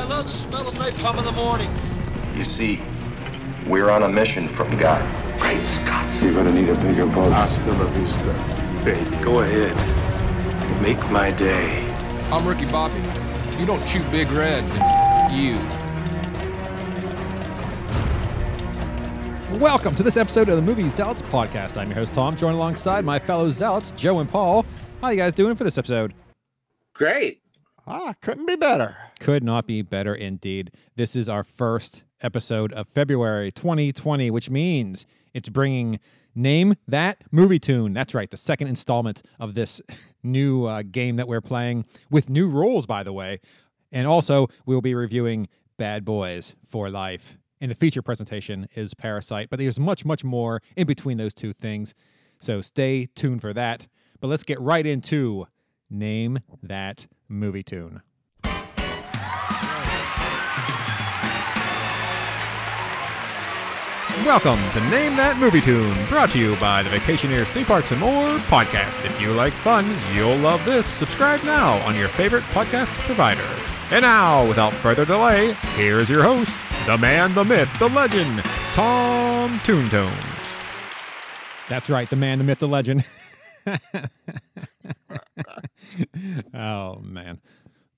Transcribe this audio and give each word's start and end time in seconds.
I 0.00 0.04
love 0.04 0.24
the 0.24 0.32
smell 0.32 0.66
of 0.66 0.72
napalm 0.76 1.18
in 1.18 1.26
the 1.26 1.32
morning. 1.32 1.68
You 2.34 2.46
see, 2.46 2.80
we're 3.68 3.90
on 3.90 4.02
a 4.02 4.08
mission 4.08 4.48
from 4.56 4.78
God. 4.78 4.98
Great 5.38 5.62
Scott. 5.66 6.22
You're 6.22 6.32
gonna 6.32 6.52
need 6.52 6.70
a 6.70 6.74
bigger 6.76 7.04
boat. 7.04 7.30
Hasta 7.30 7.70
la 7.70 7.86
vista, 7.88 8.32
baby. 8.82 9.22
Go 9.22 9.40
ahead. 9.40 9.76
Make 10.80 10.98
my 11.10 11.30
day. 11.30 11.86
I'm 12.32 12.48
Ricky 12.48 12.64
Bobby. 12.64 12.98
If 13.50 13.60
you 13.60 13.66
don't 13.66 13.86
chew 13.86 14.02
Big 14.04 14.30
Red, 14.30 14.64
then 14.64 14.80
f- 14.80 15.32
you. 15.34 15.58
Welcome 19.58 19.94
to 19.96 20.02
this 20.02 20.16
episode 20.16 20.48
of 20.48 20.56
the 20.56 20.62
Movie 20.62 20.88
Zealots 20.88 21.20
podcast. 21.20 21.76
I'm 21.76 21.88
your 21.88 21.98
host 21.98 22.14
Tom, 22.14 22.36
joined 22.36 22.54
alongside 22.54 23.04
my 23.04 23.18
fellow 23.18 23.50
zealots 23.50 23.90
Joe 23.98 24.20
and 24.20 24.30
Paul. 24.30 24.64
How 25.02 25.10
you 25.10 25.18
guys 25.18 25.34
doing 25.34 25.56
for 25.56 25.64
this 25.64 25.76
episode? 25.76 26.14
Great. 26.94 27.42
Ah, 27.86 28.14
couldn't 28.22 28.46
be 28.46 28.56
better. 28.56 28.96
Could 29.20 29.44
not 29.44 29.66
be 29.66 29.82
better 29.82 30.14
indeed. 30.14 30.72
This 30.96 31.14
is 31.14 31.28
our 31.28 31.44
first 31.44 32.04
episode 32.22 32.72
of 32.72 32.88
February 32.88 33.52
2020, 33.52 34.30
which 34.30 34.48
means 34.48 35.04
it's 35.34 35.50
bringing 35.50 36.00
Name 36.34 36.74
That 36.88 37.22
Movie 37.30 37.58
Tune. 37.58 37.92
That's 37.92 38.14
right, 38.14 38.30
the 38.30 38.38
second 38.38 38.68
installment 38.68 39.22
of 39.38 39.52
this 39.54 39.78
new 40.22 40.64
uh, 40.64 40.84
game 40.90 41.16
that 41.16 41.28
we're 41.28 41.42
playing 41.42 41.84
with 42.10 42.30
new 42.30 42.48
rules, 42.48 42.86
by 42.86 43.02
the 43.02 43.12
way. 43.12 43.40
And 43.92 44.06
also, 44.06 44.48
we'll 44.64 44.80
be 44.80 44.94
reviewing 44.94 45.46
Bad 45.76 46.02
Boys 46.02 46.54
for 46.70 46.88
Life. 46.88 47.36
And 47.60 47.70
the 47.70 47.74
feature 47.74 48.00
presentation 48.00 48.66
is 48.74 48.94
Parasite, 48.94 49.50
but 49.50 49.58
there's 49.58 49.78
much, 49.78 50.06
much 50.06 50.24
more 50.24 50.62
in 50.76 50.86
between 50.86 51.18
those 51.18 51.34
two 51.34 51.52
things. 51.52 51.92
So 52.38 52.62
stay 52.62 53.04
tuned 53.16 53.42
for 53.42 53.52
that. 53.52 53.86
But 54.20 54.28
let's 54.28 54.44
get 54.44 54.58
right 54.62 54.86
into 54.86 55.46
Name 55.90 56.38
That 56.62 57.06
Movie 57.28 57.62
Tune. 57.62 58.00
Welcome 64.24 64.60
to 64.72 64.80
Name 64.90 65.16
That 65.16 65.38
Movie 65.38 65.62
Tune, 65.62 65.96
brought 66.08 66.30
to 66.32 66.38
you 66.38 66.54
by 66.56 66.82
the 66.82 66.90
Vacationers 66.90 67.46
Theme 67.46 67.64
Parks 67.64 67.90
and 67.90 67.98
More 67.98 68.36
podcast. 68.40 69.02
If 69.04 69.18
you 69.18 69.32
like 69.32 69.54
fun, 69.54 69.96
you'll 70.12 70.36
love 70.36 70.62
this. 70.66 70.84
Subscribe 70.84 71.42
now 71.42 71.78
on 71.86 71.96
your 71.96 72.08
favorite 72.08 72.42
podcast 72.52 72.88
provider. 73.06 73.46
And 73.90 74.02
now, 74.02 74.46
without 74.46 74.74
further 74.74 75.06
delay, 75.06 75.54
here's 75.74 76.10
your 76.10 76.22
host, 76.22 76.50
the 76.84 76.98
man, 76.98 77.34
the 77.34 77.44
myth, 77.44 77.70
the 77.78 77.88
legend, 77.88 78.42
Tom 78.74 79.58
Toontones. 79.60 80.12
That's 81.70 81.88
right, 81.88 82.08
the 82.10 82.16
man, 82.16 82.36
the 82.38 82.44
myth, 82.44 82.58
the 82.58 82.68
legend. 82.68 83.06
oh 86.54 86.96
man, 87.00 87.40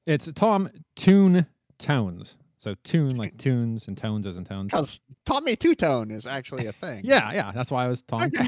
it's 0.06 0.30
Tom 0.34 0.70
Toon 0.94 1.46
Tones. 1.80 2.36
So 2.62 2.76
tune 2.84 3.16
like 3.16 3.36
tunes 3.38 3.88
and 3.88 3.98
tones 3.98 4.24
as 4.24 4.36
in 4.36 4.44
tones. 4.44 4.70
Because 4.70 5.00
Tommy 5.26 5.56
Tutone 5.56 6.12
is 6.12 6.26
actually 6.28 6.66
a 6.66 6.72
thing. 6.72 7.00
Yeah, 7.02 7.32
yeah. 7.32 7.50
That's 7.52 7.72
why 7.72 7.84
I 7.84 7.88
was 7.88 8.02
Tom 8.02 8.22
Okay. 8.22 8.46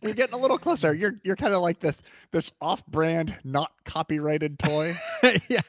You're 0.00 0.14
getting 0.14 0.34
a 0.34 0.38
little 0.38 0.58
closer. 0.58 0.94
You're 0.94 1.18
you're 1.24 1.34
kind 1.34 1.54
of 1.54 1.60
like 1.60 1.80
this 1.80 2.00
this 2.30 2.52
off-brand, 2.60 3.36
not 3.42 3.72
copyrighted 3.84 4.60
toy. 4.60 4.96
yeah. 5.48 5.62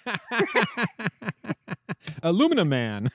Aluminum 2.22 2.70
Man. 2.70 3.10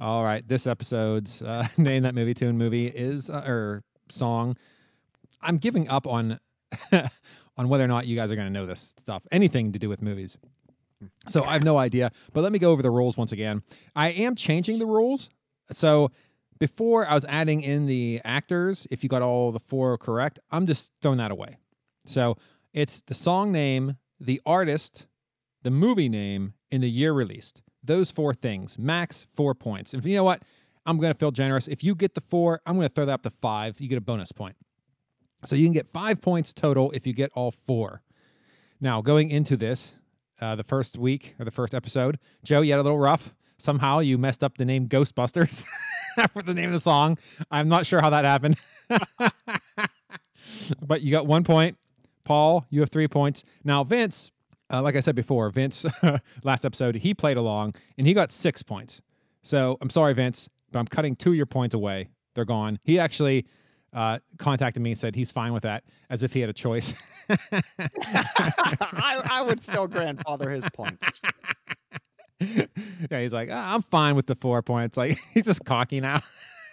All 0.00 0.24
right, 0.24 0.46
this 0.48 0.66
episode's 0.66 1.42
uh, 1.42 1.68
name 1.76 2.02
that 2.02 2.16
movie 2.16 2.34
tune 2.34 2.58
movie 2.58 2.88
is 2.88 3.30
uh, 3.30 3.44
or 3.46 3.84
song. 4.08 4.56
I'm 5.40 5.58
giving 5.58 5.88
up 5.88 6.08
on 6.08 6.40
on 7.56 7.68
whether 7.68 7.84
or 7.84 7.88
not 7.88 8.06
you 8.06 8.16
guys 8.16 8.30
are 8.30 8.36
going 8.36 8.46
to 8.46 8.52
know 8.52 8.66
this 8.66 8.94
stuff, 9.02 9.22
anything 9.32 9.72
to 9.72 9.78
do 9.78 9.88
with 9.88 10.02
movies. 10.02 10.36
So 11.28 11.44
I 11.44 11.52
have 11.52 11.64
no 11.64 11.76
idea, 11.76 12.10
but 12.32 12.40
let 12.40 12.52
me 12.52 12.58
go 12.58 12.70
over 12.70 12.82
the 12.82 12.90
rules 12.90 13.16
once 13.16 13.32
again. 13.32 13.62
I 13.94 14.10
am 14.10 14.34
changing 14.34 14.78
the 14.78 14.86
rules. 14.86 15.28
So 15.72 16.10
before 16.58 17.06
I 17.06 17.14
was 17.14 17.24
adding 17.26 17.62
in 17.62 17.86
the 17.86 18.20
actors, 18.24 18.86
if 18.90 19.02
you 19.02 19.08
got 19.08 19.22
all 19.22 19.52
the 19.52 19.60
four 19.60 19.98
correct, 19.98 20.38
I'm 20.50 20.66
just 20.66 20.92
throwing 21.02 21.18
that 21.18 21.30
away. 21.30 21.56
So 22.06 22.38
it's 22.72 23.02
the 23.06 23.14
song 23.14 23.52
name, 23.52 23.96
the 24.20 24.40
artist, 24.46 25.06
the 25.62 25.70
movie 25.70 26.08
name, 26.08 26.54
and 26.70 26.82
the 26.82 26.88
year 26.88 27.12
released. 27.12 27.60
Those 27.84 28.10
four 28.10 28.32
things, 28.32 28.78
max 28.78 29.26
four 29.34 29.54
points. 29.54 29.92
If 29.94 30.06
you 30.06 30.16
know 30.16 30.24
what, 30.24 30.42
I'm 30.86 30.98
going 30.98 31.12
to 31.12 31.18
feel 31.18 31.30
generous. 31.30 31.68
If 31.68 31.84
you 31.84 31.94
get 31.94 32.14
the 32.14 32.22
four, 32.30 32.60
I'm 32.66 32.76
going 32.76 32.88
to 32.88 32.94
throw 32.94 33.06
that 33.06 33.12
up 33.12 33.22
to 33.22 33.32
five. 33.42 33.80
You 33.80 33.88
get 33.88 33.98
a 33.98 34.02
bonus 34.02 34.32
point. 34.32 34.56
So 35.44 35.54
you 35.54 35.66
can 35.66 35.72
get 35.72 35.86
five 35.92 36.20
points 36.20 36.52
total 36.52 36.90
if 36.92 37.06
you 37.06 37.12
get 37.12 37.30
all 37.34 37.54
four. 37.66 38.02
Now, 38.80 39.00
going 39.00 39.30
into 39.30 39.56
this, 39.56 39.92
uh, 40.40 40.56
the 40.56 40.64
first 40.64 40.98
week 40.98 41.34
or 41.38 41.44
the 41.44 41.50
first 41.50 41.74
episode, 41.74 42.18
Joe, 42.44 42.60
you 42.60 42.72
had 42.72 42.80
a 42.80 42.82
little 42.82 42.98
rough. 42.98 43.34
Somehow 43.58 44.00
you 44.00 44.18
messed 44.18 44.44
up 44.44 44.56
the 44.58 44.64
name 44.64 44.88
Ghostbusters 44.88 45.64
for 46.32 46.42
the 46.42 46.52
name 46.52 46.66
of 46.66 46.72
the 46.72 46.80
song. 46.80 47.16
I'm 47.50 47.68
not 47.68 47.86
sure 47.86 48.00
how 48.00 48.10
that 48.10 48.24
happened. 48.24 48.56
but 50.86 51.02
you 51.02 51.10
got 51.10 51.26
one 51.26 51.44
point. 51.44 51.76
Paul, 52.24 52.66
you 52.70 52.80
have 52.80 52.90
three 52.90 53.08
points. 53.08 53.44
Now, 53.64 53.84
Vince, 53.84 54.32
uh, 54.72 54.82
like 54.82 54.96
I 54.96 55.00
said 55.00 55.14
before, 55.14 55.48
Vince, 55.50 55.86
last 56.42 56.64
episode, 56.64 56.96
he 56.96 57.14
played 57.14 57.36
along 57.36 57.74
and 57.98 58.06
he 58.06 58.12
got 58.12 58.32
six 58.32 58.62
points. 58.62 59.00
So 59.42 59.78
I'm 59.80 59.90
sorry, 59.90 60.12
Vince, 60.12 60.48
but 60.72 60.80
I'm 60.80 60.86
cutting 60.86 61.14
two 61.14 61.30
of 61.30 61.36
your 61.36 61.46
points 61.46 61.74
away. 61.74 62.08
They're 62.34 62.44
gone. 62.44 62.78
He 62.82 62.98
actually 62.98 63.46
uh, 63.96 64.18
contacted 64.38 64.82
me 64.82 64.90
and 64.90 65.00
said 65.00 65.16
he's 65.16 65.32
fine 65.32 65.52
with 65.54 65.62
that, 65.62 65.82
as 66.10 66.22
if 66.22 66.32
he 66.32 66.40
had 66.40 66.50
a 66.50 66.52
choice. 66.52 66.92
I, 67.30 69.22
I 69.24 69.42
would 69.42 69.62
still 69.62 69.88
grandfather 69.88 70.50
his 70.50 70.64
points. 70.74 71.20
yeah, 72.38 73.20
he's 73.20 73.32
like, 73.32 73.48
"Ah, 73.50 73.74
I'm 73.74 73.82
fine 73.82 74.14
with 74.14 74.26
the 74.26 74.34
four 74.36 74.60
points. 74.62 74.98
Like 74.98 75.18
he's 75.34 75.46
just 75.46 75.64
cocky 75.64 76.00
now. 76.00 76.20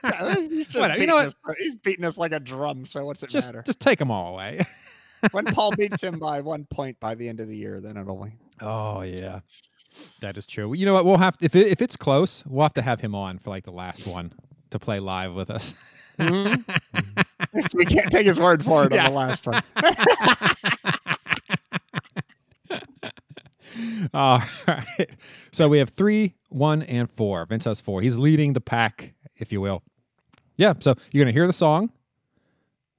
Yeah, 0.03 0.35
he's 0.35 0.67
just 0.67 0.75
Whatever, 0.79 0.99
you 0.99 1.05
beating 1.05 1.07
know 1.07 1.15
what? 1.15 1.27
us, 1.27 1.35
he's 1.59 1.75
beating 1.75 2.03
us 2.03 2.17
like 2.17 2.33
a 2.33 2.39
drum. 2.41 2.85
So 2.85 3.05
what's 3.05 3.23
it 3.23 3.29
just 3.29 3.47
matter? 3.47 3.63
just 3.65 3.79
take 3.79 3.99
them 3.99 4.11
all 4.11 4.33
away. 4.33 4.59
when 5.31 5.45
Paul 5.45 5.71
beats 5.71 6.03
him 6.03 6.19
by 6.19 6.41
one 6.41 6.65
point 6.65 6.99
by 6.99 7.15
the 7.15 7.29
end 7.29 7.39
of 7.39 7.47
the 7.47 7.55
year, 7.55 7.79
then 7.79 7.95
it'll 7.95 8.21
be. 8.21 8.31
oh 8.59 9.01
yeah, 9.01 9.39
that 10.19 10.37
is 10.37 10.45
true. 10.45 10.73
You 10.73 10.85
know 10.85 10.93
what? 10.93 11.05
We'll 11.05 11.17
have 11.17 11.37
if 11.39 11.55
it, 11.55 11.67
if 11.67 11.81
it's 11.81 11.95
close, 11.95 12.43
we'll 12.45 12.63
have 12.63 12.73
to 12.73 12.81
have 12.81 12.99
him 12.99 13.15
on 13.15 13.39
for 13.39 13.49
like 13.49 13.63
the 13.63 13.71
last 13.71 14.05
one 14.05 14.33
to 14.71 14.77
play 14.77 14.99
live 14.99 15.31
with 15.33 15.49
us. 15.49 15.73
Mm-hmm. 16.23 17.77
we 17.77 17.85
can't 17.85 18.11
take 18.11 18.27
his 18.27 18.39
word 18.39 18.63
for 18.63 18.85
it 18.85 18.93
Yeah. 18.93 19.05
on 19.07 19.11
the 19.13 19.17
last 19.17 19.47
one. 19.47 19.63
All 24.13 24.41
right. 24.67 25.09
So 25.51 25.67
we 25.67 25.79
have 25.79 25.89
three, 25.89 26.35
one, 26.49 26.83
and 26.83 27.09
four. 27.11 27.45
Vince 27.45 27.65
has 27.65 27.79
four. 27.81 28.01
He's 28.01 28.17
leading 28.17 28.53
the 28.53 28.61
pack, 28.61 29.13
if 29.37 29.51
you 29.51 29.61
will. 29.61 29.81
Yeah. 30.57 30.73
So 30.79 30.95
you're 31.11 31.23
going 31.23 31.33
to 31.33 31.37
hear 31.37 31.47
the 31.47 31.53
song. 31.53 31.89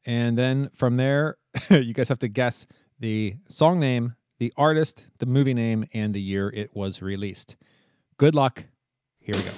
And 0.07 0.37
then 0.37 0.71
from 0.75 0.97
there, 0.97 1.37
you 1.71 1.95
guys 1.95 2.09
have 2.09 2.19
to 2.21 2.29
guess 2.29 2.67
the 3.01 3.35
song 3.49 3.79
name, 3.81 4.15
the 4.39 4.53
artist, 4.57 5.07
the 5.19 5.27
movie 5.27 5.55
name, 5.55 5.87
and 5.95 6.13
the 6.15 6.21
year 6.21 6.51
it 6.51 6.75
was 6.75 7.01
released. 7.01 7.57
Good 8.19 8.35
luck. 8.35 8.63
Here 9.21 9.35
we 9.37 9.43
go. 9.43 9.51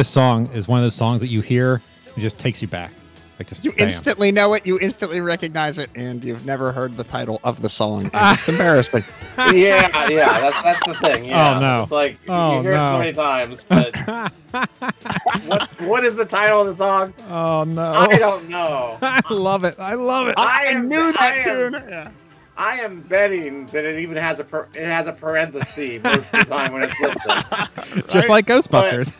This 0.00 0.08
song. 0.08 0.46
Is 0.54 0.66
one 0.66 0.78
of 0.78 0.82
those 0.84 0.94
songs 0.94 1.20
that 1.20 1.28
you 1.28 1.42
hear, 1.42 1.82
it 2.16 2.20
just 2.20 2.38
takes 2.38 2.62
you 2.62 2.68
back. 2.68 2.90
Like 3.38 3.48
just 3.48 3.62
You 3.62 3.72
bam. 3.72 3.86
instantly 3.88 4.32
know 4.32 4.54
it. 4.54 4.66
You 4.66 4.78
instantly 4.80 5.20
recognize 5.20 5.76
it, 5.76 5.90
and 5.94 6.24
you've 6.24 6.46
never 6.46 6.72
heard 6.72 6.96
the 6.96 7.04
title 7.04 7.38
of 7.44 7.60
the 7.60 7.68
song. 7.68 8.10
and 8.14 8.38
it's 8.38 8.48
embarrassing. 8.48 9.04
yeah, 9.52 10.08
yeah, 10.08 10.40
that's 10.40 10.62
that's 10.62 10.86
the 10.86 10.94
thing. 10.94 11.24
Oh, 11.24 11.26
yeah. 11.26 11.56
Oh, 11.56 11.60
no. 11.60 11.82
It's 11.82 11.92
like 11.92 12.16
Oh, 12.30 12.56
you 12.56 12.62
hear 12.62 12.72
it 12.72 12.76
no. 12.76 12.92
so 12.92 12.98
many 12.98 13.12
times, 13.12 13.62
but 13.68 13.94
what 15.46 15.68
what 15.82 16.04
is 16.06 16.16
the 16.16 16.24
title 16.24 16.62
of 16.62 16.66
the 16.68 16.74
song? 16.74 17.12
oh 17.28 17.64
no! 17.64 17.82
I 17.92 18.16
don't 18.16 18.48
know. 18.48 18.96
I 19.02 19.20
love 19.30 19.64
it. 19.64 19.78
I 19.78 19.94
love 19.94 20.28
it. 20.28 20.34
I 20.38 20.62
I 20.68 20.70
am- 20.70 20.88
knew 20.88 21.12
that 21.12 21.20
I 21.20 21.34
am- 21.36 21.72
tune. 21.72 21.84
Yeah. 21.88 22.10
I 22.56 22.80
am 22.80 23.00
betting 23.02 23.64
that 23.66 23.84
it 23.86 24.00
even 24.00 24.18
has 24.18 24.38
a 24.38 24.44
per, 24.44 24.66
it 24.74 24.84
has 24.84 25.06
a 25.06 25.12
parenthesis 25.14 26.02
most 26.02 26.16
of 26.18 26.30
the 26.30 26.44
time 26.44 26.74
when 26.74 26.82
it's 26.82 27.00
listed. 27.00 28.06
Just 28.10 28.28
like 28.28 28.46
Ghostbusters. 28.46 29.10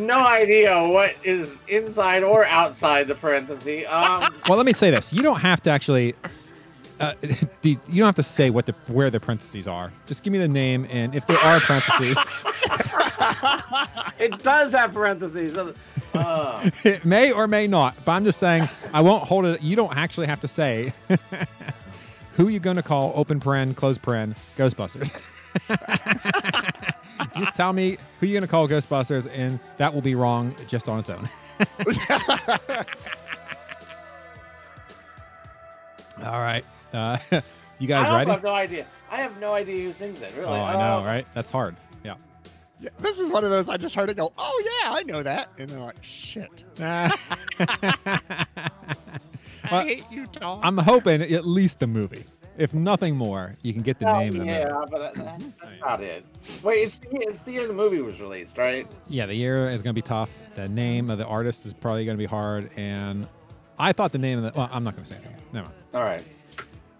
No 0.00 0.26
idea 0.26 0.86
what 0.86 1.14
is 1.22 1.58
inside 1.68 2.22
or 2.22 2.44
outside 2.46 3.08
the 3.08 3.14
parenthesis. 3.14 3.84
Um, 3.88 4.34
well, 4.48 4.56
let 4.56 4.66
me 4.66 4.72
say 4.72 4.90
this: 4.90 5.12
you 5.12 5.22
don't 5.22 5.40
have 5.40 5.62
to 5.64 5.70
actually. 5.70 6.14
Uh, 7.00 7.12
the, 7.62 7.70
you 7.88 7.98
don't 7.98 8.06
have 8.06 8.14
to 8.14 8.22
say 8.22 8.50
what 8.50 8.66
the 8.66 8.74
where 8.86 9.10
the 9.10 9.18
parentheses 9.20 9.66
are. 9.66 9.92
Just 10.06 10.22
give 10.22 10.32
me 10.32 10.38
the 10.38 10.48
name, 10.48 10.86
and 10.90 11.14
if 11.14 11.26
there 11.26 11.38
are 11.38 11.60
parentheses, 11.60 12.16
it 14.18 14.38
does 14.42 14.72
have 14.72 14.92
parentheses. 14.94 15.58
Uh, 16.14 16.70
it 16.84 17.04
may 17.04 17.32
or 17.32 17.46
may 17.46 17.66
not. 17.66 17.96
But 18.04 18.12
I'm 18.12 18.24
just 18.24 18.38
saying, 18.38 18.68
I 18.92 19.00
won't 19.00 19.24
hold 19.24 19.44
it. 19.44 19.60
You 19.60 19.76
don't 19.76 19.96
actually 19.96 20.26
have 20.26 20.40
to 20.40 20.48
say 20.48 20.92
who 22.34 22.48
you're 22.48 22.60
going 22.60 22.76
to 22.76 22.82
call. 22.82 23.12
Open 23.16 23.40
paren, 23.40 23.74
close 23.74 23.98
paren, 23.98 24.36
Ghostbusters. 24.56 25.10
Just 27.36 27.54
tell 27.54 27.72
me 27.72 27.96
who 28.20 28.26
you're 28.26 28.34
going 28.40 28.42
to 28.42 28.48
call 28.50 28.68
Ghostbusters, 28.68 29.28
and 29.34 29.58
that 29.78 29.92
will 29.92 30.02
be 30.02 30.14
wrong 30.14 30.54
just 30.66 30.88
on 30.88 31.00
its 31.00 31.10
own. 31.10 31.28
All 36.24 36.40
right, 36.40 36.64
uh, 36.92 37.18
you 37.78 37.88
guys 37.88 38.06
I 38.06 38.10
also 38.10 38.16
ready? 38.18 38.30
have 38.30 38.42
no 38.44 38.52
idea. 38.54 38.86
I 39.10 39.16
have 39.20 39.38
no 39.40 39.52
idea 39.52 39.84
who 39.84 39.92
sings 39.92 40.22
it. 40.22 40.32
Really. 40.36 40.46
Oh, 40.48 40.52
I 40.62 40.72
know, 40.74 40.98
Um, 40.98 41.04
right? 41.04 41.26
That's 41.34 41.50
hard. 41.50 41.76
Yeah. 42.04 42.14
Yeah, 42.80 42.90
This 43.00 43.18
is 43.18 43.30
one 43.30 43.44
of 43.44 43.50
those 43.50 43.68
I 43.68 43.76
just 43.76 43.94
heard 43.94 44.10
it 44.10 44.16
go, 44.16 44.32
oh 44.38 44.62
yeah, 44.82 44.92
I 44.92 45.02
know 45.02 45.22
that. 45.22 45.48
And 45.58 45.68
they're 45.68 45.78
like, 45.80 45.96
shit. 46.02 46.64
I 46.80 47.10
I 49.64 49.82
hate 49.84 50.04
you, 50.10 50.26
Tom. 50.26 50.60
I'm 50.62 50.76
hoping 50.78 51.22
at 51.22 51.46
least 51.46 51.78
the 51.80 51.86
movie. 51.86 52.24
If 52.56 52.72
nothing 52.74 53.16
more, 53.16 53.54
you 53.62 53.72
can 53.72 53.82
get 53.82 53.98
the 53.98 54.04
well, 54.06 54.20
name 54.20 54.28
of 54.28 54.34
the 54.34 54.38
movie. 54.40 54.50
yeah, 54.52 54.84
but 54.90 54.98
that, 54.98 55.14
that- 55.14 55.42
that's 55.60 55.74
about 55.76 56.00
it. 56.02 56.24
Wait, 56.62 56.86
it's 56.86 56.96
the, 56.96 57.08
it's 57.12 57.42
the 57.42 57.52
year 57.52 57.66
the 57.66 57.72
movie 57.72 58.00
was 58.00 58.20
released, 58.20 58.58
right? 58.58 58.86
Yeah, 59.08 59.26
the 59.26 59.34
year 59.34 59.68
is 59.68 59.76
going 59.76 59.94
to 59.94 60.00
be 60.00 60.02
tough. 60.02 60.30
The 60.54 60.68
name 60.68 61.10
of 61.10 61.18
the 61.18 61.26
artist 61.26 61.66
is 61.66 61.72
probably 61.72 62.04
going 62.04 62.16
to 62.16 62.22
be 62.22 62.26
hard. 62.28 62.70
And 62.76 63.26
I 63.78 63.92
thought 63.92 64.12
the 64.12 64.18
name 64.18 64.44
of 64.44 64.52
the. 64.52 64.58
Well, 64.58 64.68
I'm 64.72 64.84
not 64.84 64.94
going 64.94 65.04
to 65.06 65.10
say 65.12 65.18
anything. 65.18 65.36
Never 65.52 65.66
mind. 65.68 65.78
All 65.94 66.02
right. 66.02 66.24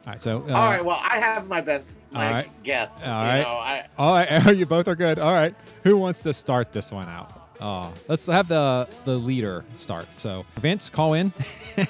All 0.07 0.13
right. 0.13 0.21
So. 0.21 0.39
Uh, 0.49 0.55
All 0.55 0.69
right. 0.71 0.85
Well, 0.85 1.01
I 1.01 1.19
have 1.19 1.47
my 1.49 1.61
best 1.61 1.93
my 2.11 2.27
all 2.27 2.33
right. 2.33 2.51
guess. 2.65 3.03
All 3.03 3.09
you 3.09 3.15
right. 3.15 3.41
Know, 3.43 3.49
I, 3.57 3.87
All 3.99 4.15
right. 4.15 4.57
You 4.59 4.67
both 4.67 4.89
are 4.89 4.97
good. 4.97 5.19
All 5.19 5.33
right. 5.33 5.55
Who 5.85 5.97
wants 5.97 6.23
to 6.23 6.35
start 6.35 6.73
this 6.73 6.91
one 6.91 7.09
out? 7.09 7.44
Oh, 7.61 7.93
let's 8.09 8.27
have 8.27 8.49
the 8.49 8.89
the 9.05 9.17
leader 9.17 9.65
start. 9.77 10.07
So 10.19 10.45
Vince, 10.61 10.89
call 10.89 11.15
in. 11.15 11.33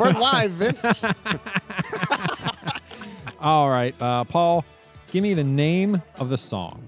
We're 0.00 0.12
live, 0.12 0.50
Vince. 0.52 1.04
All 3.40 3.70
right, 3.70 3.94
uh, 4.02 4.24
Paul, 4.24 4.64
give 5.10 5.22
me 5.22 5.34
the 5.34 5.44
name 5.44 6.02
of 6.18 6.28
the 6.28 6.38
song. 6.38 6.82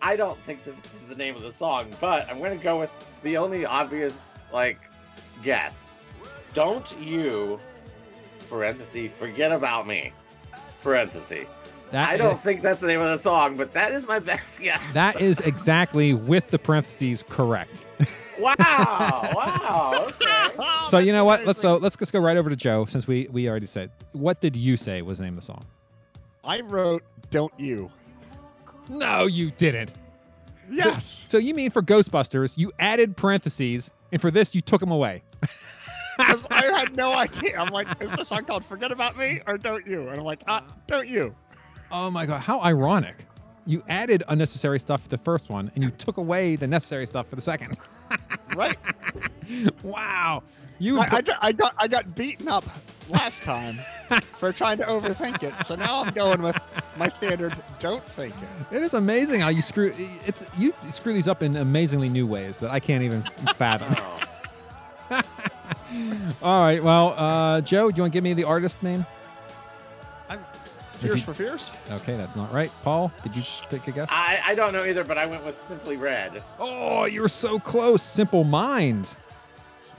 I 0.00 0.16
don't 0.16 0.38
think 0.40 0.64
this 0.64 0.78
is 0.78 1.02
the 1.08 1.14
name 1.14 1.36
of 1.36 1.42
the 1.42 1.52
song, 1.52 1.88
but 2.00 2.28
I'm 2.28 2.40
gonna 2.40 2.56
go 2.56 2.80
with 2.80 2.90
the 3.22 3.36
only 3.36 3.66
obvious 3.66 4.18
like 4.52 4.78
guess. 5.42 5.96
Don't 6.54 6.98
you 6.98 7.60
parenthesis 8.48 9.10
forget 9.18 9.52
about 9.52 9.86
me 9.86 10.12
parenthesis. 10.82 11.46
That 11.92 12.08
I 12.08 12.16
don't 12.16 12.40
think 12.40 12.62
that's 12.62 12.80
the 12.80 12.86
name 12.86 13.00
of 13.00 13.06
the 13.08 13.18
song, 13.18 13.56
but 13.56 13.72
that 13.74 13.92
is 13.92 14.06
my 14.06 14.18
best 14.18 14.60
guess. 14.60 14.82
That 14.94 15.20
is 15.20 15.38
exactly 15.40 16.14
with 16.14 16.48
the 16.48 16.58
parentheses 16.58 17.22
correct. 17.28 17.84
wow! 18.38 18.54
Wow! 19.36 20.06
Okay. 20.08 20.48
so 20.90 20.98
you 20.98 21.12
know 21.12 21.24
what? 21.26 21.44
Let's 21.46 21.60
so 21.60 21.76
let's 21.76 21.94
just 21.96 22.12
go 22.12 22.18
right 22.18 22.36
over 22.38 22.48
to 22.50 22.56
Joe 22.56 22.86
since 22.86 23.06
we 23.06 23.28
we 23.30 23.48
already 23.48 23.66
said. 23.66 23.90
What 24.12 24.40
did 24.40 24.56
you 24.56 24.76
say 24.78 25.02
was 25.02 25.18
the 25.18 25.24
name 25.24 25.34
of 25.36 25.40
the 25.40 25.46
song? 25.46 25.62
I 26.44 26.62
wrote, 26.62 27.02
don't 27.30 27.52
you. 27.58 27.90
No, 28.88 29.26
you 29.26 29.50
didn't. 29.52 29.90
Yes. 30.70 31.24
So 31.28 31.36
you 31.38 31.54
mean 31.54 31.70
for 31.70 31.82
Ghostbusters, 31.82 32.56
you 32.56 32.72
added 32.78 33.16
parentheses, 33.16 33.90
and 34.12 34.20
for 34.20 34.30
this 34.30 34.54
you 34.54 34.60
took 34.62 34.80
them 34.80 34.90
away. 34.90 35.22
'Cause 36.16 36.44
I 36.50 36.66
had 36.78 36.94
no 36.96 37.12
idea. 37.12 37.58
I'm 37.58 37.72
like, 37.72 37.86
is 38.02 38.10
the 38.12 38.24
song 38.24 38.44
called 38.44 38.64
Forget 38.64 38.92
About 38.92 39.16
Me 39.16 39.40
or 39.46 39.56
Don't 39.58 39.86
You? 39.86 40.08
And 40.08 40.18
I'm 40.18 40.24
like, 40.24 40.42
ah, 40.46 40.62
don't 40.86 41.08
you. 41.08 41.34
Oh 41.92 42.10
my 42.10 42.24
god, 42.24 42.40
how 42.40 42.60
ironic! 42.62 43.16
You 43.66 43.84
added 43.86 44.24
unnecessary 44.28 44.80
stuff 44.80 45.02
for 45.02 45.08
the 45.10 45.18
first 45.18 45.50
one, 45.50 45.70
and 45.74 45.84
you 45.84 45.90
took 45.90 46.16
away 46.16 46.56
the 46.56 46.66
necessary 46.66 47.06
stuff 47.06 47.28
for 47.28 47.36
the 47.36 47.42
second. 47.42 47.76
Right? 48.54 48.76
wow, 49.82 50.42
you. 50.78 50.98
I, 50.98 51.04
I, 51.04 51.22
I 51.40 51.52
got 51.52 51.74
I 51.78 51.88
got 51.88 52.14
beaten 52.14 52.48
up 52.48 52.66
last 53.08 53.42
time 53.42 53.78
for 54.34 54.52
trying 54.52 54.76
to 54.76 54.84
overthink 54.84 55.42
it. 55.42 55.54
So 55.64 55.74
now 55.74 56.02
I'm 56.02 56.12
going 56.12 56.42
with 56.42 56.58
my 56.98 57.08
standard 57.08 57.54
don't 57.78 58.04
think 58.10 58.34
it. 58.34 58.76
It 58.76 58.82
is 58.82 58.92
amazing 58.92 59.40
how 59.40 59.48
you 59.48 59.62
screw 59.62 59.94
it's 60.26 60.44
you 60.58 60.74
screw 60.90 61.14
these 61.14 61.28
up 61.28 61.42
in 61.42 61.56
amazingly 61.56 62.10
new 62.10 62.26
ways 62.26 62.58
that 62.58 62.70
I 62.70 62.78
can't 62.78 63.02
even 63.02 63.22
fathom. 63.54 63.94
Oh. 65.10 65.22
All 66.42 66.62
right, 66.62 66.82
well, 66.82 67.14
uh, 67.16 67.60
Joe, 67.62 67.90
do 67.90 67.96
you 67.96 68.02
want 68.02 68.12
to 68.12 68.16
give 68.16 68.24
me 68.24 68.34
the 68.34 68.44
artist 68.44 68.82
name? 68.82 69.06
Tears 71.02 71.18
you- 71.20 71.24
for 71.24 71.34
Fears? 71.34 71.72
Okay, 71.90 72.16
that's 72.16 72.34
not 72.36 72.52
right. 72.52 72.70
Paul, 72.82 73.12
did 73.22 73.34
you 73.36 73.42
just 73.42 73.64
take 73.70 73.86
a 73.88 73.92
guess? 73.92 74.08
I, 74.10 74.40
I 74.44 74.54
don't 74.54 74.72
know 74.72 74.84
either, 74.84 75.04
but 75.04 75.18
I 75.18 75.26
went 75.26 75.44
with 75.44 75.62
Simply 75.64 75.96
Red. 75.96 76.42
oh, 76.58 77.04
you 77.04 77.20
were 77.22 77.28
so 77.28 77.58
close. 77.58 78.02
Simple 78.02 78.44
Minds. 78.44 79.16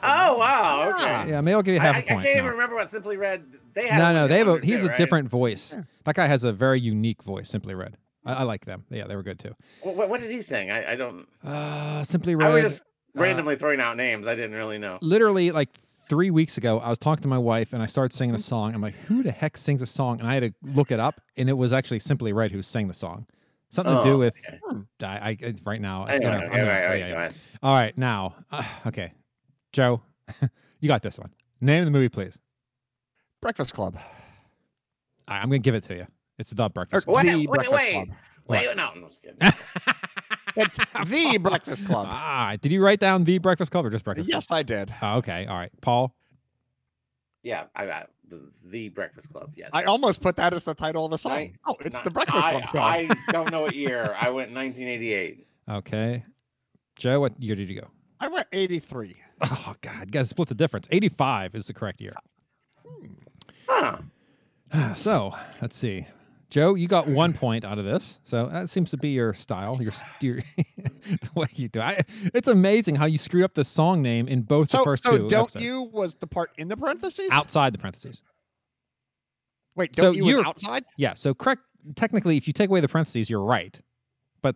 Oh 0.05 0.37
wow! 0.37 0.89
Okay. 0.95 1.29
Yeah, 1.29 1.39
maybe 1.39 1.53
I'll 1.55 1.61
give 1.61 1.75
you 1.75 1.79
I, 1.79 1.83
half 1.85 1.95
I- 1.95 1.99
a 1.99 2.01
I 2.01 2.07
point. 2.07 2.19
I 2.19 2.23
can't 2.23 2.35
no. 2.35 2.41
even 2.41 2.51
remember 2.51 2.75
what 2.75 2.89
Simply 2.89 3.15
Red 3.15 3.43
they 3.73 3.87
had. 3.87 3.99
no, 3.99 4.03
one 4.05 4.13
no, 4.15 4.27
they 4.27 4.37
have 4.39 4.47
a. 4.47 4.51
others 4.53 4.65
He's 4.65 4.81
too, 4.81 4.87
a 4.87 4.89
right? 4.89 4.97
different 4.97 5.29
voice. 5.29 5.73
That 6.03 6.15
guy 6.15 6.27
has 6.27 6.43
a 6.43 6.51
very 6.51 6.81
unique 6.81 7.23
voice. 7.23 7.49
Simply 7.49 7.73
Red. 7.73 7.95
I, 8.25 8.33
I 8.33 8.43
like 8.43 8.65
them. 8.65 8.83
Yeah, 8.89 9.07
they 9.07 9.15
were 9.15 9.23
good 9.23 9.39
too. 9.39 9.55
What, 9.81 9.95
what, 9.95 10.09
what 10.09 10.19
did 10.19 10.29
he 10.29 10.41
sing? 10.41 10.71
I, 10.71 10.91
I 10.91 10.95
don't. 10.95 11.25
Uh, 11.43 12.03
Simply 12.03 12.35
Red. 12.35 12.47
I 12.47 12.53
was 12.53 12.63
just 12.63 12.81
randomly 13.15 13.55
throwing 13.55 13.79
out 13.79 13.95
names. 13.95 14.27
I 14.27 14.35
didn't 14.35 14.55
really 14.55 14.77
know. 14.77 14.97
literally 15.01 15.51
like 15.51 15.69
three 16.13 16.29
weeks 16.29 16.59
ago, 16.59 16.77
I 16.79 16.89
was 16.89 16.99
talking 16.99 17.23
to 17.23 17.27
my 17.27 17.39
wife 17.39 17.73
and 17.73 17.81
I 17.81 17.87
started 17.87 18.15
singing 18.15 18.35
a 18.35 18.39
song. 18.39 18.75
I'm 18.75 18.81
like, 18.81 18.93
who 18.93 19.23
the 19.23 19.31
heck 19.31 19.57
sings 19.57 19.81
a 19.81 19.87
song? 19.87 20.19
And 20.19 20.29
I 20.29 20.35
had 20.35 20.41
to 20.43 20.53
look 20.75 20.91
it 20.91 20.99
up, 20.99 21.19
and 21.37 21.49
it 21.49 21.53
was 21.53 21.73
actually 21.73 21.99
Simply 22.01 22.33
Red 22.33 22.51
who 22.51 22.61
sang 22.61 22.87
the 22.87 22.93
song. 22.93 23.25
Something 23.71 23.95
to 23.97 24.03
do 24.03 24.11
Oh, 24.11 24.17
with. 24.19 24.35
okay. 24.47 24.59
I, 25.01 25.29
I 25.31 25.37
it's 25.39 25.59
right 25.65 25.81
now. 25.81 26.05
It's 26.05 26.19
gonna, 26.19 26.37
I'm 26.37 26.49
gonna- 26.51 26.67
right, 26.67 26.85
right, 26.85 26.99
yeah, 26.99 27.07
yeah. 27.07 27.29
All 27.63 27.73
right, 27.73 27.97
now, 27.97 28.35
uh, 28.51 28.63
okay, 28.85 29.11
Joe, 29.71 30.01
you 30.81 30.87
got 30.87 31.01
this 31.01 31.17
one. 31.17 31.31
Name 31.61 31.79
of 31.79 31.85
the 31.85 31.91
movie, 31.91 32.09
please. 32.09 32.37
Breakfast 33.41 33.73
Club. 33.73 33.95
All 33.97 35.35
right, 35.35 35.41
I'm 35.41 35.49
gonna 35.49 35.57
give 35.57 35.73
it 35.73 35.83
to 35.85 35.95
you. 35.95 36.05
It's 36.37 36.51
the 36.51 36.63
Or 36.63 36.69
Breakfast. 36.69 37.07
Wait, 37.07 37.23
the 37.25 37.35
wait, 37.35 37.49
Breakfast 37.49 37.73
wait. 37.73 37.93
Club. 37.93 38.07
Wait, 38.47 38.77
no, 38.77 38.89
I'm 38.95 39.07
just 39.07 39.23
kidding. 39.23 39.39
It's 40.55 40.77
the 40.77 41.37
Breakfast 41.41 41.85
Club. 41.85 42.07
Ah, 42.09 42.55
did 42.61 42.71
you 42.71 42.83
write 42.83 42.99
down 42.99 43.23
the 43.23 43.37
Breakfast 43.39 43.71
Club 43.71 43.85
or 43.85 43.89
just 43.89 44.03
Breakfast? 44.05 44.29
Yes, 44.29 44.47
I 44.51 44.63
did. 44.63 44.93
Oh, 45.01 45.17
okay, 45.17 45.45
all 45.47 45.57
right, 45.57 45.71
Paul. 45.81 46.15
yeah, 47.43 47.65
I 47.75 47.85
got 47.85 48.09
the, 48.29 48.39
the 48.65 48.89
Breakfast 48.89 49.31
Club. 49.31 49.51
Yes. 49.55 49.69
I 49.73 49.83
almost 49.83 50.21
put 50.21 50.35
that 50.37 50.53
as 50.53 50.63
the 50.63 50.73
title 50.73 51.05
of 51.05 51.11
the 51.11 51.17
song. 51.17 51.31
I- 51.33 51.53
oh, 51.65 51.75
it's 51.79 51.93
Not- 51.93 52.03
the 52.03 52.11
Breakfast 52.11 52.47
I, 52.47 52.51
Club 52.51 52.69
song. 52.69 52.81
I 52.81 53.09
don't 53.31 53.51
know 53.51 53.61
what 53.61 53.75
year. 53.75 54.15
I 54.19 54.29
went 54.29 54.51
1988. 54.53 55.45
Okay, 55.69 56.23
Joe, 56.95 57.19
what 57.19 57.41
year 57.41 57.55
did 57.55 57.69
you 57.69 57.81
go? 57.81 57.87
I 58.19 58.27
went 58.27 58.47
83. 58.53 59.15
Oh 59.41 59.73
God, 59.81 59.99
you 60.01 60.05
guys 60.11 60.29
split 60.29 60.47
the 60.47 60.55
difference. 60.55 60.87
85 60.91 61.55
is 61.55 61.67
the 61.67 61.73
correct 61.73 61.99
year. 62.01 62.13
Huh. 63.67 63.97
So 64.95 65.31
let's 65.61 65.77
see. 65.77 66.07
Joe, 66.53 66.75
you 66.75 66.87
got 66.87 67.05
mm-hmm. 67.05 67.15
one 67.15 67.33
point 67.33 67.65
out 67.65 67.79
of 67.79 67.85
this, 67.85 68.19
so 68.25 68.45
that 68.45 68.69
seems 68.69 68.91
to 68.91 68.97
be 68.97 69.09
your 69.09 69.33
style. 69.33 69.75
Your, 69.81 69.91
your 70.21 70.35
the 71.07 71.29
way 71.33 71.47
you 71.55 71.67
do. 71.67 71.81
I, 71.81 71.99
it's 72.31 72.47
amazing 72.47 72.93
how 72.93 73.05
you 73.05 73.17
screwed 73.17 73.43
up 73.43 73.55
the 73.55 73.63
song 73.63 74.03
name 74.03 74.27
in 74.27 74.43
both 74.43 74.69
the 74.69 74.77
So, 74.77 74.83
first 74.83 75.01
so 75.01 75.17
two. 75.17 75.29
don't 75.29 75.45
episodes. 75.45 75.65
you 75.65 75.89
was 75.91 76.13
the 76.13 76.27
part 76.27 76.51
in 76.59 76.67
the 76.67 76.77
parentheses? 76.77 77.27
outside 77.31 77.73
the 77.73 77.79
parentheses? 77.79 78.21
Wait, 79.75 79.95
So 79.95 80.03
don't 80.03 80.15
you 80.15 80.25
was 80.25 80.45
outside? 80.45 80.85
Yeah. 80.95 81.15
So 81.15 81.33
correct. 81.33 81.63
Technically, 81.95 82.37
if 82.37 82.45
you 82.45 82.53
take 82.53 82.69
away 82.69 82.81
the 82.81 82.87
parentheses, 82.87 83.31
you're 83.31 83.41
right. 83.43 83.79
But 84.43 84.55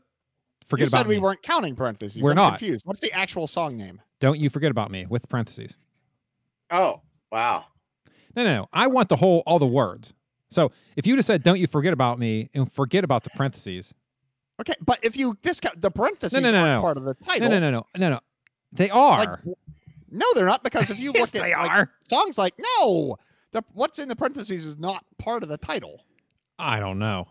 forget 0.67 0.85
you 0.85 0.91
said 0.91 0.99
about 0.99 1.09
we 1.09 1.15
me. 1.15 1.21
weren't 1.21 1.41
counting 1.41 1.75
parentheses. 1.75 2.21
We're 2.21 2.29
I'm 2.29 2.35
not. 2.35 2.59
confused. 2.59 2.85
What's 2.85 3.01
the 3.01 3.11
actual 3.11 3.47
song 3.47 3.75
name? 3.75 3.99
Don't 4.19 4.37
you 4.37 4.51
forget 4.51 4.69
about 4.69 4.91
me 4.91 5.07
with 5.09 5.27
parentheses. 5.29 5.73
Oh, 6.69 7.01
wow. 7.31 7.65
No, 8.35 8.43
no, 8.43 8.53
no. 8.53 8.69
I 8.71 8.85
want 8.85 9.09
the 9.09 9.15
whole, 9.15 9.41
all 9.47 9.57
the 9.57 9.65
words. 9.65 10.13
So 10.49 10.71
if 10.95 11.05
you'd 11.05 11.17
have 11.17 11.25
said, 11.25 11.43
"Don't 11.43 11.59
you 11.59 11.67
forget 11.67 11.93
about 11.93 12.19
me," 12.19 12.49
and 12.53 12.71
forget 12.71 13.03
about 13.03 13.23
the 13.23 13.29
parentheses. 13.31 13.93
Okay, 14.59 14.73
but 14.85 14.99
if 15.03 15.15
you 15.15 15.37
discount 15.41 15.81
the 15.81 15.91
parentheses, 15.91 16.33
no, 16.41 16.49
no, 16.51 16.57
aren't 16.57 16.67
no. 16.67 16.81
part 16.81 16.97
of 16.97 17.03
the 17.03 17.13
title. 17.15 17.49
no, 17.49 17.59
no, 17.59 17.69
no, 17.69 17.85
no, 17.97 18.09
no. 18.09 18.19
They 18.71 18.89
are. 18.89 19.17
Like, 19.17 19.55
No, 20.09 20.25
they're 20.35 20.45
not 20.45 20.63
because 20.63 20.89
if 20.89 20.99
you 20.99 21.11
Yes, 21.13 21.33
look 21.33 21.35
at 21.35 21.43
they 21.43 21.55
like, 21.55 21.71
are. 21.71 21.91
songs 22.09 22.37
like 22.37 22.53
no, 22.79 23.17
the 23.51 23.63
what's 23.73 23.99
in 23.99 24.07
the 24.07 24.15
parentheses 24.15 24.65
is 24.65 24.77
not 24.77 25.05
part 25.17 25.43
of 25.43 25.49
the 25.49 25.57
title. 25.57 26.03
I 26.59 26.79
don't 26.79 26.97
know. 26.99 27.27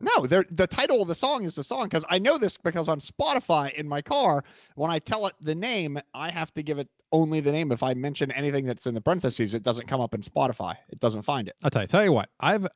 No, 0.00 0.26
they're, 0.26 0.44
the 0.52 0.66
title 0.66 1.02
of 1.02 1.08
the 1.08 1.14
song 1.14 1.44
is 1.44 1.56
the 1.56 1.64
song 1.64 1.84
because 1.84 2.04
I 2.08 2.18
know 2.18 2.38
this 2.38 2.56
because 2.56 2.88
on 2.88 3.00
Spotify 3.00 3.74
in 3.74 3.88
my 3.88 4.00
car, 4.00 4.44
when 4.76 4.90
I 4.92 5.00
tell 5.00 5.26
it 5.26 5.34
the 5.40 5.56
name, 5.56 5.98
I 6.14 6.30
have 6.30 6.54
to 6.54 6.62
give 6.62 6.78
it 6.78 6.88
only 7.12 7.40
the 7.40 7.52
name. 7.52 7.72
If 7.72 7.82
I 7.82 7.94
mention 7.94 8.30
anything 8.32 8.64
that's 8.66 8.86
in 8.86 8.94
the 8.94 9.00
parentheses, 9.00 9.54
it 9.54 9.62
doesn't 9.62 9.86
come 9.88 10.00
up 10.00 10.14
in 10.14 10.20
Spotify. 10.22 10.76
It 10.90 11.00
doesn't 11.00 11.22
find 11.22 11.48
it. 11.48 11.54
I'll 11.62 11.70
tell 11.70 11.82
you. 11.82 11.88
Tell 11.88 12.04
you 12.04 12.12
what. 12.12 12.28
I 12.40 12.52
have 12.52 12.66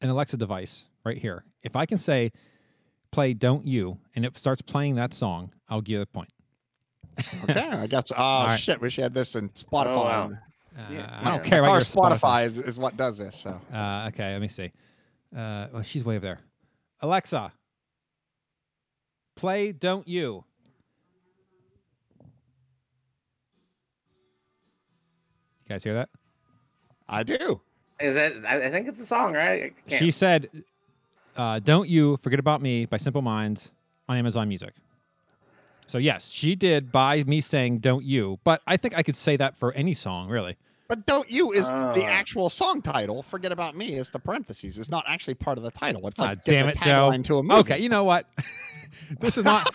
an 0.00 0.10
Alexa 0.10 0.36
device 0.36 0.84
right 1.04 1.16
here. 1.18 1.44
If 1.62 1.76
I 1.76 1.86
can 1.86 1.98
say, 1.98 2.32
"Play 3.10 3.34
Don't 3.34 3.64
You," 3.66 3.98
and 4.14 4.24
it 4.24 4.36
starts 4.36 4.62
playing 4.62 4.96
that 4.96 5.14
song, 5.14 5.52
I'll 5.68 5.80
give 5.80 5.94
you 5.94 6.00
a 6.02 6.06
point. 6.06 6.30
Okay, 7.44 7.60
I 7.68 7.86
guess. 7.86 8.10
Oh 8.16 8.46
right. 8.46 8.56
shit, 8.56 8.80
we 8.80 8.90
should 8.90 9.04
have 9.04 9.14
this 9.14 9.34
in 9.34 9.48
Spotify. 9.50 9.96
wow. 9.96 10.30
Uh, 10.78 10.92
Yeah. 10.92 11.20
I 11.22 11.30
don't 11.30 11.42
care 11.44 11.62
Our 11.62 11.68
about 11.68 11.74
your 11.74 11.80
Spotify. 12.02 12.18
Spotify 12.18 12.50
is, 12.50 12.58
is 12.58 12.78
what 12.78 12.96
does 12.96 13.18
this. 13.18 13.36
So 13.36 13.60
Uh, 13.72 14.08
okay, 14.12 14.32
let 14.32 14.40
me 14.40 14.48
see. 14.48 14.70
Uh, 15.36 15.66
well, 15.72 15.82
she's 15.82 16.04
way 16.04 16.16
over 16.16 16.26
there. 16.26 16.40
Alexa, 17.00 17.52
play 19.36 19.72
"Don't 19.72 20.06
You." 20.06 20.44
You 25.70 25.74
guys 25.74 25.84
hear 25.84 25.94
that? 25.94 26.08
I 27.08 27.22
do. 27.22 27.60
Is 28.00 28.16
it? 28.16 28.44
I, 28.44 28.64
I 28.64 28.70
think 28.72 28.88
it's 28.88 28.98
a 28.98 29.06
song, 29.06 29.34
right? 29.34 29.72
She 29.86 30.10
said, 30.10 30.48
uh, 31.36 31.60
"Don't 31.60 31.88
You 31.88 32.16
Forget 32.24 32.40
About 32.40 32.60
Me" 32.60 32.86
by 32.86 32.96
Simple 32.96 33.22
Minds 33.22 33.70
on 34.08 34.16
Amazon 34.16 34.48
Music. 34.48 34.74
So 35.86 35.98
yes, 35.98 36.28
she 36.28 36.56
did 36.56 36.90
by 36.90 37.22
me 37.22 37.40
saying 37.40 37.78
"Don't 37.78 38.04
You," 38.04 38.40
but 38.42 38.62
I 38.66 38.78
think 38.78 38.96
I 38.96 39.04
could 39.04 39.14
say 39.14 39.36
that 39.36 39.56
for 39.58 39.72
any 39.74 39.94
song, 39.94 40.28
really. 40.28 40.56
But 40.90 41.06
don't 41.06 41.30
you 41.30 41.52
is 41.52 41.68
the 41.68 42.04
Ah. 42.04 42.08
actual 42.08 42.50
song 42.50 42.82
title. 42.82 43.22
Forget 43.22 43.52
about 43.52 43.76
me 43.76 43.94
is 43.94 44.10
the 44.10 44.18
parentheses. 44.18 44.76
It's 44.76 44.90
not 44.90 45.04
actually 45.06 45.34
part 45.34 45.56
of 45.56 45.62
the 45.62 45.70
title. 45.70 46.04
It's 46.08 46.18
like 46.18 46.44
gets 46.44 46.56
damn 46.56 46.66
a 46.66 46.70
it, 46.72 46.80
Joe. 46.80 47.10
tagline 47.12 47.24
To 47.26 47.38
a 47.38 47.42
movie. 47.44 47.60
Okay, 47.60 47.78
you 47.78 47.88
know 47.88 48.02
what? 48.02 48.26
this 49.20 49.38
is 49.38 49.44
not 49.44 49.72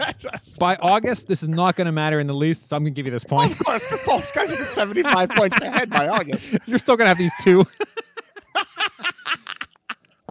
by 0.60 0.76
August. 0.76 1.26
This 1.26 1.42
is 1.42 1.48
not 1.48 1.74
going 1.74 1.86
to 1.86 1.92
matter 1.92 2.20
in 2.20 2.28
the 2.28 2.34
least. 2.34 2.68
So 2.68 2.76
I'm 2.76 2.84
going 2.84 2.94
to 2.94 2.96
give 2.96 3.06
you 3.06 3.12
this 3.12 3.24
point. 3.24 3.50
of 3.50 3.58
course, 3.58 3.84
because 3.84 3.98
Paul's 4.00 4.30
going 4.30 4.50
to 4.50 4.56
get 4.56 4.68
75 4.68 5.28
points 5.36 5.58
ahead 5.60 5.90
by 5.90 6.06
August. 6.06 6.56
You're 6.66 6.78
still 6.78 6.96
gonna 6.96 7.08
have 7.08 7.18
these 7.18 7.32
two. 7.42 7.66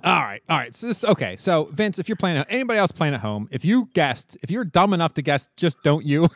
all 0.03 0.19
right, 0.21 0.41
all 0.49 0.57
right. 0.57 0.73
So 0.75 0.87
this, 0.87 1.03
okay, 1.03 1.35
so 1.35 1.65
Vince, 1.73 1.99
if 1.99 2.07
you're 2.09 2.15
playing, 2.15 2.37
anybody 2.49 2.79
else 2.79 2.91
playing 2.93 3.13
at 3.13 3.19
home, 3.19 3.47
if 3.51 3.63
you 3.65 3.89
guessed, 3.93 4.37
if 4.41 4.49
you're 4.49 4.63
dumb 4.63 4.93
enough 4.93 5.13
to 5.15 5.21
guess, 5.21 5.49
just 5.57 5.83
don't 5.83 6.05
you, 6.05 6.29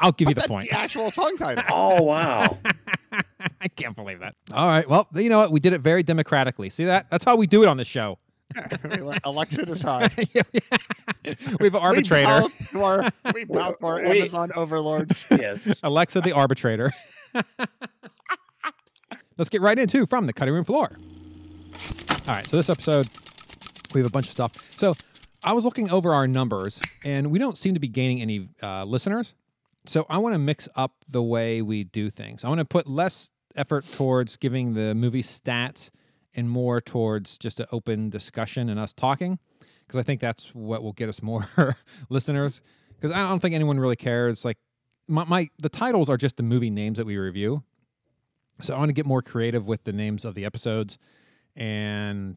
I'll 0.00 0.12
give 0.12 0.28
you 0.28 0.34
the 0.34 0.40
That's 0.40 0.48
point. 0.48 0.68
the 0.70 0.76
actual 0.78 1.10
song 1.10 1.36
title. 1.36 1.64
Oh 1.70 2.02
wow. 2.02 2.58
I 3.60 3.68
can't 3.68 3.94
believe 3.94 4.20
that. 4.20 4.34
All 4.52 4.66
right, 4.68 4.88
well, 4.88 5.06
you 5.14 5.28
know 5.28 5.38
what? 5.38 5.52
We 5.52 5.60
did 5.60 5.72
it 5.72 5.80
very 5.80 6.02
democratically. 6.02 6.70
See 6.70 6.84
that? 6.86 7.06
That's 7.10 7.24
how 7.24 7.36
we 7.36 7.46
do 7.46 7.62
it 7.62 7.68
on 7.68 7.76
the 7.76 7.84
show. 7.84 8.18
We 8.90 8.98
let 9.00 9.20
Alexa 9.24 9.64
decide. 9.66 10.12
we 10.16 10.26
have 10.34 11.74
an 11.74 11.74
arbitrator, 11.76 12.42
We 12.42 12.48
bow 12.48 12.48
to 12.72 12.82
our, 12.82 13.10
we 13.34 13.44
bow 13.44 13.70
to 13.72 13.86
our 13.86 14.00
We- 14.00 14.18
Amazon 14.20 14.50
overlords. 14.54 15.24
yes. 15.30 15.78
Alexa, 15.82 16.20
the 16.22 16.32
arbitrator. 16.32 16.90
Let's 19.38 19.48
get 19.50 19.60
right 19.62 19.78
into 19.78 20.06
from 20.06 20.26
the 20.26 20.32
cutting 20.32 20.54
room 20.54 20.64
floor. 20.64 20.96
All 22.28 22.34
right, 22.34 22.46
so 22.46 22.56
this 22.56 22.68
episode, 22.68 23.08
we 23.94 24.00
have 24.00 24.06
a 24.06 24.12
bunch 24.12 24.26
of 24.26 24.32
stuff. 24.32 24.52
So 24.76 24.94
I 25.44 25.52
was 25.52 25.64
looking 25.64 25.90
over 25.90 26.12
our 26.14 26.26
numbers, 26.28 26.78
and 27.04 27.30
we 27.30 27.38
don't 27.38 27.56
seem 27.58 27.74
to 27.74 27.80
be 27.80 27.88
gaining 27.88 28.20
any 28.22 28.48
uh, 28.62 28.84
listeners. 28.84 29.34
So 29.86 30.06
I 30.08 30.18
want 30.18 30.34
to 30.34 30.38
mix 30.38 30.68
up 30.76 30.94
the 31.08 31.22
way 31.22 31.62
we 31.62 31.84
do 31.84 32.08
things. 32.08 32.44
I 32.44 32.48
want 32.48 32.60
to 32.60 32.64
put 32.64 32.86
less 32.86 33.30
effort 33.56 33.84
towards 33.92 34.36
giving 34.36 34.74
the 34.74 34.94
movie 34.94 35.22
stats 35.22 35.90
and 36.34 36.48
more 36.48 36.80
towards 36.80 37.36
just 37.36 37.60
an 37.60 37.66
open 37.72 38.08
discussion 38.08 38.70
and 38.70 38.78
us 38.78 38.92
talking, 38.92 39.38
because 39.80 39.98
I 39.98 40.02
think 40.02 40.20
that's 40.20 40.54
what 40.54 40.82
will 40.82 40.92
get 40.92 41.08
us 41.08 41.20
more 41.20 41.46
listeners. 42.08 42.62
Because 42.94 43.10
I 43.10 43.28
don't 43.28 43.40
think 43.40 43.54
anyone 43.54 43.78
really 43.80 43.96
cares. 43.96 44.44
Like 44.44 44.58
my, 45.08 45.24
my 45.24 45.48
the 45.58 45.68
titles 45.68 46.08
are 46.08 46.16
just 46.16 46.36
the 46.36 46.42
movie 46.44 46.70
names 46.70 46.98
that 46.98 47.06
we 47.06 47.16
review. 47.16 47.62
So 48.60 48.74
I 48.74 48.78
want 48.78 48.90
to 48.90 48.94
get 48.94 49.06
more 49.06 49.22
creative 49.22 49.66
with 49.66 49.82
the 49.82 49.92
names 49.92 50.24
of 50.24 50.34
the 50.34 50.44
episodes 50.44 50.98
and 51.56 52.36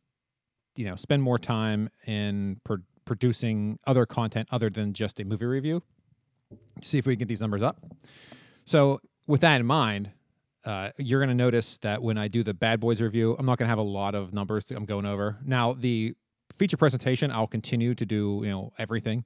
you 0.75 0.85
know 0.85 0.95
spend 0.95 1.21
more 1.21 1.37
time 1.37 1.89
in 2.07 2.59
pro- 2.63 2.77
producing 3.05 3.77
other 3.85 4.05
content 4.05 4.49
other 4.51 4.69
than 4.69 4.93
just 4.93 5.19
a 5.19 5.23
movie 5.23 5.45
review 5.45 5.81
see 6.81 6.97
if 6.97 7.05
we 7.05 7.13
can 7.15 7.19
get 7.19 7.27
these 7.27 7.41
numbers 7.41 7.61
up. 7.61 7.77
So 8.65 9.01
with 9.27 9.41
that 9.41 9.59
in 9.59 9.65
mind 9.65 10.11
uh, 10.65 10.89
you're 10.97 11.19
going 11.19 11.29
to 11.29 11.35
notice 11.35 11.77
that 11.77 12.01
when 12.01 12.17
i 12.17 12.27
do 12.27 12.43
the 12.43 12.53
bad 12.53 12.79
boys 12.79 12.99
review 12.99 13.35
i'm 13.37 13.45
not 13.45 13.57
going 13.57 13.67
to 13.67 13.69
have 13.69 13.77
a 13.77 13.81
lot 13.81 14.15
of 14.15 14.33
numbers 14.33 14.65
i'm 14.71 14.85
going 14.85 15.05
over. 15.05 15.37
Now 15.45 15.73
the 15.73 16.15
feature 16.57 16.77
presentation 16.77 17.31
i'll 17.31 17.47
continue 17.47 17.93
to 17.95 18.05
do 18.05 18.41
you 18.43 18.49
know 18.49 18.73
everything. 18.77 19.23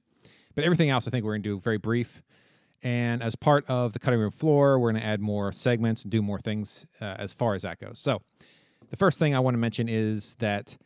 But 0.54 0.64
everything 0.64 0.90
else 0.90 1.06
i 1.06 1.10
think 1.10 1.24
we're 1.24 1.32
going 1.32 1.42
to 1.42 1.48
do 1.48 1.60
very 1.60 1.78
brief. 1.78 2.22
And 2.82 3.22
as 3.22 3.34
part 3.34 3.64
of 3.68 3.92
the 3.92 3.98
cutting 3.98 4.20
room 4.20 4.32
floor 4.32 4.78
we're 4.78 4.92
going 4.92 5.02
to 5.02 5.06
add 5.06 5.20
more 5.20 5.52
segments 5.52 6.02
and 6.02 6.10
do 6.10 6.22
more 6.22 6.38
things 6.38 6.86
uh, 7.00 7.16
as 7.18 7.32
far 7.32 7.54
as 7.54 7.62
that 7.62 7.78
goes. 7.78 7.98
So 7.98 8.20
the 8.90 8.96
first 8.96 9.18
thing 9.18 9.34
I 9.34 9.38
want 9.40 9.54
to 9.54 9.58
mention 9.58 9.88
is 9.88 10.36
that 10.40 10.76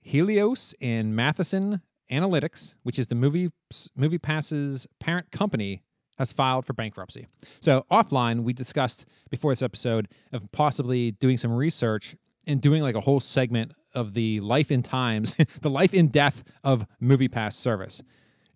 Helios 0.00 0.74
and 0.80 1.14
Matheson 1.14 1.80
Analytics, 2.10 2.72
which 2.84 2.98
is 2.98 3.06
the 3.06 3.14
movie 3.14 3.50
Movie 3.94 4.18
Pass's 4.18 4.86
parent 4.98 5.30
company, 5.30 5.82
has 6.18 6.32
filed 6.32 6.66
for 6.66 6.72
bankruptcy. 6.72 7.26
So 7.60 7.86
offline, 7.90 8.42
we 8.42 8.52
discussed 8.52 9.06
before 9.30 9.52
this 9.52 9.62
episode 9.62 10.08
of 10.32 10.50
possibly 10.52 11.12
doing 11.12 11.36
some 11.36 11.52
research 11.52 12.16
and 12.46 12.60
doing 12.60 12.82
like 12.82 12.94
a 12.94 13.00
whole 13.00 13.20
segment 13.20 13.72
of 13.94 14.14
the 14.14 14.40
life 14.40 14.70
in 14.70 14.82
times, 14.82 15.34
the 15.62 15.70
life 15.70 15.94
in 15.94 16.08
death 16.08 16.42
of 16.64 16.84
Movie 17.00 17.28
Pass 17.28 17.56
service, 17.56 18.02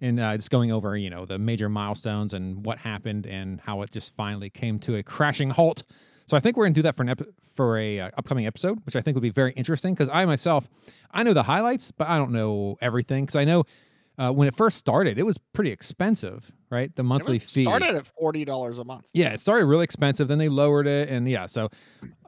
and 0.01 0.19
uh, 0.19 0.37
just 0.37 0.51
going 0.51 0.73
over 0.73 0.97
you 0.97 1.11
know 1.11 1.25
the 1.25 1.39
major 1.39 1.69
milestones 1.69 2.35
and 2.35 2.65
what 2.65 2.79
happened 2.79 3.27
and 3.27 3.61
how 3.61 3.83
it 3.83 3.91
just 3.91 4.15
finally 4.17 4.51
came 4.51 4.79
to 4.81 4.97
a 4.97 5.03
crashing 5.03 5.51
halt. 5.51 5.85
So 6.27 6.37
I 6.37 6.41
think 6.41 6.57
we're 6.57 6.65
going 6.65 6.75
to 6.75 6.79
do 6.79 6.83
that 6.83 6.97
for 6.97 7.03
an 7.03 7.11
ep- 7.11 7.29
for 7.55 7.79
a 7.79 8.01
uh, 8.01 8.11
upcoming 8.17 8.47
episode, 8.47 8.79
which 8.87 8.97
I 8.97 9.01
think 9.01 9.15
would 9.15 9.23
be 9.23 9.31
very 9.31 9.53
interesting 9.53 9.95
because 9.95 10.09
I 10.09 10.25
myself, 10.25 10.69
I 11.13 11.23
know 11.23 11.35
the 11.35 11.43
highlights, 11.43 11.91
but 11.91 12.09
I 12.09 12.19
don't 12.19 12.33
know 12.33 12.79
everything 12.81 13.25
because 13.25 13.37
I 13.37 13.45
know 13.45 13.65
uh, 14.23 14.31
when 14.31 14.47
it 14.47 14.55
first 14.55 14.79
started, 14.79 15.19
it 15.19 15.25
was 15.25 15.37
pretty 15.53 15.71
expensive, 15.73 16.49
right? 16.71 16.95
The 16.95 17.03
monthly 17.03 17.37
It 17.37 17.43
fee 17.43 17.65
started 17.65 17.97
at 17.97 18.09
$40 18.21 18.79
a 18.79 18.85
month. 18.85 19.07
yeah, 19.13 19.31
it 19.33 19.41
started 19.41 19.67
really 19.67 19.83
expensive, 19.85 20.29
then 20.29 20.39
they 20.39 20.49
lowered 20.49 20.87
it, 20.87 21.09
and 21.09 21.29
yeah, 21.29 21.47
so 21.47 21.69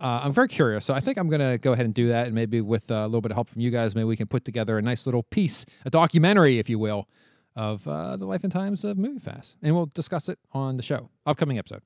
uh, 0.00 0.20
I'm 0.24 0.32
very 0.32 0.48
curious. 0.48 0.84
So 0.84 0.92
I 0.92 0.98
think 1.00 1.18
I'm 1.18 1.28
gonna 1.28 1.56
go 1.58 1.72
ahead 1.72 1.84
and 1.84 1.94
do 1.94 2.08
that, 2.08 2.26
and 2.26 2.34
maybe 2.34 2.60
with 2.60 2.90
uh, 2.90 2.94
a 2.94 3.06
little 3.06 3.20
bit 3.20 3.30
of 3.30 3.36
help 3.36 3.48
from 3.48 3.60
you 3.60 3.70
guys, 3.70 3.94
maybe 3.94 4.06
we 4.06 4.16
can 4.16 4.26
put 4.26 4.44
together 4.44 4.76
a 4.76 4.82
nice 4.82 5.06
little 5.06 5.22
piece, 5.22 5.64
a 5.84 5.90
documentary, 5.90 6.58
if 6.58 6.68
you 6.68 6.78
will, 6.80 7.08
of 7.54 7.86
uh, 7.86 8.16
the 8.16 8.26
life 8.26 8.42
and 8.42 8.52
times 8.52 8.82
of 8.82 8.98
Movie 8.98 9.20
Pass, 9.20 9.54
and 9.62 9.72
we'll 9.74 9.86
discuss 9.94 10.28
it 10.28 10.38
on 10.52 10.76
the 10.76 10.82
show, 10.82 11.08
upcoming 11.26 11.58
episode. 11.58 11.82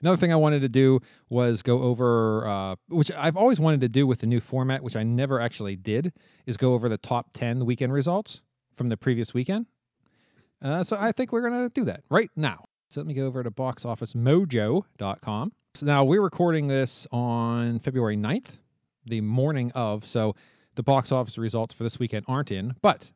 Another 0.00 0.16
thing 0.16 0.32
I 0.32 0.36
wanted 0.36 0.60
to 0.60 0.68
do 0.68 0.98
was 1.28 1.62
go 1.62 1.82
over, 1.82 2.46
uh, 2.48 2.76
which 2.88 3.12
I've 3.12 3.36
always 3.36 3.60
wanted 3.60 3.80
to 3.82 3.88
do 3.88 4.06
with 4.06 4.18
the 4.20 4.26
new 4.26 4.40
format, 4.40 4.82
which 4.82 4.96
I 4.96 5.02
never 5.04 5.40
actually 5.40 5.76
did, 5.76 6.12
is 6.46 6.56
go 6.56 6.72
over 6.72 6.88
the 6.88 6.96
top 6.98 7.28
10 7.34 7.64
weekend 7.66 7.92
results 7.92 8.40
from 8.78 8.88
the 8.88 8.96
previous 8.96 9.34
weekend. 9.34 9.66
Uh, 10.62 10.82
so 10.82 10.96
I 10.98 11.12
think 11.12 11.32
we're 11.32 11.48
going 11.48 11.68
to 11.68 11.70
do 11.74 11.84
that 11.84 12.02
right 12.08 12.30
now. 12.36 12.64
So 12.88 13.00
let 13.00 13.06
me 13.06 13.14
go 13.14 13.26
over 13.26 13.42
to 13.42 13.50
boxofficemojo.com. 13.50 15.52
So 15.74 15.86
now 15.86 16.04
we're 16.04 16.22
recording 16.22 16.66
this 16.66 17.06
on 17.12 17.78
February 17.80 18.16
9th, 18.16 18.48
the 19.04 19.20
morning 19.20 19.70
of. 19.72 20.06
So 20.06 20.34
the 20.74 20.82
box 20.82 21.12
office 21.12 21.36
results 21.36 21.74
for 21.74 21.82
this 21.82 21.98
weekend 21.98 22.24
aren't 22.28 22.50
in, 22.50 22.74
but 22.80 23.06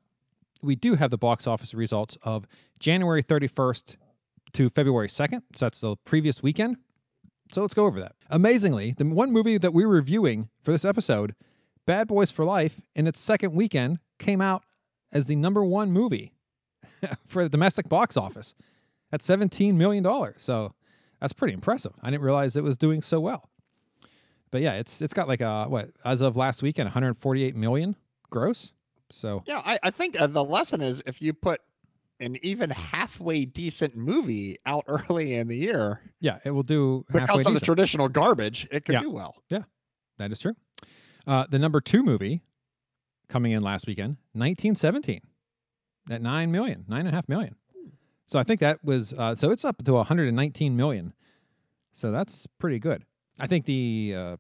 we 0.63 0.77
do 0.77 0.95
have 0.95 1.11
the 1.11 1.19
box 1.19 1.47
office 1.47 1.75
results 1.75 2.17
of 2.23 2.47
January 2.79 3.23
31st 3.23 3.97
to 4.53 4.71
February 4.71 5.09
2nd. 5.09 5.41
So 5.57 5.67
that's 5.67 5.81
the 5.81 5.97
previous 6.05 6.43
weekend. 6.43 6.77
So 7.51 7.63
let's 7.63 7.75
go 7.75 7.87
over 7.87 8.01
that. 8.01 8.15
Amazingly, 8.31 8.95
the 8.97 9.05
one 9.05 9.33
movie 9.33 9.59
that 9.59 9.73
we're 9.73 9.89
reviewing 9.89 10.49
for 10.63 10.73
this 10.73 10.85
episode, 10.85 11.35
Bad 11.87 12.09
Boys 12.09 12.31
for 12.31 12.45
Life, 12.45 12.81
in 12.95 13.07
its 13.07 13.21
second 13.21 13.53
weekend 13.53 13.99
came 14.19 14.41
out 14.41 14.65
as 15.13 15.27
the 15.27 15.37
number 15.37 15.65
one 15.65 15.91
movie 15.93 16.33
for 17.27 17.43
the 17.43 17.49
domestic 17.49 17.89
box 17.89 18.17
office 18.17 18.55
at 19.13 19.21
$17 19.21 19.75
million. 19.75 20.05
So 20.39 20.73
that's 21.21 21.33
pretty 21.33 21.55
impressive. 21.55 21.93
I 22.03 22.11
didn't 22.11 22.23
realize 22.23 22.57
it 22.57 22.63
was 22.65 22.77
doing 22.77 23.03
so 23.03 23.21
well. 23.21 23.49
But 24.51 24.61
yeah, 24.61 24.73
it's 24.75 25.01
it's 25.01 25.15
got 25.15 25.29
like 25.29 25.41
a 25.41 25.65
what 25.65 25.91
as 26.05 26.21
of 26.21 26.37
last 26.37 26.63
weekend 26.63 26.87
148 26.87 27.57
million 27.57 27.97
gross. 28.29 28.73
So 29.11 29.43
Yeah, 29.47 29.63
I, 29.65 29.79
I 29.83 29.91
think 29.91 30.21
uh, 30.21 30.27
the 30.27 30.45
lesson 30.45 30.83
is 30.83 31.03
if 31.07 31.23
you 31.23 31.33
put 31.33 31.61
an 32.21 32.37
even 32.43 32.69
halfway 32.69 33.47
decent 33.47 33.97
movie 33.97 34.59
out 34.67 34.85
early 34.89 35.35
in 35.37 35.49
the 35.49 35.57
year 35.57 36.01
yeah, 36.21 36.39
it 36.45 36.51
will 36.51 36.63
do 36.63 37.05
because 37.13 37.47
of 37.47 37.55
the 37.55 37.61
traditional 37.61 38.09
garbage, 38.11 38.69
it 38.71 38.85
could 38.85 38.93
Yeah. 38.95 39.01
do 39.01 39.11
well. 39.11 39.37
Yeah, 39.49 39.63
that 40.19 40.31
is 40.31 40.39
true. 40.39 40.55
Uh, 41.27 41.47
the 41.51 41.59
number 41.59 41.81
two 41.81 42.03
movie 42.03 42.43
coming 43.33 43.53
in 43.53 43.63
last 43.63 43.87
weekend, 43.87 44.17
1917, 44.35 45.21
at 46.11 46.21
nine 46.23 46.53
million, 46.53 46.85
nine 46.87 47.01
and 47.01 47.09
a 47.09 47.13
half 47.13 47.29
million. 47.29 47.57
So 48.27 48.39
I 48.39 48.45
think 48.45 48.61
that 48.61 48.85
was 48.85 49.13
uh, 49.15 49.35
so 49.35 49.51
it's 49.51 49.65
up 49.65 49.83
to 49.85 49.93
119 49.95 50.77
million 50.77 51.13
So 51.93 52.13
that's 52.13 52.47
pretty 52.59 52.79
good. 52.79 53.05
I 53.41 53.47
think 53.47 53.65
the 53.65 54.15
uh, 54.17 54.37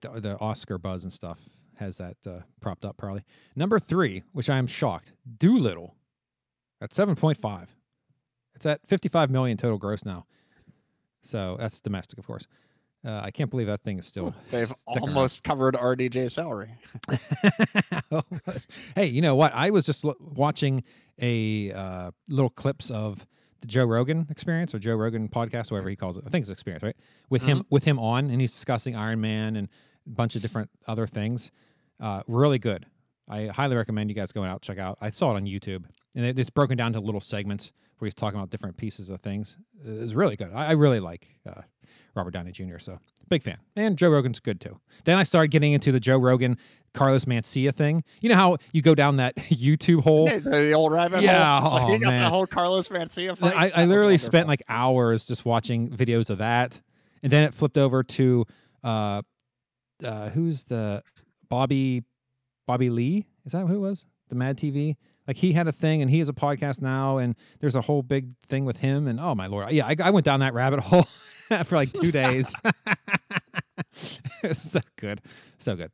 the, 0.00 0.20
the 0.20 0.38
Oscar 0.38 0.78
buzz 0.78 1.04
and 1.04 1.12
stuff 1.12 1.38
has 1.76 1.96
that 1.98 2.16
uh, 2.26 2.40
propped 2.60 2.84
up 2.84 2.96
probably. 2.96 3.24
Number 3.56 3.78
three, 3.78 4.22
which 4.32 4.48
I 4.50 4.58
am 4.58 4.66
shocked, 4.66 5.12
Dolittle 5.38 5.94
at 6.80 6.94
seven 6.94 7.16
point 7.16 7.38
five. 7.40 7.68
It's 8.54 8.66
at 8.66 8.80
fifty 8.86 9.08
five 9.08 9.30
million 9.30 9.56
total 9.56 9.78
gross 9.78 10.04
now. 10.04 10.26
So 11.22 11.56
that's 11.58 11.80
domestic, 11.80 12.18
of 12.18 12.26
course. 12.26 12.46
Uh, 13.04 13.20
I 13.22 13.30
can't 13.30 13.50
believe 13.50 13.66
that 13.66 13.82
thing 13.82 13.98
is 13.98 14.06
still. 14.06 14.34
They've 14.50 14.66
sticking 14.66 15.08
around. 15.08 15.16
almost 15.16 15.42
covered 15.42 15.74
RDJ 15.74 16.30
salary. 16.30 16.70
Hey, 18.94 19.06
you 19.06 19.22
know 19.22 19.34
what? 19.34 19.52
I 19.54 19.70
was 19.70 19.86
just 19.86 20.04
lo- 20.04 20.16
watching 20.20 20.82
a 21.20 21.72
uh, 21.72 22.10
little 22.28 22.50
clips 22.50 22.90
of 22.90 23.24
the 23.60 23.66
Joe 23.66 23.84
Rogan 23.84 24.26
experience 24.30 24.74
or 24.74 24.78
Joe 24.78 24.94
Rogan 24.94 25.28
podcast, 25.28 25.70
whatever 25.70 25.88
he 25.88 25.96
calls 25.96 26.16
it. 26.16 26.24
I 26.26 26.30
think 26.30 26.42
it's 26.42 26.50
experience, 26.50 26.82
right? 26.82 26.96
With 27.30 27.42
him, 27.42 27.64
with 27.70 27.84
him 27.84 27.98
on, 27.98 28.30
and 28.30 28.40
he's 28.40 28.52
discussing 28.52 28.96
Iron 28.96 29.20
Man 29.20 29.56
and 29.56 29.68
a 30.06 30.10
bunch 30.10 30.34
of 30.36 30.42
different 30.42 30.68
other 30.86 31.06
things. 31.06 31.50
Uh, 32.00 32.22
really 32.26 32.58
good. 32.58 32.86
I 33.28 33.46
highly 33.46 33.76
recommend 33.76 34.10
you 34.10 34.16
guys 34.16 34.32
going 34.32 34.50
out 34.50 34.62
check 34.62 34.78
out. 34.78 34.98
I 35.00 35.10
saw 35.10 35.32
it 35.32 35.36
on 35.36 35.44
YouTube, 35.44 35.84
and 36.14 36.24
it, 36.24 36.38
it's 36.38 36.50
broken 36.50 36.76
down 36.76 36.92
to 36.94 37.00
little 37.00 37.20
segments 37.20 37.72
where 37.98 38.06
he's 38.06 38.14
talking 38.14 38.38
about 38.38 38.50
different 38.50 38.76
pieces 38.76 39.08
of 39.10 39.20
things. 39.20 39.56
It's 39.84 40.14
really 40.14 40.36
good. 40.36 40.50
I, 40.52 40.66
I 40.68 40.70
really 40.72 41.00
like 41.00 41.26
uh, 41.48 41.62
Robert 42.14 42.32
Downey 42.32 42.52
Jr. 42.52 42.78
So 42.78 42.98
big 43.28 43.42
fan, 43.42 43.58
and 43.76 43.96
Joe 43.96 44.10
Rogan's 44.10 44.40
good 44.40 44.60
too. 44.60 44.78
Then 45.04 45.18
I 45.18 45.22
started 45.22 45.50
getting 45.50 45.72
into 45.72 45.92
the 45.92 46.00
Joe 46.00 46.18
Rogan 46.18 46.56
Carlos 46.92 47.24
Mencia 47.24 47.74
thing. 47.74 48.02
You 48.20 48.30
know 48.30 48.34
how 48.34 48.56
you 48.72 48.82
go 48.82 48.94
down 48.94 49.16
that 49.16 49.36
YouTube 49.36 50.02
hole. 50.02 50.26
The, 50.28 50.40
the 50.40 50.72
old 50.72 50.92
rabbit 50.92 51.22
Yeah, 51.22 51.60
hole. 51.60 51.70
So 51.70 51.78
oh, 51.78 51.92
you 51.92 51.98
got 51.98 52.10
man. 52.10 52.24
the 52.24 52.30
whole 52.30 52.46
Carlos 52.46 52.88
fight. 52.88 53.18
I, 53.42 53.70
I 53.74 53.84
literally 53.84 54.18
spent 54.18 54.48
like 54.48 54.62
hours 54.68 55.24
just 55.24 55.44
watching 55.44 55.88
videos 55.88 56.30
of 56.30 56.38
that, 56.38 56.80
and 57.22 57.32
then 57.32 57.44
it 57.44 57.54
flipped 57.54 57.78
over 57.78 58.02
to 58.02 58.46
uh, 58.82 59.22
uh, 60.04 60.30
who's 60.30 60.64
the 60.64 61.02
Bobby 61.48 62.02
Bobby 62.66 62.90
Lee? 62.90 63.26
Is 63.46 63.52
that 63.52 63.66
who 63.66 63.74
it 63.74 63.88
was? 63.88 64.04
The 64.28 64.34
Mad 64.34 64.56
TV. 64.56 64.96
Like 65.28 65.36
he 65.36 65.52
had 65.52 65.68
a 65.68 65.72
thing, 65.72 66.02
and 66.02 66.10
he 66.10 66.18
has 66.18 66.28
a 66.28 66.32
podcast 66.32 66.82
now, 66.82 67.18
and 67.18 67.36
there's 67.60 67.76
a 67.76 67.80
whole 67.80 68.02
big 68.02 68.30
thing 68.48 68.64
with 68.64 68.76
him. 68.76 69.06
And 69.06 69.20
oh 69.20 69.34
my 69.34 69.46
lord, 69.46 69.70
yeah, 69.70 69.86
I, 69.86 69.94
I 70.02 70.10
went 70.10 70.24
down 70.24 70.40
that 70.40 70.54
rabbit 70.54 70.80
hole 70.80 71.06
for 71.66 71.76
like 71.76 71.92
two 71.92 72.12
days. 72.12 72.52
So 74.52 74.80
good, 74.96 75.20
so 75.58 75.76
good. 75.76 75.90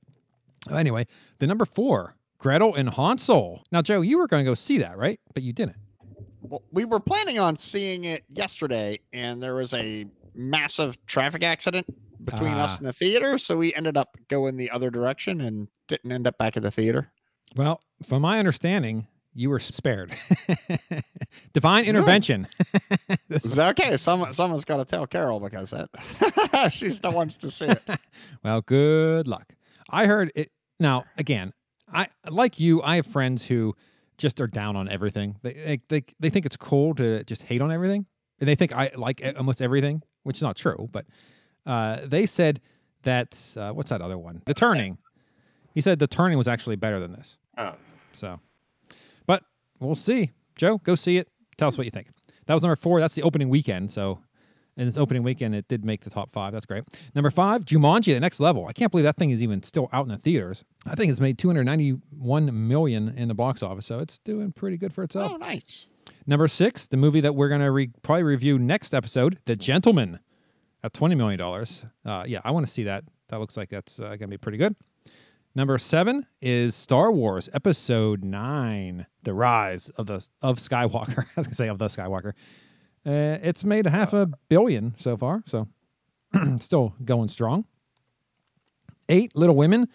Anyway, 0.71 1.07
the 1.41 1.47
number 1.49 1.65
four, 1.65 2.15
Gretel 2.39 2.75
and 2.77 2.89
Hansel. 2.89 3.63
Now, 3.73 3.83
Joe, 3.83 4.03
you 4.03 4.19
were 4.19 4.29
going 4.29 4.45
to 4.45 4.49
go 4.49 4.55
see 4.55 4.79
that, 4.79 4.97
right? 4.97 5.19
But 5.35 5.43
you 5.43 5.53
didn't. 5.53 5.77
Well, 6.43 6.63
we 6.71 6.85
were 6.85 7.01
planning 7.01 7.41
on 7.41 7.59
seeing 7.59 8.05
it 8.05 8.23
yesterday, 8.29 9.01
and 9.13 9.43
there 9.43 9.57
was 9.57 9.75
a 9.75 10.07
massive 10.35 10.97
traffic 11.07 11.43
accident 11.43 11.87
between 12.25 12.53
us 12.55 12.75
Ah. 12.75 12.77
and 12.79 12.87
the 12.87 12.93
theater, 12.93 13.37
so 13.37 13.57
we 13.57 13.75
ended 13.75 13.97
up 13.97 14.17
going 14.29 14.57
the 14.57 14.71
other 14.71 14.91
direction 14.91 15.41
and 15.41 15.67
didn't 15.89 16.13
end 16.13 16.29
up 16.29 16.39
back 16.39 16.57
at 16.57 16.63
the 16.63 16.71
theater. 16.71 17.11
Well, 17.57 17.81
from 18.05 18.23
my 18.23 18.39
understanding, 18.39 19.09
you 19.37 19.50
were 19.50 19.59
spared. 19.59 20.16
Divine 21.52 21.85
intervention. 21.85 22.49
Okay. 23.59 23.97
Someone, 23.97 24.33
someone's 24.33 24.64
got 24.64 24.78
to 24.78 24.85
tell 24.85 25.07
Carol 25.07 25.40
because 25.40 25.71
that 25.71 26.73
she's 26.73 27.00
the 27.00 27.11
one 27.11 27.28
to 27.28 27.50
see 27.50 27.66
it. 27.66 27.83
well, 28.45 28.61
good 28.62 29.26
luck. 29.26 29.52
I 29.90 30.07
heard 30.07 30.33
it. 30.35 30.50
Now, 30.81 31.05
again, 31.19 31.52
I 31.93 32.09
like 32.28 32.59
you. 32.59 32.83
I 32.83 32.97
have 32.97 33.07
friends 33.07 33.45
who 33.45 33.75
just 34.16 34.40
are 34.40 34.47
down 34.47 34.76
on 34.76 34.88
everything. 34.88 35.37
They 35.43 35.52
they 35.52 35.81
they, 35.88 36.05
they 36.21 36.31
think 36.31 36.47
it's 36.47 36.57
cool 36.57 36.95
to 36.95 37.25
just 37.25 37.43
hate 37.43 37.61
on 37.61 37.71
everything, 37.71 38.07
and 38.40 38.49
they 38.49 38.55
think 38.55 38.73
I 38.73 38.90
like 38.97 39.23
almost 39.37 39.61
everything, 39.61 40.02
which 40.23 40.37
is 40.37 40.43
not 40.43 40.57
true. 40.57 40.88
But 40.93 41.07
uh, 41.66 42.00
they 42.07 42.26
said 42.26 42.61
that 43.02 43.38
uh, 43.57 43.73
what's 43.73 43.90
that 43.90 44.00
other 44.00 44.19
one? 44.19 44.43
The 44.47 44.55
Turning. 44.55 44.97
He 45.75 45.81
said 45.81 45.99
the 45.99 46.07
Turning 46.07 46.38
was 46.38 46.49
actually 46.49 46.76
better 46.76 47.00
than 47.00 47.12
this. 47.12 47.37
Oh. 47.59 47.75
So, 48.14 48.40
but 48.46 48.46
we'll 49.80 49.95
see. 49.95 50.30
Joe, 50.56 50.78
go 50.78 50.95
see 50.95 51.18
it. 51.18 51.28
Tell 51.59 51.68
us 51.68 51.78
what 51.78 51.85
you 51.85 51.90
think. 51.90 52.09
That 52.47 52.54
was 52.54 52.62
number 52.62 52.76
four. 52.76 53.00
That's 53.00 53.14
the 53.14 53.23
opening 53.23 53.48
weekend. 53.48 53.90
So, 53.90 54.20
in 54.77 54.85
this 54.85 54.98
opening 54.98 55.22
weekend, 55.22 55.55
it 55.55 55.66
did 55.68 55.85
make 55.85 56.05
the 56.05 56.11
top 56.11 56.33
five. 56.33 56.53
That's 56.53 56.66
great. 56.66 56.85
Number 57.14 57.31
five, 57.31 57.64
Jumanji: 57.64 58.14
The 58.14 58.20
Next 58.20 58.40
Level. 58.40 58.66
I 58.66 58.72
can't 58.72 58.90
believe 58.90 59.05
that 59.05 59.16
thing 59.16 59.31
is 59.31 59.42
even 59.42 59.62
still 59.62 59.88
out 59.92 60.05
in 60.05 60.12
the 60.12 60.18
theaters. 60.18 60.64
I 60.87 60.94
think 60.94 61.11
it's 61.11 61.20
made 61.20 61.38
291 61.38 62.68
million 62.68 63.09
in 63.16 63.29
the 63.29 63.35
box 63.35 63.62
office, 63.62 63.87
so 63.87 63.98
it's 63.98 64.18
doing 64.18 64.53
pretty 64.53 64.77
good 64.77 64.92
for 64.92 65.03
itself. 65.03 65.33
Oh, 65.35 65.37
nice. 65.37 65.87
Number 66.27 66.48
six, 66.48 66.88
the 66.88 66.96
movie 66.96 67.20
that 67.20 67.35
we're 67.35 67.48
going 67.48 67.61
to 67.61 67.70
re- 67.70 67.90
probably 68.03 68.24
review 68.24 68.59
next 68.59 68.94
episode, 68.94 69.38
The 69.44 69.57
Gentlemen, 69.57 70.18
at 70.85 70.92
$20 70.92 71.16
million. 71.16 71.40
Uh, 71.40 72.24
yeah, 72.27 72.40
I 72.44 72.51
want 72.51 72.66
to 72.66 72.72
see 72.72 72.85
that. 72.85 73.05
That 73.29 73.38
looks 73.40 73.57
like 73.57 73.70
that's 73.70 73.98
uh, 73.98 74.09
going 74.09 74.18
to 74.20 74.29
be 74.29 74.37
pretty 74.37 74.59
good. 74.59 74.74
Number 75.57 75.79
seven 75.79 76.27
is 76.42 76.75
Star 76.75 77.11
Wars 77.11 77.49
Episode 77.55 78.23
Nine: 78.23 79.07
The 79.23 79.33
Rise 79.33 79.88
of 79.97 80.05
the 80.07 80.23
of 80.42 80.59
Skywalker. 80.59 81.25
I 81.37 81.40
was 81.40 81.47
gonna 81.47 81.55
say 81.55 81.69
of 81.69 81.79
the 81.79 81.87
Skywalker. 81.87 82.35
Uh, 83.07 83.40
it's 83.42 83.64
made 83.64 83.87
half 83.87 84.12
a 84.12 84.27
billion 84.51 84.95
so 84.99 85.16
far, 85.16 85.42
so 85.47 85.66
still 86.59 86.95
going 87.03 87.29
strong. 87.29 87.64
Eight 89.09 89.35
Little 89.35 89.57
Women. 89.57 89.88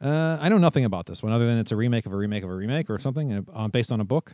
Uh, 0.00 0.38
I 0.40 0.48
know 0.48 0.56
nothing 0.56 0.86
about 0.86 1.04
this 1.04 1.22
one 1.22 1.34
other 1.34 1.46
than 1.46 1.58
it's 1.58 1.70
a 1.70 1.76
remake 1.76 2.06
of 2.06 2.12
a 2.14 2.16
remake 2.16 2.42
of 2.42 2.48
a 2.48 2.54
remake 2.54 2.88
or 2.88 2.98
something 2.98 3.46
uh, 3.54 3.68
based 3.68 3.92
on 3.92 4.00
a 4.00 4.04
book. 4.04 4.32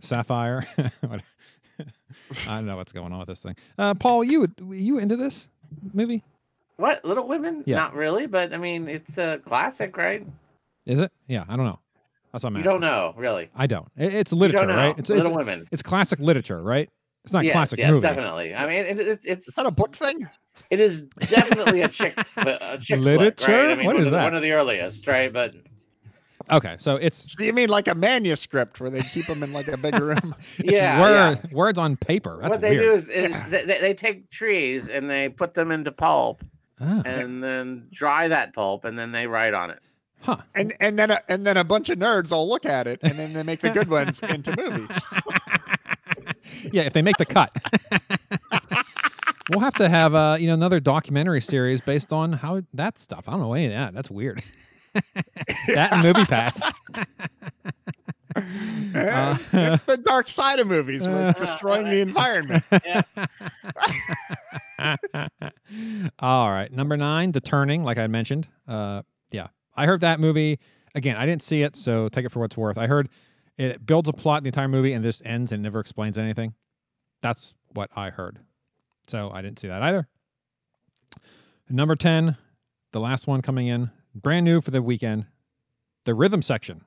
Sapphire. 0.00 0.66
I 0.76 1.22
don't 2.46 2.66
know 2.66 2.76
what's 2.76 2.92
going 2.92 3.14
on 3.14 3.20
with 3.20 3.28
this 3.28 3.40
thing. 3.40 3.56
Uh, 3.78 3.94
Paul, 3.94 4.24
you 4.24 4.46
you 4.68 4.98
into 4.98 5.16
this 5.16 5.48
movie? 5.94 6.22
What 6.76 7.04
Little 7.04 7.28
Women? 7.28 7.62
Yeah. 7.66 7.76
Not 7.76 7.94
really, 7.94 8.26
but 8.26 8.52
I 8.52 8.56
mean, 8.56 8.88
it's 8.88 9.18
a 9.18 9.40
classic, 9.44 9.96
right? 9.96 10.26
Is 10.86 10.98
it? 10.98 11.12
Yeah, 11.28 11.44
I 11.48 11.56
don't 11.56 11.66
know. 11.66 11.78
That's 12.32 12.44
what 12.44 12.50
I'm 12.50 12.56
You 12.56 12.62
don't 12.62 12.80
know, 12.80 13.14
really. 13.16 13.50
I 13.54 13.66
don't. 13.66 13.88
It- 13.96 14.14
it's 14.14 14.32
literature, 14.32 14.66
don't 14.66 14.76
right? 14.76 14.98
It's 14.98 15.10
Little 15.10 15.26
it's, 15.32 15.36
Women. 15.36 15.66
it's 15.70 15.82
classic 15.82 16.18
literature, 16.18 16.62
right? 16.62 16.88
It's 17.24 17.32
not 17.32 17.44
yes, 17.44 17.52
classic 17.52 17.78
yes, 17.78 17.90
movie. 17.92 18.02
definitely. 18.02 18.54
I 18.54 18.66
mean, 18.66 18.98
it, 18.98 19.00
it's 19.06 19.26
it's 19.26 19.48
Is 19.48 19.54
that 19.54 19.66
a 19.66 19.70
book 19.70 19.94
thing? 19.94 20.28
it 20.70 20.80
is 20.80 21.04
definitely 21.28 21.82
a 21.82 21.88
chick 21.88 22.16
fli- 22.36 22.58
a 22.60 22.78
chick 22.78 22.98
Literature? 22.98 23.44
flick, 23.44 23.48
right? 23.48 23.70
I 23.70 23.74
mean, 23.76 23.86
What 23.86 23.94
one 23.94 23.96
of 23.98 24.04
the, 24.06 24.10
that? 24.10 24.24
One 24.24 24.34
of 24.34 24.42
the 24.42 24.52
earliest, 24.52 25.06
right? 25.06 25.32
But 25.32 25.54
Okay, 26.50 26.74
so 26.78 26.96
it's 26.96 27.32
So 27.32 27.44
you 27.44 27.52
mean 27.52 27.68
like 27.68 27.86
a 27.86 27.94
manuscript 27.94 28.80
where 28.80 28.90
they 28.90 29.02
keep 29.02 29.26
them 29.26 29.44
in 29.44 29.52
like 29.52 29.68
a 29.68 29.76
big 29.76 29.94
room? 30.00 30.34
it's 30.58 30.72
yeah, 30.72 31.00
word, 31.00 31.40
yeah. 31.44 31.54
words 31.54 31.78
on 31.78 31.96
paper. 31.96 32.38
That's 32.42 32.50
what 32.50 32.60
they 32.60 32.70
weird. 32.70 32.82
do 32.82 32.92
is, 32.92 33.08
is 33.08 33.36
they, 33.50 33.64
they 33.64 33.80
they 33.80 33.94
take 33.94 34.28
trees 34.30 34.88
and 34.88 35.08
they 35.08 35.28
put 35.28 35.54
them 35.54 35.70
into 35.70 35.92
pulp 35.92 36.42
Ah, 36.82 37.02
and 37.04 37.42
then 37.42 37.86
dry 37.92 38.28
that 38.28 38.54
pulp 38.54 38.84
and 38.84 38.98
then 38.98 39.12
they 39.12 39.26
write 39.26 39.54
on 39.54 39.70
it. 39.70 39.78
huh. 40.20 40.38
and 40.54 40.74
and 40.80 40.98
then 40.98 41.10
a, 41.12 41.22
and 41.28 41.46
then 41.46 41.56
a 41.56 41.64
bunch 41.64 41.88
of 41.90 41.98
nerds 41.98 42.32
all 42.32 42.48
look 42.48 42.66
at 42.66 42.86
it, 42.86 42.98
and 43.02 43.18
then 43.18 43.32
they 43.32 43.42
make 43.42 43.60
the 43.60 43.70
good 43.70 43.88
ones 43.88 44.20
into 44.20 44.54
movies. 44.56 44.98
Yeah, 46.72 46.82
if 46.82 46.92
they 46.92 47.02
make 47.02 47.16
the 47.16 47.26
cut. 47.26 47.50
we'll 49.50 49.60
have 49.60 49.74
to 49.74 49.88
have 49.88 50.14
uh, 50.14 50.36
you 50.38 50.46
know 50.46 50.54
another 50.54 50.78
documentary 50.80 51.40
series 51.40 51.80
based 51.80 52.12
on 52.12 52.32
how 52.32 52.62
that 52.74 52.98
stuff. 52.98 53.24
I 53.26 53.32
don't 53.32 53.40
know 53.40 53.52
any 53.54 53.66
of 53.66 53.72
that. 53.72 53.94
That's 53.94 54.10
weird. 54.10 54.42
that 54.94 55.92
and 55.92 56.02
movie 56.02 56.24
pass. 56.24 56.60
Eh, 58.94 59.36
it's 59.54 59.82
the 59.84 59.96
dark 59.96 60.28
side 60.28 60.60
of 60.60 60.66
movies 60.66 61.08
where 61.08 61.30
it's 61.30 61.40
destroying 61.40 61.88
the 61.88 62.02
environment. 62.02 62.62
All 66.18 66.50
right, 66.50 66.70
number 66.70 66.98
nine, 66.98 67.32
The 67.32 67.40
Turning. 67.40 67.84
Like 67.84 67.96
I 67.96 68.06
mentioned, 68.06 68.48
uh, 68.68 69.00
yeah, 69.30 69.46
I 69.76 69.86
heard 69.86 70.02
that 70.02 70.20
movie 70.20 70.58
again. 70.94 71.16
I 71.16 71.24
didn't 71.24 71.42
see 71.42 71.62
it, 71.62 71.74
so 71.74 72.08
take 72.08 72.26
it 72.26 72.32
for 72.32 72.40
what's 72.40 72.56
worth. 72.56 72.76
I 72.76 72.86
heard 72.86 73.08
it 73.56 73.84
builds 73.86 74.10
a 74.10 74.12
plot 74.12 74.38
in 74.38 74.44
the 74.44 74.48
entire 74.48 74.68
movie 74.68 74.92
and 74.92 75.02
this 75.04 75.22
ends 75.24 75.52
and 75.52 75.62
never 75.62 75.80
explains 75.80 76.18
anything. 76.18 76.52
That's 77.22 77.54
what 77.72 77.90
I 77.96 78.10
heard. 78.10 78.38
So 79.06 79.30
I 79.32 79.40
didn't 79.42 79.58
see 79.58 79.68
that 79.68 79.82
either. 79.82 80.06
Number 81.70 81.96
10, 81.96 82.36
the 82.92 83.00
last 83.00 83.26
one 83.26 83.40
coming 83.40 83.68
in, 83.68 83.90
brand 84.14 84.44
new 84.44 84.60
for 84.60 84.70
the 84.70 84.82
weekend, 84.82 85.24
the 86.04 86.14
rhythm 86.14 86.42
section 86.42 86.82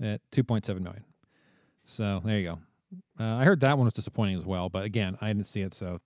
at 0.00 0.20
2.7 0.32 0.80
million. 0.80 1.04
So 1.86 2.20
there 2.24 2.38
you 2.38 2.48
go. 2.50 2.58
Uh, 3.18 3.36
I 3.36 3.44
heard 3.44 3.60
that 3.60 3.76
one 3.76 3.84
was 3.84 3.94
disappointing 3.94 4.36
as 4.36 4.44
well, 4.44 4.68
but 4.68 4.84
again, 4.84 5.16
I 5.20 5.28
didn't 5.28 5.46
see 5.46 5.62
it, 5.62 5.74
so 5.74 6.00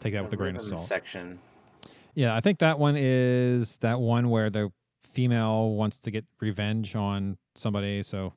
take 0.00 0.14
that 0.14 0.22
with 0.24 0.32
a 0.32 0.36
grain 0.36 0.56
of 0.56 0.62
salt. 0.62 0.80
Section. 0.80 1.38
Yeah, 2.14 2.34
I 2.34 2.40
think 2.40 2.58
that 2.58 2.78
one 2.78 2.96
is 2.96 3.76
that 3.78 3.98
one 3.98 4.28
where 4.30 4.50
the 4.50 4.70
female 5.12 5.70
wants 5.70 5.98
to 6.00 6.10
get 6.10 6.24
revenge 6.40 6.94
on 6.94 7.36
somebody, 7.54 8.02
so 8.02 8.32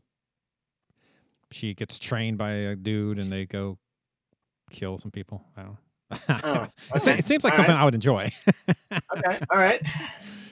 she 1.52 1.74
gets 1.74 2.00
trained 2.00 2.38
by 2.38 2.52
a 2.52 2.76
dude 2.76 3.20
and 3.20 3.32
they 3.32 3.46
go 3.46 3.78
kill 4.72 4.98
some 4.98 5.12
people. 5.12 5.44
I 5.56 5.62
don't 5.62 5.72
know. 5.72 5.78
Oh, 6.44 6.64
it, 6.96 7.02
okay. 7.02 7.18
it 7.20 7.26
seems 7.26 7.44
like 7.44 7.54
All 7.54 7.58
something 7.58 7.76
right. 7.76 7.82
I 7.82 7.86
would 7.86 7.96
enjoy. 7.96 8.32
Okay. 9.18 9.40
All 9.50 9.58
right. 9.58 9.82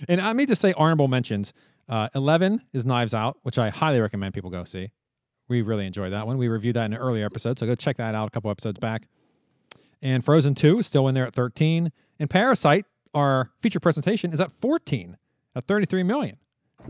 and 0.07 0.19
I 0.19 0.33
may 0.33 0.45
just 0.45 0.61
say 0.61 0.73
honorable 0.77 1.07
mentions. 1.07 1.53
Uh, 1.89 2.07
Eleven 2.15 2.61
is 2.73 2.85
Knives 2.85 3.13
Out, 3.13 3.37
which 3.43 3.57
I 3.57 3.69
highly 3.69 3.99
recommend 3.99 4.33
people 4.33 4.49
go 4.49 4.63
see. 4.63 4.91
We 5.49 5.61
really 5.61 5.85
enjoyed 5.85 6.13
that 6.13 6.25
one. 6.25 6.37
We 6.37 6.47
reviewed 6.47 6.75
that 6.77 6.85
in 6.85 6.93
an 6.93 6.99
earlier 6.99 7.25
episode, 7.25 7.59
so 7.59 7.65
go 7.65 7.75
check 7.75 7.97
that 7.97 8.15
out 8.15 8.27
a 8.27 8.31
couple 8.31 8.49
episodes 8.49 8.79
back. 8.79 9.07
And 10.01 10.23
Frozen 10.23 10.55
2 10.55 10.79
is 10.79 10.87
still 10.87 11.07
in 11.07 11.15
there 11.15 11.27
at 11.27 11.33
13. 11.33 11.91
And 12.19 12.29
Parasite, 12.29 12.85
our 13.13 13.49
feature 13.61 13.79
presentation, 13.79 14.31
is 14.33 14.39
at 14.39 14.51
14 14.61 15.17
at 15.55 15.65
33 15.67 16.03
million. 16.03 16.37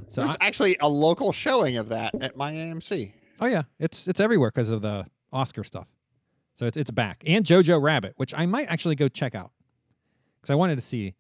So 0.10 0.23
There's 0.23 0.36
I- 0.39 0.47
actually 0.47 0.77
a 0.82 0.88
local 0.89 1.32
showing 1.32 1.77
of 1.77 1.89
that 1.89 2.13
at 2.21 2.36
my 2.38 2.51
AMC. 2.51 3.12
Oh 3.41 3.45
yeah, 3.47 3.63
it's 3.79 4.08
it's 4.08 4.19
everywhere 4.19 4.51
because 4.51 4.69
of 4.69 4.82
the 4.82 5.06
Oscar 5.32 5.63
stuff. 5.63 5.88
So 6.56 6.65
it's 6.67 6.77
it's 6.77 6.91
back 6.91 7.23
and 7.25 7.43
Jojo 7.43 7.82
Rabbit, 7.82 8.13
which 8.17 8.34
I 8.36 8.45
might 8.45 8.67
actually 8.67 8.95
go 8.95 9.08
check 9.08 9.34
out 9.36 9.51
because 10.39 10.51
I 10.51 10.56
wanted 10.56 10.75
to 10.75 10.82
see 10.82 11.15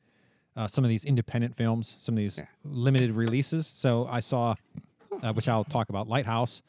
uh, 0.55 0.67
some 0.67 0.83
of 0.83 0.89
these 0.89 1.05
independent 1.05 1.55
films, 1.55 1.95
some 1.99 2.13
of 2.15 2.17
these 2.19 2.37
Yeah. 2.37 2.45
limited 2.65 3.11
releases. 3.11 3.71
So 3.75 4.07
I 4.09 4.19
saw, 4.19 4.55
uh, 5.21 5.33
which 5.33 5.47
I'll 5.49 5.63
talk 5.63 5.89
about, 5.89 6.07
Lighthouse. 6.07 6.61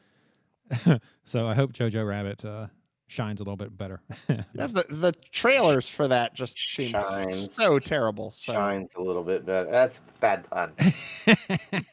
so 1.24 1.46
I 1.46 1.54
hope 1.54 1.72
Jojo 1.72 2.06
Rabbit 2.08 2.44
uh, 2.44 2.66
shines 3.08 3.40
a 3.40 3.42
little 3.44 3.56
bit 3.56 3.76
better. 3.76 4.00
Yeah, 4.54 4.68
the 4.68 4.84
the 4.88 5.12
trailers 5.32 5.88
for 5.88 6.08
that 6.08 6.32
just 6.34 6.58
seem 6.58 6.92
Shines. 6.92 7.52
so 7.52 7.78
terrible. 7.78 8.30
So 8.30 8.52
Shines 8.54 8.94
a 8.96 9.02
little 9.02 9.22
bit 9.24 9.44
better. 9.44 9.70
That's 9.70 9.98
a 9.98 10.20
bad 10.20 10.48
pun. 10.48 10.72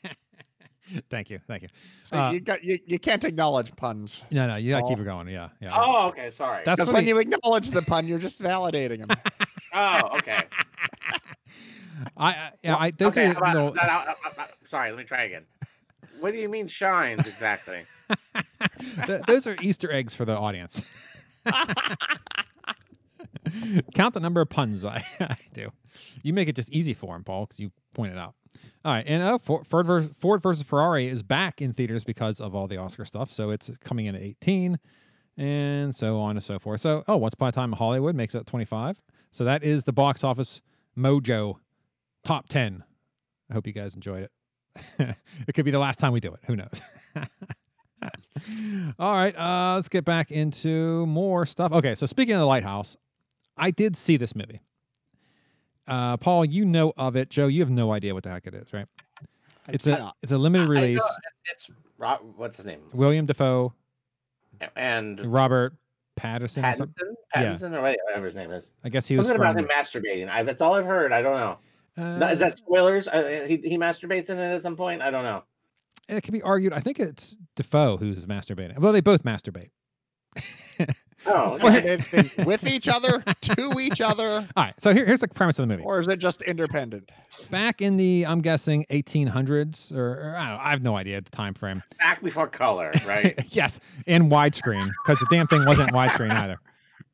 thank 1.10 1.30
you, 1.30 1.39
thank 1.47 1.63
you. 1.63 1.69
so 2.04 2.17
Uh, 2.17 2.32
you 2.32 2.39
got 2.39 2.63
you, 2.63 2.80
you 2.86 2.99
can't 2.99 3.23
acknowledge 3.23 3.75
puns 3.75 4.23
No, 4.32 4.47
no, 4.47 4.56
you 4.58 4.71
gotta 4.71 4.88
keep 4.88 4.99
Oh. 4.99 5.01
it 5.01 5.06
going. 5.06 5.27
Yeah, 5.27 5.49
yeah. 5.60 5.73
Oh, 5.75 6.08
okay. 6.10 6.30
Sorry. 6.30 6.63
That's 6.65 6.89
when 6.89 7.04
he- 7.04 7.10
you 7.10 7.17
acknowledge 7.19 7.71
the 7.71 7.82
pun, 7.82 8.08
you're 8.08 8.19
just 8.19 8.41
validating 8.41 9.06
them. 9.08 9.17
Oh, 9.73 10.15
okay. 10.17 10.39
I, 12.17 12.29
I, 12.31 12.51
yeah, 12.63 12.75
I 12.75 12.91
those 12.91 13.17
okay, 13.17 13.27
are 13.27 13.33
how 13.33 13.39
about- 13.39 13.53
little, 13.55 13.73
no, 13.73 13.81
no, 13.83 14.03
no, 14.05 14.13
no, 14.37 14.43
sorry, 14.65 14.89
let 14.91 14.97
me 14.97 15.03
try 15.03 15.23
again. 15.23 15.43
What 16.19 16.31
do 16.31 16.37
you 16.37 16.49
mean 16.49 16.67
shines 16.67 17.25
exactly? 17.27 17.83
Those 19.27 19.47
are 19.47 19.55
Easter 19.61 19.91
eggs 19.91 20.13
for 20.13 20.23
the 20.25 20.35
audience. 20.37 20.83
Count 23.95 24.13
the 24.13 24.19
number 24.19 24.41
of 24.41 24.49
puns 24.49 24.85
I, 24.85 25.03
I 25.19 25.37
do. 25.53 25.69
You 26.23 26.33
make 26.33 26.47
it 26.47 26.55
just 26.55 26.69
easy 26.69 26.93
for 26.93 27.15
him, 27.15 27.23
Paul, 27.23 27.45
because 27.45 27.59
you 27.59 27.71
point 27.93 28.11
it 28.13 28.17
out. 28.17 28.35
All 28.85 28.93
right, 28.93 29.03
and 29.07 29.21
uh, 29.23 29.37
Ford, 29.39 29.65
vers- 29.85 30.09
Ford 30.19 30.41
versus 30.43 30.63
Ferrari 30.63 31.07
is 31.07 31.21
back 31.23 31.61
in 31.61 31.73
theaters 31.73 32.03
because 32.03 32.39
of 32.39 32.55
all 32.55 32.67
the 32.67 32.77
Oscar 32.77 33.05
stuff. 33.05 33.31
So 33.33 33.51
it's 33.51 33.69
coming 33.83 34.05
in 34.07 34.15
at 34.15 34.21
18, 34.21 34.77
and 35.37 35.95
so 35.95 36.19
on 36.19 36.37
and 36.37 36.43
so 36.43 36.59
forth. 36.59 36.81
So, 36.81 37.03
oh, 37.07 37.17
Once 37.17 37.33
Upon 37.33 37.49
a 37.49 37.51
Time 37.51 37.71
in 37.73 37.77
Hollywood 37.77 38.15
makes 38.15 38.35
it 38.35 38.39
at 38.39 38.45
25. 38.47 38.99
So 39.31 39.43
that 39.45 39.63
is 39.63 39.83
the 39.83 39.93
box 39.93 40.23
office 40.23 40.61
mojo 40.97 41.55
top 42.23 42.47
10. 42.49 42.84
I 43.49 43.53
hope 43.53 43.67
you 43.67 43.73
guys 43.73 43.95
enjoyed 43.95 44.23
it. 44.23 44.31
it 45.47 45.53
could 45.53 45.65
be 45.65 45.71
the 45.71 45.79
last 45.79 45.99
time 45.99 46.13
we 46.13 46.19
do 46.19 46.34
it. 46.34 46.39
Who 46.45 46.55
knows? 46.55 46.81
All 48.99 49.13
right, 49.13 49.36
uh, 49.38 49.75
let's 49.75 49.89
get 49.89 50.05
back 50.05 50.31
into 50.31 51.05
more 51.05 51.45
stuff. 51.45 51.71
Okay, 51.71 51.93
so 51.95 52.05
speaking 52.05 52.34
of 52.34 52.39
the 52.39 52.45
lighthouse, 52.45 52.97
I 53.57 53.69
did 53.71 53.95
see 53.95 54.17
this 54.17 54.36
movie. 54.36 54.62
Uh, 55.88 56.17
Paul, 56.17 56.45
you 56.45 56.65
know 56.65 56.93
of 56.97 57.15
it. 57.15 57.29
Joe, 57.29 57.47
you 57.47 57.62
have 57.62 57.69
no 57.69 57.91
idea 57.91 58.13
what 58.13 58.23
the 58.23 58.29
heck 58.29 58.47
it 58.47 58.55
is, 58.55 58.73
right? 58.73 58.88
It's 59.67 59.88
a 59.88 60.13
it's 60.23 60.31
a 60.31 60.38
limited 60.38 60.69
release. 60.69 61.03
It's 61.51 61.69
what's 62.36 62.57
his 62.57 62.65
name? 62.65 62.79
William 62.93 63.25
Dafoe, 63.25 63.73
And 64.75 65.23
Robert 65.31 65.73
Patterson, 66.15 66.65
or 66.65 66.69
Pattinson, 66.69 66.77
something. 66.77 67.15
Pattinson, 67.36 67.73
or 67.73 67.81
whatever 67.81 68.25
his 68.25 68.36
name 68.36 68.51
is. 68.51 68.71
I 68.84 68.89
guess 68.89 69.07
he 69.07 69.15
was 69.15 69.27
Something 69.27 69.41
about 69.41 69.57
him 69.57 69.67
masturbating. 69.67 70.29
I, 70.29 70.43
that's 70.43 70.62
all 70.62 70.73
I've 70.73 70.86
heard. 70.86 71.12
I 71.12 71.21
don't 71.21 71.38
know. 71.38 71.57
No, 71.97 72.27
is 72.27 72.41
uh, 72.41 72.45
that 72.45 72.58
spoilers? 72.58 73.08
Uh, 73.08 73.45
he 73.47 73.58
he 73.58 73.77
masturbates 73.77 74.30
in 74.30 74.38
it 74.39 74.56
at 74.56 74.62
some 74.63 74.75
point. 74.77 75.01
I 75.01 75.12
don't 75.12 75.23
know. 75.23 75.43
it 76.08 76.23
can 76.23 76.32
be 76.34 76.41
argued. 76.41 76.73
I 76.73 76.80
think 76.80 76.99
it's 76.99 77.36
Dafoe 77.56 77.97
who's 77.97 78.17
masturbating. 78.25 78.77
Well, 78.80 78.93
they 78.93 79.01
both 79.01 79.23
masturbate. 79.23 79.69
Oh, 81.27 81.54
okay. 81.62 81.84
it- 81.84 82.13
it- 82.38 82.45
with 82.47 82.65
each 82.67 82.88
other, 82.88 83.23
to 83.41 83.80
each 83.80 84.01
other, 84.01 84.47
All 84.56 84.63
right, 84.63 84.73
so 84.80 84.91
here, 84.93 85.06
here's 85.06 85.19
the 85.19 85.27
premise 85.27 85.60
of 85.60 85.63
the 85.67 85.67
movie. 85.67 85.84
or 85.86 85.99
is 85.99 86.08
it 86.08 86.17
just 86.17 86.41
independent? 86.41 87.12
Back 87.51 87.82
in 87.82 87.95
the, 87.97 88.25
I'm 88.25 88.41
guessing 88.41 88.86
1800s, 88.89 89.91
or, 89.91 90.32
or 90.32 90.36
I 90.36 90.47
don't 90.47 90.58
know, 90.58 90.63
I 90.63 90.69
have 90.71 90.82
no 90.82 90.95
idea 90.95 91.21
the 91.21 91.30
time 91.30 91.54
frame. 91.54 91.84
back 91.99 92.23
before 92.23 92.47
color, 92.47 92.91
right? 93.06 93.38
yes, 93.49 93.80
and 94.08 94.32
widescreen 94.32 94.89
because 95.06 95.19
the 95.19 95.27
damn 95.30 95.45
thing 95.47 95.63
wasn't 95.65 95.91
widescreen 95.91 96.32
either. 96.32 96.60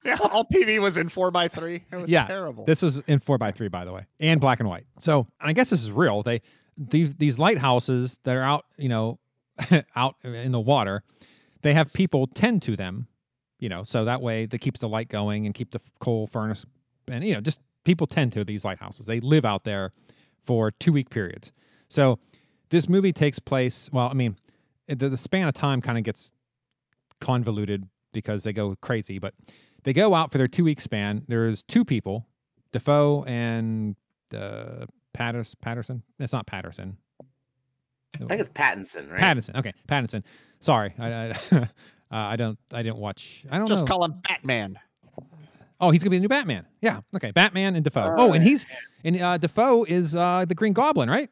Yeah, 0.08 0.18
all 0.22 0.46
TV 0.46 0.80
was 0.80 0.98
in 0.98 1.10
four 1.10 1.32
by 1.32 1.50
three. 1.50 1.84
It 1.92 1.98
was 1.98 2.10
Yeah, 2.10 2.26
terrible. 2.28 2.64
This 2.64 2.82
was 2.82 3.00
in 3.08 3.20
four 3.20 3.38
by 3.38 3.52
three, 3.52 3.68
by 3.68 3.84
the 3.84 3.92
way, 3.92 4.06
and 4.22 4.40
black 4.40 4.62
and 4.62 4.70
white. 4.70 4.86
So 5.00 5.28
and 5.42 5.50
I 5.50 5.54
guess 5.54 5.70
this 5.70 5.84
is 5.84 5.92
real. 5.92 6.24
They 6.24 6.42
these 6.78 7.14
these 7.16 7.38
lighthouses 7.38 8.20
that 8.24 8.36
are 8.36 8.44
out, 8.44 8.66
you 8.78 8.88
know, 8.90 9.20
out 9.96 10.16
in 10.24 10.52
the 10.52 10.60
water, 10.60 11.04
they 11.62 11.74
have 11.74 11.92
people 11.92 12.28
tend 12.28 12.62
to 12.64 12.78
them, 12.78 13.08
you 13.60 13.68
know, 13.68 13.84
so 13.84 14.06
that 14.06 14.22
way 14.22 14.46
that 14.46 14.60
keeps 14.60 14.80
the 14.80 14.88
light 14.88 15.10
going 15.10 15.46
and 15.46 15.54
keep 15.54 15.72
the 15.72 15.82
coal 16.00 16.28
furnace, 16.28 16.66
and 17.10 17.24
you 17.24 17.34
know, 17.34 17.42
just 17.42 17.60
people 17.84 18.08
tend 18.08 18.32
to 18.34 18.44
these 18.46 18.64
lighthouses. 18.64 19.06
They 19.06 19.20
live 19.20 19.44
out 19.44 19.64
there 19.64 19.92
for 20.46 20.72
two 20.72 20.94
week 20.94 21.10
periods. 21.10 21.52
So 21.90 22.20
this 22.70 22.88
movie 22.88 23.12
takes 23.14 23.40
place. 23.40 23.90
Well, 23.92 24.08
I 24.08 24.14
mean, 24.14 24.38
the, 24.88 25.10
the 25.10 25.18
span 25.18 25.48
of 25.48 25.54
time 25.54 25.82
kind 25.82 25.98
of 25.98 26.04
gets 26.04 26.32
convoluted 27.20 27.88
because 28.14 28.44
they 28.44 28.54
go 28.54 28.76
crazy, 28.82 29.20
but 29.20 29.34
they 29.84 29.94
go 29.94 30.14
out 30.14 30.32
for 30.32 30.38
their 30.38 30.48
two 30.48 30.64
week 30.64 30.82
span. 30.82 31.24
There's 31.28 31.64
two 31.64 31.84
people, 31.86 32.26
Dafoe 32.72 33.24
and 33.26 33.96
uh, 34.36 34.86
Patters, 35.14 35.56
Patterson. 35.62 36.02
It's 36.20 36.34
not 36.34 36.46
Patterson. 36.48 36.98
I 38.16 38.26
think 38.26 38.42
it's 38.42 38.50
Pattinson, 38.50 39.12
right? 39.12 39.22
Pattinson. 39.22 39.56
Okay, 39.58 39.74
Pattinson. 39.88 40.24
Sorry, 40.60 40.94
I 41.00 41.08
I, 41.08 41.32
uh, 41.52 41.68
I 42.12 42.36
don't 42.36 42.58
I 42.74 42.82
didn't 42.82 42.98
watch. 42.98 43.46
I 43.52 43.58
don't 43.58 43.68
just 43.68 43.86
know. 43.86 43.88
call 43.88 44.06
him 44.06 44.16
Batman. 44.28 44.80
oh, 45.80 45.92
he's 45.92 46.02
gonna 46.02 46.10
be 46.12 46.18
the 46.18 46.22
new 46.22 46.28
Batman. 46.30 46.66
Yeah. 46.82 47.02
Okay, 47.16 47.32
Batman 47.32 47.76
and 47.76 47.84
Dafoe. 47.84 48.16
oh, 48.18 48.34
and 48.34 48.44
he's 48.44 48.66
and 49.04 49.22
uh, 49.22 49.38
Dafoe 49.38 49.84
is 49.84 50.16
uh, 50.16 50.46
the 50.48 50.56
Green 50.56 50.74
Goblin, 50.74 51.10
right? 51.10 51.30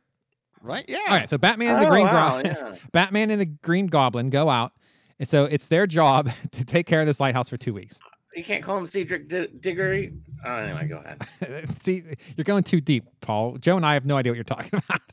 Right? 0.62 0.86
Yeah. 0.88 0.98
All 1.10 1.16
right. 1.18 1.30
So 1.30 1.38
Batman 1.38 1.76
and 1.76 1.84
the 1.84 1.88
Oh, 1.88 1.92
Green 1.92 2.06
wow, 2.06 2.42
Goblin. 2.42 2.46
yeah. 2.56 2.76
Batman 2.92 3.30
and 3.32 3.40
the 3.42 3.46
Green 3.46 3.88
Goblin 3.88 4.30
go 4.30 4.50
out. 4.50 4.74
And 5.20 5.28
so 5.30 5.46
it's 5.46 5.68
their 5.68 5.86
job 5.88 6.30
to 6.52 6.66
take 6.66 6.86
care 6.88 7.00
of 7.02 7.06
this 7.08 7.20
lighthouse 7.20 7.50
for 7.50 7.58
two 7.58 7.74
weeks. 7.74 7.98
You 8.36 8.44
can't 8.44 8.64
call 8.64 8.78
him 8.78 8.86
Cedric 8.86 9.28
D- 9.30 9.48
Diggory. 9.60 10.14
Oh, 10.46 10.56
anyway, 10.56 10.88
go 10.88 10.98
ahead. 10.98 11.70
See, 11.84 12.04
you're 12.36 12.44
going 12.44 12.64
too 12.64 12.82
deep, 12.82 13.06
Paul. 13.22 13.58
Joe 13.58 13.78
and 13.78 13.86
I 13.86 13.94
have 13.94 14.06
no 14.06 14.18
idea 14.18 14.32
what 14.32 14.36
you're 14.36 14.44
talking 14.44 14.72
about. 14.88 15.02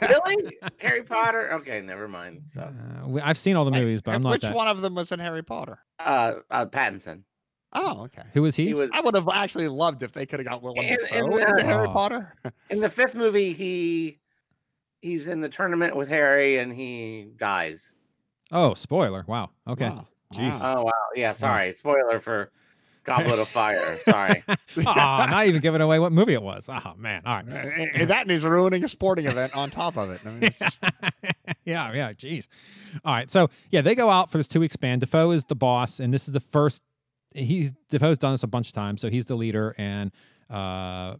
Really? 0.00 0.56
Harry 0.78 1.02
Potter? 1.02 1.52
Okay, 1.54 1.82
never 1.82 2.08
mind. 2.08 2.42
So, 2.54 2.60
Uh, 2.62 3.06
we- 3.06 3.20
I've 3.20 3.36
seen 3.36 3.54
all 3.54 3.66
the 3.66 3.70
movies, 3.70 4.00
but 4.00 4.14
I'm 4.14 4.22
not 4.22 4.30
Which 4.30 4.42
that. 4.42 4.54
one 4.54 4.66
of 4.66 4.80
them 4.80 4.94
was 4.94 5.12
in 5.12 5.18
Harry 5.18 5.42
Potter? 5.42 5.78
uh, 5.98 6.34
uh 6.50 6.64
Pattinson. 6.66 7.22
Oh, 7.74 8.04
okay. 8.04 8.22
Who 8.32 8.40
was 8.42 8.56
he? 8.56 8.66
He 8.68 8.74
was 8.74 8.88
I 8.94 9.00
would 9.02 9.14
have 9.14 9.28
actually 9.28 9.68
loved 9.68 10.02
if 10.02 10.12
they 10.12 10.24
could 10.26 10.38
have 10.40 10.48
got 10.48 10.62
Willem 10.62 10.78
And- 10.78 10.98
Dafoe 11.00 11.24
and, 11.26 11.34
into 11.34 11.46
uh, 11.60 11.64
Harry 11.64 11.86
Oh. 11.88 11.92
Potter. 11.92 12.32
in 12.70 12.80
the 12.80 12.88
fifth 12.88 13.14
movie. 13.14 13.52
He 13.52 14.20
he's 15.02 15.26
in 15.26 15.40
the 15.42 15.48
tournament 15.50 15.94
with 15.96 16.08
Harry, 16.08 16.58
and 16.60 16.72
he 16.72 17.26
dies. 17.36 17.92
oh, 18.52 18.72
spoiler. 18.74 19.24
Wow. 19.28 19.50
Okay. 19.68 19.90
Wow. 19.90 20.06
Jeez. 20.32 20.60
Oh 20.62 20.84
wow, 20.84 20.92
yeah. 21.14 21.32
Sorry, 21.32 21.74
spoiler 21.74 22.20
for 22.20 22.52
Goblet 23.04 23.38
of 23.38 23.48
Fire. 23.48 23.98
Sorry. 24.04 24.42
oh, 24.48 24.82
not 24.84 25.46
even 25.46 25.60
giving 25.60 25.80
away 25.80 25.98
what 25.98 26.12
movie 26.12 26.32
it 26.34 26.42
was. 26.42 26.64
Oh 26.68 26.94
man. 26.96 27.22
All 27.24 27.34
right. 27.36 27.46
And- 27.46 27.90
and 27.94 28.10
that 28.10 28.28
and 28.28 28.42
ruining 28.42 28.82
a 28.84 28.88
sporting 28.88 29.26
event 29.26 29.54
on 29.54 29.70
top 29.70 29.96
of 29.96 30.10
it. 30.10 30.20
I 30.24 30.30
mean, 30.30 30.42
it's 30.44 30.58
just- 30.58 30.80
yeah, 31.64 31.92
yeah, 31.92 32.12
jeez. 32.12 32.46
All 33.04 33.12
right, 33.14 33.30
so 33.30 33.50
yeah, 33.70 33.80
they 33.82 33.94
go 33.94 34.10
out 34.10 34.30
for 34.30 34.38
this 34.38 34.48
two 34.48 34.60
week 34.60 34.72
span. 34.72 34.98
Dafoe 34.98 35.30
is 35.32 35.44
the 35.44 35.54
boss, 35.54 36.00
and 36.00 36.12
this 36.12 36.26
is 36.28 36.32
the 36.32 36.40
first. 36.40 36.82
He's 37.34 37.72
Dafoe's 37.90 38.18
done 38.18 38.32
this 38.32 38.42
a 38.44 38.46
bunch 38.46 38.68
of 38.68 38.74
times, 38.74 39.00
so 39.00 39.08
he's 39.10 39.26
the 39.26 39.34
leader, 39.34 39.74
and 39.78 40.12
uh, 40.50 41.16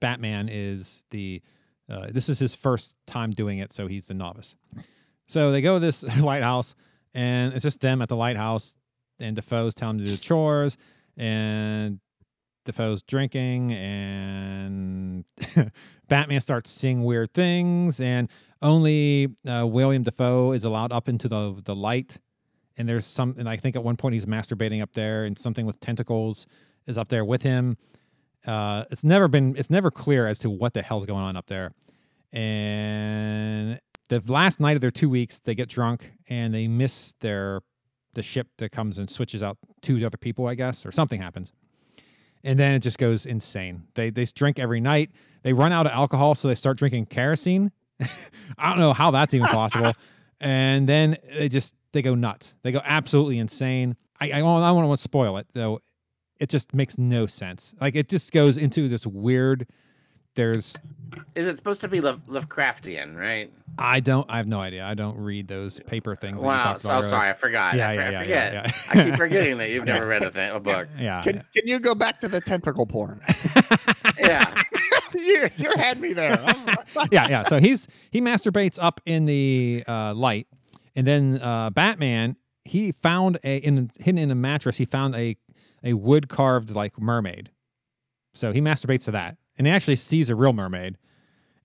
Batman 0.00 0.48
is 0.50 1.02
the. 1.10 1.40
Uh, 1.88 2.06
this 2.10 2.28
is 2.30 2.38
his 2.38 2.54
first 2.54 2.94
time 3.06 3.30
doing 3.30 3.58
it, 3.58 3.72
so 3.72 3.86
he's 3.86 4.06
the 4.06 4.14
novice. 4.14 4.54
So 5.26 5.52
they 5.52 5.60
go 5.60 5.74
to 5.74 5.80
this 5.80 6.02
lighthouse, 6.18 6.74
and 7.12 7.52
it's 7.52 7.62
just 7.62 7.80
them 7.80 8.00
at 8.02 8.08
the 8.08 8.16
lighthouse, 8.16 8.74
and 9.20 9.36
Dafoe's 9.36 9.74
telling 9.74 9.98
them 9.98 10.06
to 10.06 10.10
do 10.12 10.16
the 10.16 10.22
chores, 10.22 10.76
and 11.16 11.98
Dafoe's 12.64 13.02
drinking, 13.02 13.72
and 13.72 15.24
Batman 16.08 16.40
starts 16.40 16.70
seeing 16.70 17.02
weird 17.04 17.32
things, 17.34 18.00
and 18.00 18.28
only 18.62 19.28
uh, 19.46 19.66
William 19.66 20.02
Dafoe 20.02 20.52
is 20.52 20.64
allowed 20.64 20.92
up 20.92 21.08
into 21.08 21.28
the 21.28 21.60
the 21.64 21.74
light. 21.74 22.18
And 22.76 22.88
there's 22.88 23.06
some, 23.06 23.36
and 23.38 23.48
I 23.48 23.56
think 23.56 23.76
at 23.76 23.84
one 23.84 23.96
point 23.96 24.14
he's 24.14 24.26
masturbating 24.26 24.82
up 24.82 24.92
there, 24.92 25.26
and 25.26 25.38
something 25.38 25.64
with 25.64 25.78
tentacles 25.78 26.46
is 26.86 26.98
up 26.98 27.08
there 27.08 27.24
with 27.24 27.40
him. 27.40 27.76
Uh, 28.46 28.84
it's 28.90 29.04
never 29.04 29.28
been, 29.28 29.56
it's 29.56 29.70
never 29.70 29.90
clear 29.90 30.26
as 30.26 30.38
to 30.40 30.50
what 30.50 30.74
the 30.74 30.82
hell's 30.82 31.06
going 31.06 31.22
on 31.22 31.36
up 31.36 31.46
there. 31.46 31.72
And 32.32 33.80
the 34.08 34.20
last 34.26 34.60
night 34.60 34.76
of 34.76 34.80
their 34.80 34.90
two 34.90 35.08
weeks, 35.08 35.40
they 35.44 35.54
get 35.54 35.68
drunk 35.68 36.10
and 36.28 36.52
they 36.52 36.68
miss 36.68 37.14
their 37.20 37.60
the 38.14 38.22
ship 38.22 38.48
that 38.58 38.72
comes 38.72 38.98
and 38.98 39.08
switches 39.08 39.42
out 39.42 39.56
two 39.82 40.04
other 40.04 40.16
people, 40.16 40.46
I 40.46 40.54
guess, 40.54 40.84
or 40.86 40.92
something 40.92 41.20
happens. 41.20 41.52
And 42.44 42.58
then 42.58 42.74
it 42.74 42.80
just 42.80 42.98
goes 42.98 43.26
insane. 43.26 43.82
They 43.94 44.10
they 44.10 44.24
drink 44.24 44.58
every 44.58 44.80
night. 44.80 45.10
They 45.42 45.52
run 45.52 45.72
out 45.72 45.86
of 45.86 45.92
alcohol, 45.92 46.34
so 46.34 46.48
they 46.48 46.54
start 46.54 46.76
drinking 46.76 47.06
kerosene. 47.06 47.70
I 48.58 48.70
don't 48.70 48.78
know 48.78 48.92
how 48.92 49.10
that's 49.10 49.34
even 49.34 49.48
possible. 49.48 49.92
and 50.40 50.88
then 50.88 51.16
they 51.36 51.48
just 51.48 51.74
they 51.92 52.02
go 52.02 52.14
nuts. 52.14 52.54
They 52.62 52.72
go 52.72 52.82
absolutely 52.84 53.38
insane. 53.38 53.96
I 54.20 54.30
I, 54.30 54.36
I 54.36 54.40
don't 54.40 54.86
want 54.86 54.98
to 54.98 55.02
spoil 55.02 55.38
it 55.38 55.46
though. 55.54 55.80
it 56.38 56.50
just 56.50 56.74
makes 56.74 56.98
no 56.98 57.26
sense. 57.26 57.74
Like 57.80 57.94
it 57.94 58.08
just 58.08 58.32
goes 58.32 58.58
into 58.58 58.88
this 58.88 59.06
weird. 59.06 59.66
There's 60.34 60.74
Is 61.34 61.46
it 61.46 61.56
supposed 61.56 61.80
to 61.82 61.88
be 61.88 62.00
Love, 62.00 62.20
Lovecraftian, 62.28 63.16
right? 63.16 63.52
I 63.78 64.00
don't 64.00 64.28
I 64.30 64.36
have 64.36 64.46
no 64.46 64.60
idea. 64.60 64.84
I 64.84 64.94
don't 64.94 65.16
read 65.18 65.48
those 65.48 65.80
paper 65.80 66.14
things. 66.14 66.40
that 66.40 66.42
you 66.42 66.46
Wow. 66.46 66.62
talked 66.62 66.82
So 66.82 66.90
earlier. 66.90 67.08
sorry, 67.08 67.30
I 67.30 67.34
forgot. 67.34 67.74
Yeah, 67.74 67.88
I, 67.88 67.92
yeah, 67.94 68.00
I 68.06 68.10
yeah, 68.10 68.18
forget. 68.22 68.52
yeah, 68.52 68.62
yeah. 68.66 68.72
I 68.88 69.04
keep 69.04 69.16
forgetting 69.16 69.58
that 69.58 69.70
you've 69.70 69.84
never 69.86 70.06
read 70.06 70.24
a, 70.24 70.30
thing, 70.30 70.50
a 70.50 70.60
book. 70.60 70.88
Yeah, 70.98 71.22
Can, 71.22 71.36
yeah. 71.36 71.42
can 71.54 71.66
you 71.66 71.78
go 71.80 71.94
back 71.94 72.20
to 72.20 72.28
the 72.28 72.40
tentacle 72.40 72.86
porn? 72.86 73.20
Yeah. 74.18 74.62
you 75.14 75.48
you 75.56 75.72
had 75.76 76.00
me 76.00 76.12
there. 76.12 76.38
Yeah, 77.10 77.26
yeah. 77.28 77.44
So 77.48 77.58
he's 77.58 77.88
he 78.10 78.20
masturbates 78.20 78.78
up 78.80 79.00
in 79.06 79.26
the 79.26 79.82
uh, 79.88 80.14
light, 80.14 80.46
and 80.94 81.06
then 81.06 81.40
uh, 81.42 81.70
Batman 81.70 82.36
he 82.64 82.92
found 83.02 83.38
a 83.44 83.56
in 83.58 83.90
hidden 83.98 84.18
in 84.18 84.30
a 84.30 84.34
mattress. 84.34 84.76
He 84.76 84.84
found 84.84 85.14
a 85.16 85.36
a 85.82 85.94
wood 85.94 86.28
carved 86.28 86.70
like 86.70 86.98
mermaid. 87.00 87.50
So 88.34 88.52
he 88.52 88.60
masturbates 88.60 89.04
to 89.04 89.10
that, 89.12 89.36
and 89.58 89.66
he 89.66 89.72
actually 89.72 89.96
sees 89.96 90.30
a 90.30 90.34
real 90.34 90.52
mermaid, 90.52 90.96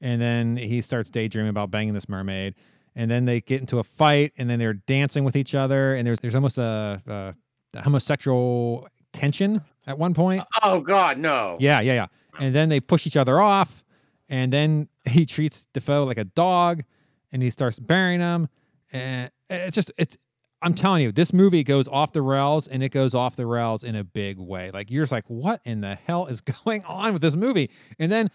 and 0.02 0.22
then 0.22 0.58
he 0.58 0.82
starts 0.82 1.10
daydreaming 1.10 1.50
about 1.50 1.72
banging 1.72 1.94
this 1.94 2.10
mermaid, 2.10 2.56
and 2.96 3.10
then 3.10 3.26
they 3.26 3.42
get 3.42 3.60
into 3.60 3.80
a 3.80 3.84
fight, 3.84 4.34
and 4.38 4.50
then 4.50 4.60
they're 4.60 4.74
dancing 4.74 5.24
with 5.24 5.36
each 5.36 5.56
other, 5.56 5.96
and 5.96 6.08
there's 6.08 6.20
there's 6.20 6.36
almost 6.36 6.58
a, 6.58 7.02
a, 7.08 7.82
homosexual 7.82 8.88
tension 9.14 9.62
at 9.88 9.98
one 9.98 10.14
point. 10.14 10.44
Oh 10.64 10.82
God, 10.82 11.18
no. 11.18 11.58
Yeah, 11.60 11.82
yeah, 11.82 11.94
yeah. 11.94 12.08
And 12.40 12.56
then 12.56 12.70
they 12.70 12.80
push 12.80 13.06
each 13.08 13.18
other 13.18 13.42
off, 13.42 13.84
and 14.30 14.52
then 14.54 14.88
he 15.06 15.26
treats 15.26 15.68
Dafoe 15.74 16.06
like 16.06 16.18
a 16.18 16.26
dog, 16.26 16.84
and 17.32 17.42
he 17.42 17.50
starts 17.50 17.80
burying 17.80 18.20
him. 18.20 18.50
And 18.92 19.32
it's 19.50 19.76
just 19.76 19.92
it's. 19.98 20.18
I'm 20.62 20.74
telling 20.74 21.04
you, 21.04 21.12
this 21.12 21.32
movie 21.32 21.64
goes 21.64 21.88
off 21.88 22.12
the 22.12 22.22
rails, 22.22 22.68
and 22.68 22.84
it 22.84 22.90
goes 22.90 23.16
off 23.16 23.36
the 23.36 23.46
rails 23.46 23.84
in 23.84 23.96
a 23.96 24.04
big 24.04 24.38
way. 24.38 24.72
Like 24.72 24.92
you're 24.92 25.04
just 25.04 25.12
like, 25.12 25.26
what 25.28 25.62
in 25.66 25.82
the 25.82 25.96
hell 25.96 26.28
is 26.28 26.42
going 26.66 26.84
on 26.84 27.14
with 27.14 27.22
this 27.22 27.36
movie? 27.36 27.70
And 28.00 28.12
then 28.12 28.30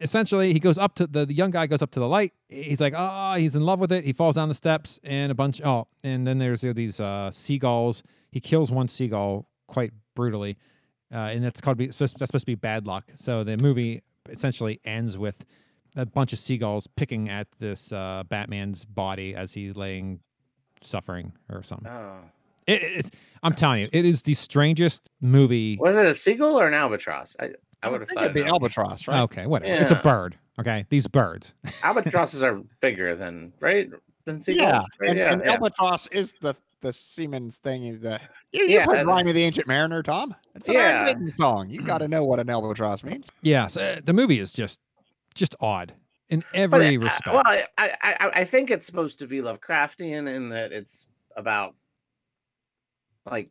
essentially 0.00 0.52
he 0.52 0.60
goes 0.60 0.78
up 0.78 0.94
to 0.94 1.06
the, 1.06 1.26
the 1.26 1.34
young 1.34 1.50
guy 1.50 1.66
goes 1.66 1.82
up 1.82 1.90
to 1.90 2.00
the 2.00 2.08
light 2.08 2.32
he's 2.48 2.80
like 2.80 2.94
oh 2.96 3.34
he's 3.34 3.54
in 3.54 3.62
love 3.62 3.78
with 3.78 3.92
it 3.92 4.04
he 4.04 4.12
falls 4.12 4.34
down 4.34 4.48
the 4.48 4.54
steps 4.54 4.98
and 5.04 5.30
a 5.30 5.34
bunch 5.34 5.60
oh 5.62 5.86
and 6.04 6.26
then 6.26 6.38
there's 6.38 6.64
uh, 6.64 6.72
these 6.74 7.00
uh, 7.00 7.30
seagulls 7.32 8.02
he 8.32 8.40
kills 8.40 8.70
one 8.70 8.88
seagull 8.88 9.46
quite 9.66 9.92
brutally 10.14 10.56
uh, 11.12 11.18
and 11.18 11.44
that's 11.44 11.60
called 11.60 11.78
that's 11.78 11.96
supposed 11.96 12.32
to 12.32 12.46
be 12.46 12.54
bad 12.54 12.86
luck 12.86 13.04
so 13.14 13.44
the 13.44 13.56
movie 13.58 14.02
essentially 14.30 14.80
ends 14.84 15.18
with 15.18 15.44
a 15.96 16.06
bunch 16.06 16.32
of 16.32 16.38
seagulls 16.38 16.86
picking 16.96 17.28
at 17.28 17.46
this 17.58 17.92
uh, 17.92 18.22
batman's 18.28 18.84
body 18.84 19.34
as 19.34 19.52
he's 19.52 19.76
laying 19.76 20.18
suffering 20.82 21.32
or 21.50 21.62
something 21.62 21.88
Oh. 21.90 22.18
it, 22.66 22.82
it, 22.82 22.92
it's- 22.98 23.10
i'm 23.42 23.54
telling 23.54 23.80
you 23.82 23.88
it 23.92 24.04
is 24.04 24.22
the 24.22 24.34
strangest 24.34 25.10
movie 25.20 25.76
Was 25.80 25.96
it 25.96 26.06
a 26.06 26.14
seagull 26.14 26.58
or 26.60 26.66
an 26.66 26.74
albatross? 26.74 27.36
I, 27.40 27.50
I 27.82 27.88
would 27.88 28.00
have 28.00 28.08
think 28.08 28.20
thought 28.20 28.30
it'd 28.30 28.34
be 28.34 28.44
albatross, 28.44 29.06
right? 29.08 29.20
okay 29.20 29.46
whatever 29.46 29.80
it's 29.80 29.90
a 29.90 29.96
bird 29.96 30.36
okay 30.58 30.84
these 30.90 31.06
birds 31.06 31.52
albatrosses 31.82 32.42
are 32.42 32.60
bigger 32.80 33.14
than 33.16 33.52
right 33.60 33.90
than 34.26 34.40
seagulls. 34.40 34.68
yeah, 34.70 34.80
right? 35.00 35.08
and, 35.10 35.18
yeah, 35.18 35.32
and 35.32 35.42
yeah. 35.44 35.52
albatross 35.52 36.06
is 36.08 36.34
the 36.40 36.54
the 36.82 36.92
Siemens 36.94 37.58
thing. 37.58 37.84
Is 37.84 38.00
the 38.00 38.18
you, 38.52 38.62
you've 38.62 38.70
Yeah, 38.70 38.84
heard 38.86 39.00
and- 39.00 39.06
"Rime 39.08 39.28
of 39.28 39.34
the 39.34 39.42
Ancient 39.42 39.66
Mariner," 39.66 40.02
Tom? 40.02 40.34
It's 40.54 40.66
an 40.66 40.76
Yeah. 40.76 40.80
Iron 40.80 41.04
Maiden 41.04 41.34
song. 41.36 41.68
You 41.68 41.82
got 41.82 41.98
to 41.98 42.08
know 42.08 42.24
what 42.24 42.40
an 42.40 42.48
albatross 42.48 43.04
means. 43.04 43.28
Yeah, 43.42 43.66
so 43.66 43.82
uh, 43.82 44.00
the 44.02 44.14
movie 44.14 44.38
is 44.40 44.54
just 44.54 44.80
just 45.34 45.54
odd 45.60 45.92
in 46.30 46.40
But, 46.52 46.58
every 46.82 46.96
uh, 46.96 47.00
respect. 47.00 47.26
well, 47.26 47.42
I, 47.46 47.64
I 47.78 48.30
I 48.40 48.44
think 48.44 48.70
it's 48.70 48.86
supposed 48.86 49.18
to 49.18 49.26
be 49.26 49.38
Lovecraftian 49.38 50.34
in 50.34 50.48
that 50.50 50.72
it's 50.72 51.08
about 51.36 51.74
like 53.30 53.50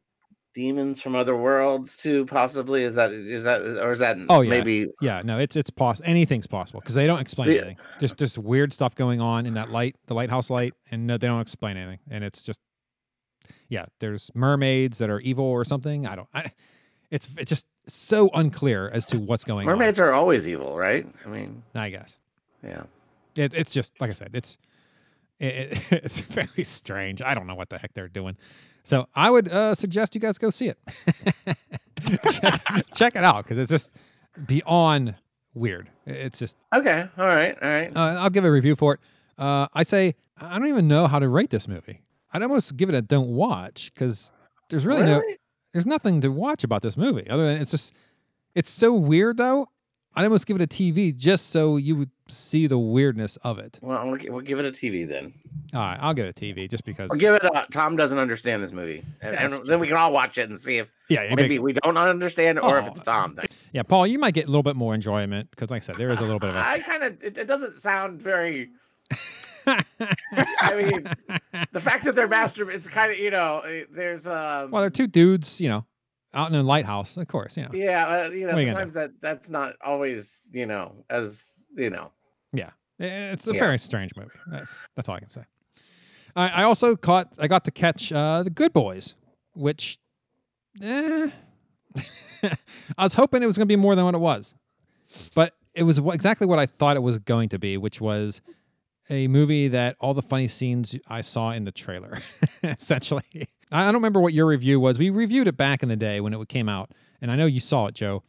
demons 0.55 0.99
from 1.01 1.15
other 1.15 1.35
worlds 1.37 1.95
too. 1.97 2.25
Possibly 2.25 2.83
is 2.83 2.95
that 2.95 3.11
is 3.11 3.43
that 3.43 3.61
or 3.61 3.91
is 3.91 3.99
that 3.99 4.17
Oh, 4.29 4.41
yeah. 4.41 4.49
maybe 4.49 4.87
yeah, 5.01 5.21
no, 5.23 5.39
it's 5.39 5.55
it's 5.55 5.69
possible. 5.69 6.09
Anything's 6.09 6.47
possible 6.47 6.79
because 6.79 6.95
they 6.95 7.05
don't 7.07 7.19
explain 7.19 7.49
anything. 7.49 7.77
Just 7.99 8.17
just 8.17 8.37
weird 8.37 8.73
stuff 8.73 8.95
going 8.95 9.21
on 9.21 9.45
in 9.45 9.53
that 9.53 9.69
light, 9.69 9.95
the 10.07 10.13
lighthouse 10.13 10.49
light, 10.49 10.73
and 10.91 11.05
no, 11.05 11.17
they 11.17 11.27
don't 11.27 11.41
explain 11.41 11.77
anything. 11.77 11.99
And 12.09 12.23
it's 12.23 12.41
just 12.41 12.59
yeah, 13.69 13.85
there's 13.99 14.31
mermaids 14.33 14.97
that 14.97 15.09
are 15.09 15.19
evil 15.19 15.45
or 15.45 15.63
something. 15.63 16.07
I 16.07 16.15
don't. 16.15 16.27
I, 16.33 16.51
it's 17.11 17.27
it's 17.37 17.49
just 17.49 17.65
so 17.87 18.29
unclear 18.33 18.89
as 18.89 19.05
to 19.07 19.17
what's 19.19 19.43
going 19.43 19.67
on. 19.67 19.73
mermaids 19.77 19.99
are 19.99 20.13
always 20.13 20.47
evil, 20.47 20.75
right? 20.77 21.07
I 21.25 21.29
mean. 21.29 21.63
I 21.75 21.89
guess 21.89 22.17
yeah. 22.63 22.83
it, 23.35 23.53
it's 23.53 23.71
just 23.71 23.99
like 23.99 24.11
I 24.11 24.13
said. 24.13 24.31
It's 24.33 24.57
it, 25.39 25.47
it, 25.47 25.79
it's 26.03 26.19
very 26.21 26.63
strange. 26.63 27.21
I 27.21 27.33
don't 27.33 27.47
know 27.47 27.55
what 27.55 27.69
the 27.69 27.77
heck 27.77 27.93
they're 27.93 28.07
doing. 28.07 28.37
So 28.83 29.07
I 29.15 29.29
would 29.29 29.49
uh, 29.49 29.75
suggest 29.75 30.15
you 30.15 30.21
guys 30.21 30.37
go 30.37 30.49
see 30.49 30.69
it. 30.69 30.79
check, 32.31 32.85
check 32.95 33.15
it 33.15 33.23
out 33.23 33.43
because 33.43 33.57
it's 33.57 33.69
just 33.69 33.91
beyond 34.47 35.15
weird. 35.53 35.89
It's 36.05 36.39
just 36.39 36.57
Okay, 36.73 37.07
all 37.17 37.27
right, 37.27 37.57
all 37.61 37.69
right. 37.69 37.95
uh, 37.95 38.19
I'll 38.19 38.29
give 38.29 38.45
a 38.45 38.51
review 38.51 38.75
for 38.75 38.95
it. 38.95 38.99
Uh, 39.37 39.67
I 39.73 39.83
say 39.83 40.15
I 40.37 40.57
don't 40.57 40.67
even 40.67 40.87
know 40.87 41.07
how 41.07 41.19
to 41.19 41.27
rate 41.27 41.49
this 41.49 41.67
movie. 41.67 42.01
I'd 42.33 42.41
almost 42.41 42.75
give 42.77 42.89
it 42.89 42.95
a 42.95 43.01
don't 43.01 43.29
watch 43.29 43.91
because 43.93 44.31
there's 44.69 44.85
really, 44.85 45.03
no 45.03 45.21
there's 45.73 45.85
nothing 45.85 46.21
to 46.21 46.29
watch 46.29 46.63
about 46.63 46.81
this 46.81 46.97
movie 46.97 47.29
other 47.29 47.45
than 47.45 47.61
it's 47.61 47.71
just 47.71 47.93
it's 48.55 48.69
so 48.69 48.93
weird 48.93 49.37
though. 49.37 49.67
I'd 50.15 50.23
almost 50.23 50.45
give 50.45 50.59
it 50.59 50.63
a 50.63 50.67
TV 50.67 51.15
just 51.15 51.51
so 51.51 51.77
you 51.77 51.95
would 51.95 52.09
see 52.31 52.67
the 52.67 52.77
weirdness 52.77 53.37
of 53.43 53.59
it. 53.59 53.77
Well, 53.81 54.07
we'll, 54.09 54.19
we'll 54.29 54.41
give 54.41 54.59
it 54.59 54.65
a 54.65 54.71
TV 54.71 55.07
then. 55.07 55.33
All 55.73 55.81
right, 55.81 55.97
I'll 56.01 56.13
give 56.13 56.25
it 56.25 56.37
a 56.37 56.39
TV 56.39 56.69
just 56.69 56.83
because. 56.85 57.09
Or 57.11 57.17
give 57.17 57.33
it 57.35 57.43
a 57.43 57.65
Tom 57.71 57.95
doesn't 57.95 58.17
understand 58.17 58.63
this 58.63 58.71
movie, 58.71 59.03
and, 59.21 59.35
and 59.35 59.67
then 59.67 59.79
we 59.79 59.87
can 59.87 59.97
all 59.97 60.11
watch 60.11 60.37
it 60.37 60.49
and 60.49 60.57
see 60.57 60.77
if 60.77 60.87
yeah, 61.09 61.33
maybe 61.35 61.49
makes- 61.49 61.61
we 61.61 61.73
don't 61.73 61.97
understand 61.97 62.59
or 62.59 62.79
if 62.79 62.85
Oh. 62.85 62.89
it's 62.89 63.01
Tom 63.01 63.35
thing. 63.35 63.45
yeah, 63.73 63.83
Paul, 63.83 64.07
you 64.07 64.19
might 64.19 64.33
get 64.33 64.45
a 64.45 64.47
little 64.47 64.63
bit 64.63 64.75
more 64.75 64.93
enjoyment 64.95 65.49
because, 65.51 65.69
like 65.69 65.83
I 65.83 65.85
said, 65.85 65.95
there 65.97 66.11
is 66.11 66.19
a 66.19 66.23
little 66.23 66.39
bit 66.39 66.49
of 66.51 66.55
a. 66.55 66.59
I 66.67 66.79
kind 66.79 67.03
of 67.03 67.21
it, 67.23 67.37
it 67.37 67.45
doesn't 67.45 67.75
sound 67.79 68.21
very. 68.21 68.69
I 69.67 70.75
mean, 70.75 71.07
the 71.73 71.79
fact 71.81 72.03
that 72.05 72.15
they're 72.15 72.27
master, 72.27 72.71
it's 72.71 72.87
kind 72.87 73.11
of 73.11 73.19
you 73.19 73.29
know, 73.31 73.59
eh, 73.59 73.83
there's 73.91 74.25
um, 74.25 74.71
well, 74.71 74.81
they're 74.81 74.89
two 74.89 75.07
dudes, 75.07 75.59
you 75.59 75.69
know, 75.69 75.85
out 76.33 76.49
in 76.49 76.55
a 76.55 76.63
lighthouse, 76.63 77.17
of 77.17 77.27
course, 77.27 77.55
you 77.57 77.63
know. 77.63 77.69
yeah, 77.73 78.07
uh, 78.07 78.29
you 78.29 78.47
know, 78.47 78.53
are 78.53 78.59
you 78.59 78.67
sometimes 78.67 78.93
that 78.93 79.11
that's 79.21 79.49
not 79.49 79.73
always 79.83 80.41
you 80.51 80.65
know 80.65 80.93
as 81.09 81.65
you 81.75 81.89
know. 81.89 82.11
Yeah, 82.53 82.71
it's 82.99 83.47
a 83.47 83.53
Yeah. 83.53 83.59
very 83.59 83.77
strange 83.79 84.11
movie. 84.15 84.29
That's 84.47 84.77
that's 84.95 85.07
all 85.09 85.15
I 85.15 85.19
can 85.19 85.29
say. 85.29 85.41
I, 86.35 86.47
I 86.49 86.63
also 86.63 86.95
caught 86.95 87.33
I 87.39 87.47
got 87.47 87.63
to 87.65 87.71
catch 87.71 88.11
uh, 88.11 88.43
the 88.43 88.49
Good 88.49 88.73
Boys, 88.73 89.13
which 89.53 89.97
eh, 90.81 91.29
I 92.43 93.03
was 93.03 93.13
hoping 93.13 93.43
it 93.43 93.47
was 93.47 93.55
going 93.57 93.67
to 93.67 93.71
be 93.71 93.75
more 93.75 93.95
than 93.95 94.05
what 94.05 94.15
it 94.15 94.19
was, 94.19 94.53
but 95.35 95.53
it 95.73 95.83
was 95.83 95.97
exactly 95.99 96.47
what 96.47 96.59
I 96.59 96.65
thought 96.65 96.95
it 96.97 97.01
was 97.01 97.17
going 97.19 97.49
to 97.49 97.59
be, 97.59 97.77
which 97.77 98.01
was 98.01 98.41
a 99.09 99.27
movie 99.27 99.67
that 99.69 99.95
all 99.99 100.13
the 100.13 100.21
funny 100.21 100.47
scenes 100.47 100.95
I 101.07 101.21
saw 101.21 101.51
in 101.51 101.63
the 101.65 101.71
trailer, 101.71 102.19
essentially. 102.63 103.23
I 103.71 103.81
I 103.81 103.85
don't 103.85 103.95
remember 103.95 104.19
what 104.19 104.33
your 104.33 104.47
review 104.47 104.79
was. 104.79 104.97
We 104.97 105.09
reviewed 105.09 105.47
it 105.47 105.57
back 105.57 105.83
in 105.83 105.89
the 105.89 105.95
day 105.95 106.21
when 106.21 106.33
it 106.33 106.47
came 106.49 106.67
out, 106.69 106.91
and 107.21 107.31
I 107.31 107.35
know 107.35 107.45
you 107.45 107.59
saw 107.59 107.85
it, 107.87 107.95
Joe. 107.95 108.23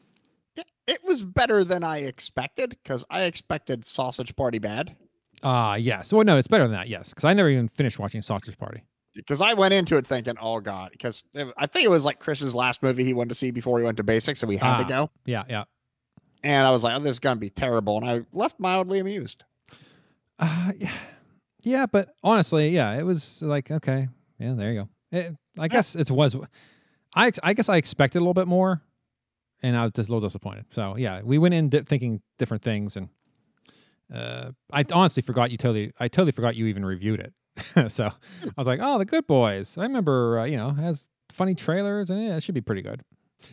It, 0.90 1.04
was 1.04 1.22
better 1.22 1.64
than 1.64 1.84
I 1.84 1.98
expected 1.98 2.70
because 2.82 3.04
I 3.10 3.22
expected 3.22 3.84
Sausage 3.84 4.34
Party 4.36 4.58
bad. 4.58 4.96
Ah, 5.42 5.76
yes. 5.76 6.12
Well, 6.12 6.24
no, 6.24 6.36
it's 6.36 6.48
better 6.48 6.64
than 6.64 6.72
that. 6.72 6.88
Yes, 6.88 7.10
because 7.10 7.24
I 7.24 7.32
never 7.32 7.48
even 7.48 7.68
finished 7.68 7.98
watching 7.98 8.22
Sausage 8.22 8.58
Party. 8.58 8.82
Because 9.14 9.40
I 9.40 9.54
went 9.54 9.74
into 9.74 9.96
it 9.96 10.06
thinking, 10.06 10.34
"Oh 10.40 10.60
God," 10.60 10.90
because 10.92 11.24
I 11.34 11.66
think 11.66 11.84
it 11.84 11.90
was 11.90 12.04
like 12.04 12.20
Chris's 12.20 12.54
last 12.54 12.82
movie 12.82 13.02
he 13.04 13.12
wanted 13.12 13.30
to 13.30 13.34
see 13.34 13.50
before 13.50 13.78
he 13.78 13.84
went 13.84 13.96
to 13.96 14.04
basics, 14.04 14.38
so 14.40 14.46
we 14.46 14.56
had 14.56 14.74
Ah. 14.74 14.78
to 14.82 14.84
go. 14.88 15.10
Yeah, 15.24 15.42
yeah. 15.48 15.64
And 16.44 16.64
I 16.66 16.70
was 16.70 16.84
like, 16.84 16.96
"Oh, 16.96 17.00
this 17.00 17.12
is 17.12 17.18
gonna 17.18 17.40
be 17.40 17.50
terrible," 17.50 17.96
and 17.96 18.08
I 18.08 18.20
left 18.32 18.60
mildly 18.60 19.00
amused. 19.00 19.42
Uh, 20.38 20.72
yeah, 20.76 20.92
yeah, 21.62 21.86
but 21.86 22.14
honestly, 22.22 22.68
yeah, 22.70 22.98
it 22.98 23.04
was 23.04 23.42
like 23.42 23.70
okay, 23.70 24.08
yeah, 24.38 24.54
there 24.54 24.72
you 24.72 24.80
go. 24.82 24.88
It, 25.18 25.36
I 25.58 25.66
guess 25.66 25.96
it 25.96 26.08
was. 26.10 26.36
I 27.16 27.32
I 27.42 27.52
guess 27.52 27.68
I 27.68 27.78
expected 27.78 28.18
a 28.18 28.20
little 28.20 28.32
bit 28.34 28.46
more, 28.46 28.80
and 29.62 29.76
I 29.76 29.82
was 29.82 29.92
just 29.92 30.08
a 30.08 30.12
little 30.12 30.26
disappointed. 30.26 30.66
So 30.70 30.96
yeah, 30.96 31.20
we 31.22 31.38
went 31.38 31.54
in 31.54 31.68
di- 31.68 31.82
thinking 31.82 32.20
different 32.38 32.62
things, 32.62 32.96
and 32.96 33.08
uh, 34.14 34.50
I 34.72 34.84
honestly 34.92 35.22
forgot 35.22 35.50
you 35.50 35.56
totally. 35.56 35.92
I 35.98 36.08
totally 36.08 36.32
forgot 36.32 36.56
you 36.56 36.66
even 36.66 36.84
reviewed 36.84 37.20
it. 37.20 37.92
so 37.92 38.06
I 38.06 38.52
was 38.56 38.66
like, 38.66 38.80
oh, 38.82 38.98
the 38.98 39.04
Good 39.04 39.26
Boys. 39.26 39.76
I 39.76 39.82
remember, 39.82 40.40
uh, 40.40 40.44
you 40.44 40.56
know, 40.56 40.70
has 40.70 41.08
funny 41.32 41.54
trailers, 41.54 42.10
and 42.10 42.22
yeah, 42.22 42.36
it 42.36 42.42
should 42.42 42.54
be 42.54 42.60
pretty 42.60 42.82
good. 42.82 43.02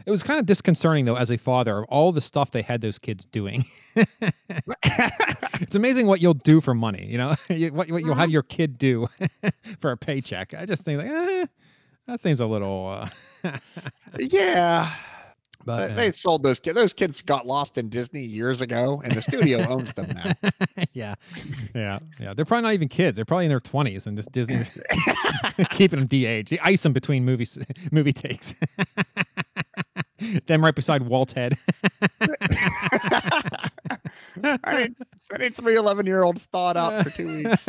It 0.05 0.11
was 0.11 0.23
kind 0.23 0.39
of 0.39 0.45
disconcerting 0.45 1.05
though, 1.05 1.15
as 1.15 1.31
a 1.31 1.37
father, 1.37 1.79
of 1.79 1.85
all 1.85 2.11
the 2.11 2.21
stuff 2.21 2.51
they 2.51 2.61
had 2.61 2.81
those 2.81 2.99
kids 2.99 3.25
doing. 3.25 3.65
it's 3.95 5.75
amazing 5.75 6.07
what 6.07 6.21
you'll 6.21 6.33
do 6.33 6.61
for 6.61 6.73
money. 6.73 7.05
You 7.09 7.17
know, 7.17 7.35
what, 7.71 7.89
what 7.89 8.03
you'll 8.03 8.15
have 8.15 8.29
your 8.29 8.43
kid 8.43 8.77
do 8.77 9.07
for 9.79 9.91
a 9.91 9.97
paycheck. 9.97 10.53
I 10.53 10.65
just 10.65 10.83
think 10.83 11.01
like, 11.01 11.09
eh, 11.09 11.45
that 12.07 12.21
seems 12.21 12.39
a 12.39 12.45
little. 12.45 13.09
Uh, 13.43 13.57
yeah, 14.19 14.93
but 15.67 15.87
they, 15.87 15.93
uh, 15.93 15.95
they 15.97 16.11
sold 16.13 16.43
those 16.43 16.61
kids. 16.61 16.75
Those 16.75 16.93
kids 16.93 17.21
got 17.21 17.45
lost 17.45 17.77
in 17.77 17.89
Disney 17.89 18.23
years 18.23 18.61
ago, 18.61 19.01
and 19.03 19.13
the 19.13 19.21
studio 19.21 19.67
owns 19.67 19.91
them 19.91 20.15
now. 20.15 20.33
yeah, 20.93 21.15
yeah, 21.75 21.99
yeah. 22.21 22.33
They're 22.33 22.45
probably 22.45 22.63
not 22.63 22.73
even 22.73 22.87
kids. 22.87 23.17
They're 23.17 23.25
probably 23.25 23.45
in 23.45 23.49
their 23.49 23.59
twenties, 23.59 24.07
and 24.07 24.17
this 24.17 24.27
Disney's 24.27 24.71
keeping 25.71 25.99
them 25.99 26.07
de-aged. 26.07 26.51
They 26.51 26.59
ice 26.59 26.83
them 26.83 26.93
between 26.93 27.25
movies, 27.25 27.57
movie 27.91 28.13
takes. 28.13 28.55
Them 30.47 30.63
right 30.63 30.73
beside 30.73 31.01
Walt's 31.03 31.33
head. 31.33 31.57
I 34.41 34.77
need, 34.77 34.95
I 35.33 35.37
need 35.37 35.55
three 35.55 35.75
11 35.75 36.05
year 36.05 36.23
olds 36.23 36.47
thawed 36.53 36.77
out 36.77 37.03
for 37.03 37.09
two 37.09 37.43
weeks. 37.43 37.67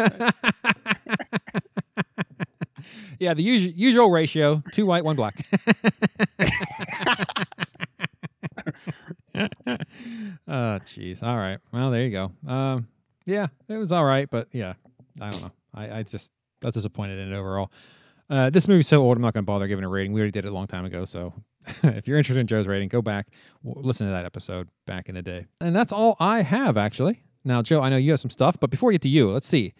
yeah, 3.18 3.34
the 3.34 3.42
usual 3.42 3.72
usual 3.74 4.10
ratio: 4.10 4.62
two 4.72 4.86
white, 4.86 5.04
one 5.04 5.16
black. 5.16 5.44
oh, 10.48 10.78
jeez. 10.86 11.22
All 11.22 11.36
right. 11.36 11.58
Well, 11.72 11.90
there 11.90 12.02
you 12.04 12.10
go. 12.10 12.32
Um, 12.50 12.88
yeah, 13.26 13.48
it 13.68 13.76
was 13.76 13.92
all 13.92 14.04
right, 14.04 14.28
but 14.30 14.48
yeah, 14.52 14.74
I 15.20 15.30
don't 15.30 15.42
know. 15.42 15.52
I, 15.74 15.98
I 15.98 16.02
just 16.02 16.32
that's 16.60 16.74
disappointed 16.74 17.18
in 17.26 17.32
it 17.32 17.36
overall. 17.36 17.70
Uh, 18.30 18.50
this 18.50 18.68
movie's 18.68 18.88
so 18.88 19.02
old, 19.02 19.16
I'm 19.16 19.22
not 19.22 19.32
going 19.34 19.44
to 19.44 19.46
bother 19.46 19.66
giving 19.66 19.84
a 19.84 19.88
rating. 19.88 20.12
We 20.12 20.20
already 20.20 20.32
did 20.32 20.44
it 20.44 20.48
a 20.48 20.54
long 20.54 20.66
time 20.66 20.84
ago, 20.84 21.04
so 21.04 21.32
if 21.82 22.06
you're 22.06 22.18
interested 22.18 22.40
in 22.40 22.46
Joe's 22.46 22.66
rating, 22.66 22.88
go 22.88 23.00
back, 23.00 23.28
w- 23.64 23.86
listen 23.86 24.06
to 24.06 24.12
that 24.12 24.24
episode 24.26 24.68
back 24.86 25.08
in 25.08 25.14
the 25.14 25.22
day. 25.22 25.46
And 25.60 25.74
that's 25.74 25.92
all 25.92 26.16
I 26.20 26.42
have, 26.42 26.76
actually. 26.76 27.22
Now, 27.44 27.62
Joe, 27.62 27.80
I 27.80 27.88
know 27.88 27.96
you 27.96 28.10
have 28.10 28.20
some 28.20 28.30
stuff, 28.30 28.56
but 28.60 28.70
before 28.70 28.88
we 28.88 28.94
get 28.94 29.02
to 29.02 29.08
you, 29.08 29.30
let's 29.30 29.46
see. 29.46 29.72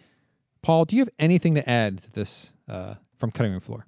Paul, 0.61 0.85
do 0.85 0.95
you 0.95 1.01
have 1.01 1.09
anything 1.19 1.55
to 1.55 1.69
add 1.69 1.99
to 1.99 2.11
this 2.11 2.51
uh, 2.67 2.95
from 3.17 3.31
Cutting 3.31 3.51
Room 3.51 3.61
Floor? 3.61 3.85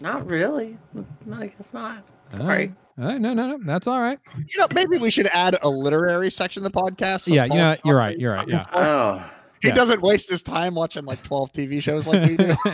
Not 0.00 0.26
really. 0.26 0.78
No, 1.26 1.36
I 1.36 1.48
guess 1.48 1.74
not. 1.74 2.04
Sorry. 2.36 2.72
All 2.96 3.06
right, 3.06 3.20
no, 3.20 3.34
no, 3.34 3.56
no, 3.56 3.58
that's 3.64 3.86
all 3.88 4.00
right. 4.00 4.18
You 4.36 4.58
know, 4.60 4.68
maybe 4.74 4.98
we 4.98 5.10
should 5.10 5.26
add 5.28 5.58
a 5.62 5.68
literary 5.68 6.30
section 6.30 6.64
of 6.64 6.72
the 6.72 6.78
podcast. 6.80 7.26
yeah, 7.26 7.44
you 7.44 7.54
know, 7.54 7.70
you're 7.84 7.94
talk 7.94 7.94
right. 7.94 8.18
You're 8.18 8.32
right. 8.34 8.48
Yeah. 8.48 8.64
Oh. 8.72 9.30
He 9.62 9.68
Yeah. 9.68 9.74
doesn't 9.74 10.00
waste 10.02 10.28
his 10.30 10.42
time 10.42 10.74
watching 10.74 11.04
like 11.04 11.22
12 11.24 11.52
TV 11.52 11.82
shows 11.82 12.06
like 12.06 12.28
we 12.28 12.36
do. 12.36 12.50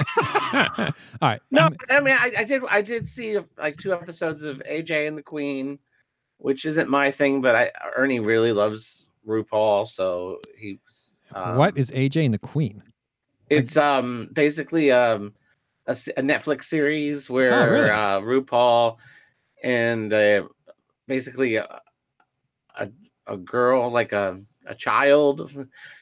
all 0.77 0.93
right. 1.23 1.41
No, 1.51 1.67
um, 1.67 1.77
I 1.89 2.01
mean, 2.01 2.17
I, 2.19 2.33
I 2.39 2.45
did. 2.45 2.63
I 2.69 2.83
did 2.83 3.07
see 3.07 3.39
like 3.59 3.79
two 3.79 3.93
episodes 3.95 4.43
of 4.43 4.61
AJ 4.71 5.07
and 5.09 5.17
the 5.17 5.23
Queen, 5.23 5.79
which 6.39 6.65
isn't 6.67 6.91
my 6.91 7.11
thing, 7.11 7.41
but 7.41 7.55
I 7.55 7.71
Ernie 7.97 8.21
really 8.21 8.53
loves 8.53 9.07
RuPaul, 9.27 9.87
so 9.89 10.41
he. 10.59 10.81
Um, 11.35 11.57
what 11.57 11.79
is 11.79 11.91
AJ 11.93 12.25
and 12.27 12.35
the 12.35 12.39
Queen? 12.39 12.83
It's 13.49 13.77
um 13.77 14.29
basically 14.33 14.91
um 14.93 15.33
a, 15.87 15.93
s- 15.93 16.09
a 16.09 16.21
Netflix 16.23 16.65
series 16.65 17.31
where 17.31 17.55
Oh, 17.55 17.71
really? 17.71 17.89
uh, 17.91 18.21
RuPaul 18.21 18.97
and 19.63 20.13
uh, 20.13 20.43
basically 21.07 21.57
a, 21.57 21.81
a 22.77 22.89
a 23.27 23.37
girl 23.37 23.91
like 23.91 24.13
a 24.13 24.41
a 24.67 24.75
child 24.75 25.53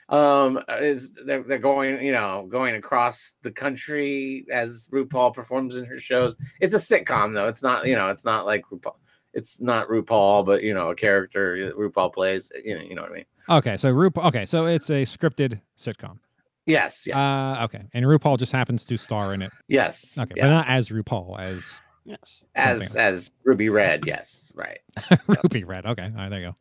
um 0.09 0.59
is 0.81 1.13
they're, 1.27 1.43
they're 1.43 1.59
going 1.59 2.03
you 2.05 2.13
know 2.13 2.47
going 2.51 2.75
across 2.77 3.35
the 3.43 3.51
country 3.51 4.47
as 4.53 4.89
RuPaul 4.93 5.35
performs 5.35 5.77
in 5.77 5.85
her 5.85 5.99
shows. 5.99 6.37
It's 6.61 6.75
a 6.75 6.79
sitcom 6.79 7.35
though. 7.35 7.49
It's 7.49 7.63
not 7.63 7.87
you 7.87 7.95
know 7.97 8.09
it's 8.09 8.25
not 8.25 8.47
like 8.47 8.65
RuPaul. 8.73 8.97
It's 9.35 9.61
not 9.61 9.89
RuPaul, 9.89 10.47
but 10.47 10.63
you 10.63 10.73
know 10.75 10.91
a 10.91 10.95
character 10.95 11.73
RuPaul 11.79 12.13
plays. 12.13 12.51
You 12.65 12.77
know 12.79 12.83
you 12.85 12.95
know 12.95 13.03
what 13.03 13.13
I 13.13 13.15
mean. 13.15 13.25
Okay, 13.51 13.77
so 13.77 13.93
RuPaul. 13.93 14.27
Okay, 14.29 14.47
so 14.47 14.67
it's 14.67 14.91
a 14.91 15.03
scripted 15.03 15.61
sitcom. 15.79 16.19
Yes, 16.67 17.05
yes, 17.07 17.17
Uh, 17.17 17.65
okay, 17.65 17.83
and 17.95 18.05
RuPaul 18.05 18.39
just 18.39 18.53
happens 18.53 18.85
to 18.87 18.97
star 18.99 19.33
in 19.33 19.41
it. 19.41 19.51
yes. 19.69 20.13
Okay, 20.19 20.35
yeah. 20.37 20.45
but 20.47 20.51
not 20.51 20.69
as 20.69 20.91
RuPaul, 20.91 21.39
as 21.41 21.65
yes. 22.09 22.43
as 22.55 22.83
something. 22.85 23.01
as 23.01 23.31
Ruby 23.45 23.69
Red. 23.69 24.07
Yes, 24.07 24.53
right. 24.55 24.79
Ruby 25.43 25.65
Red. 25.65 25.87
Okay, 25.87 26.05
all 26.05 26.11
right, 26.11 26.29
there 26.29 26.41
you 26.41 26.47
go. 26.49 26.57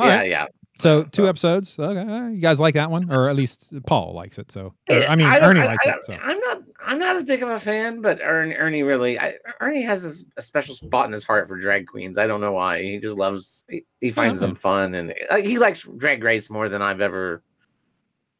All 0.00 0.08
yeah, 0.08 0.16
right, 0.16 0.30
yeah. 0.30 0.46
so 0.80 1.04
two 1.04 1.22
so- 1.22 1.28
episodes. 1.28 1.74
Okay, 1.78 2.34
you 2.34 2.40
guys 2.40 2.58
like 2.58 2.74
that 2.74 2.90
one, 2.90 3.12
or 3.12 3.28
at 3.28 3.36
least 3.36 3.72
Paul 3.86 4.12
likes 4.14 4.38
it. 4.38 4.50
So, 4.50 4.74
or, 4.90 5.06
I 5.06 5.14
mean, 5.14 5.28
don't- 5.28 5.42
Ernie 5.44 5.60
I- 5.60 5.66
likes 5.66 5.86
I 5.86 5.90
it. 5.90 5.96
So, 6.06 6.14
I'm 6.14 6.38
not. 6.40 6.62
I'm 6.86 6.98
not 6.98 7.16
as 7.16 7.24
big 7.24 7.42
of 7.42 7.48
a 7.48 7.58
fan, 7.58 8.02
but 8.02 8.20
Ernie, 8.22 8.54
Ernie 8.54 8.82
really. 8.82 9.18
I, 9.18 9.36
Ernie 9.60 9.82
has 9.82 10.02
this, 10.02 10.24
a 10.36 10.42
special 10.42 10.74
spot 10.74 11.06
in 11.06 11.12
his 11.12 11.24
heart 11.24 11.48
for 11.48 11.58
drag 11.58 11.86
queens. 11.86 12.18
I 12.18 12.26
don't 12.26 12.40
know 12.40 12.52
why. 12.52 12.82
He 12.82 12.98
just 12.98 13.16
loves. 13.16 13.64
He, 13.70 13.86
he 14.00 14.10
finds 14.10 14.38
them 14.40 14.54
fun, 14.54 14.94
and 14.94 15.14
uh, 15.30 15.36
he 15.36 15.58
likes 15.58 15.82
Drag 15.96 16.22
Race 16.22 16.50
more 16.50 16.68
than 16.68 16.82
I've 16.82 17.00
ever, 17.00 17.42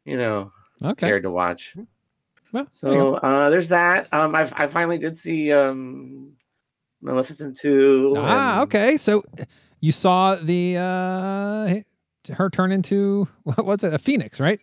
you 0.04 0.16
know, 0.18 0.50
okay, 0.84 1.06
cared 1.06 1.22
to 1.22 1.30
watch. 1.30 1.74
well, 2.52 2.64
there. 2.64 2.66
So 2.70 3.14
uh, 3.14 3.48
there's 3.48 3.68
that. 3.68 4.12
Um, 4.12 4.34
I've 4.34 4.52
I 4.56 4.66
finally 4.66 4.98
did 4.98 5.16
see 5.16 5.52
um, 5.52 6.32
Maleficent 7.04 7.56
two. 7.56 8.14
ah, 8.16 8.62
okay. 8.62 8.96
So 8.96 9.22
you 9.80 9.92
saw 9.92 10.34
the 10.36 10.76
uh 10.78 11.80
her 12.32 12.48
turn 12.50 12.72
into 12.72 13.28
what 13.44 13.64
was 13.64 13.84
it? 13.84 13.92
A 13.92 13.98
phoenix, 13.98 14.40
right? 14.40 14.58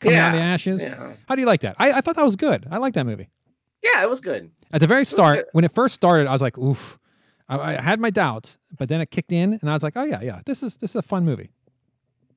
Coming 0.00 0.18
out 0.18 0.34
of 0.34 0.40
the 0.40 0.44
ashes. 0.44 0.82
Yeah, 0.82 1.12
How 1.28 1.34
do 1.36 1.40
you 1.40 1.46
like 1.46 1.60
that? 1.62 1.76
I, 1.78 1.92
I 1.92 2.00
thought 2.02 2.16
that 2.16 2.24
was 2.24 2.36
good. 2.36 2.66
I 2.70 2.76
like 2.78 2.92
that 2.94 3.06
movie. 3.06 3.28
yeah, 3.82 4.02
it 4.02 4.10
was 4.10 4.20
good. 4.20 4.50
At 4.72 4.80
the 4.80 4.86
very 4.86 5.04
start, 5.06 5.46
when 5.52 5.64
it 5.64 5.74
first 5.74 5.94
started, 5.94 6.26
I 6.26 6.32
was 6.32 6.42
like, 6.42 6.58
"Oof." 6.58 6.98
I, 7.48 7.76
I 7.76 7.80
had 7.80 8.00
my 8.00 8.10
doubts, 8.10 8.58
but 8.76 8.88
then 8.88 9.00
it 9.00 9.10
kicked 9.12 9.30
in, 9.32 9.52
and 9.60 9.70
I 9.70 9.74
was 9.74 9.82
like, 9.82 9.94
"Oh 9.96 10.04
yeah, 10.04 10.20
yeah, 10.20 10.40
this 10.46 10.62
is 10.62 10.76
this 10.76 10.90
is 10.90 10.96
a 10.96 11.02
fun 11.02 11.24
movie." 11.24 11.50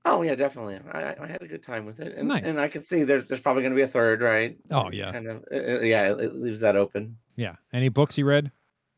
Oh 0.06 0.21
yeah, 0.21 0.36
definitely. 0.36 0.80
I, 0.93 1.15
I- 1.21 1.28
had 1.28 1.41
a 1.41 1.47
good 1.47 1.63
time 1.63 1.86
with 1.86 1.99
it, 1.99 2.15
and 2.17 2.28
Nice. 2.30 2.43
and 2.45 2.60
I 2.60 2.67
could 2.69 2.86
see 2.86 3.04
there's 3.04 3.25
there's 3.25 3.41
probably 3.41 3.63
going 3.63 3.71
to 3.73 3.75
be 3.75 3.82
a 3.82 3.88
third, 3.88 4.21
right? 4.21 4.58
Oh, 4.71 4.89
yeah. 4.93 5.12
kind 5.12 5.28
of. 5.28 5.43
uh, 5.52 5.56
uh, 5.56 5.80
yeah, 5.82 6.12
it, 6.13 6.21
it 6.21 6.36
leaves 6.36 6.60
that 6.62 6.75
open. 6.75 7.17
Yeah. 7.36 7.56
Any 7.73 7.89
books 7.89 8.17
you 8.17 8.25
read 8.25 8.52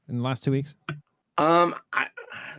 in 0.10 0.18
the 0.18 0.24
last 0.24 0.44
two 0.44 0.52
weeks? 0.52 0.74
Um, 1.38 1.76
I 1.94 2.08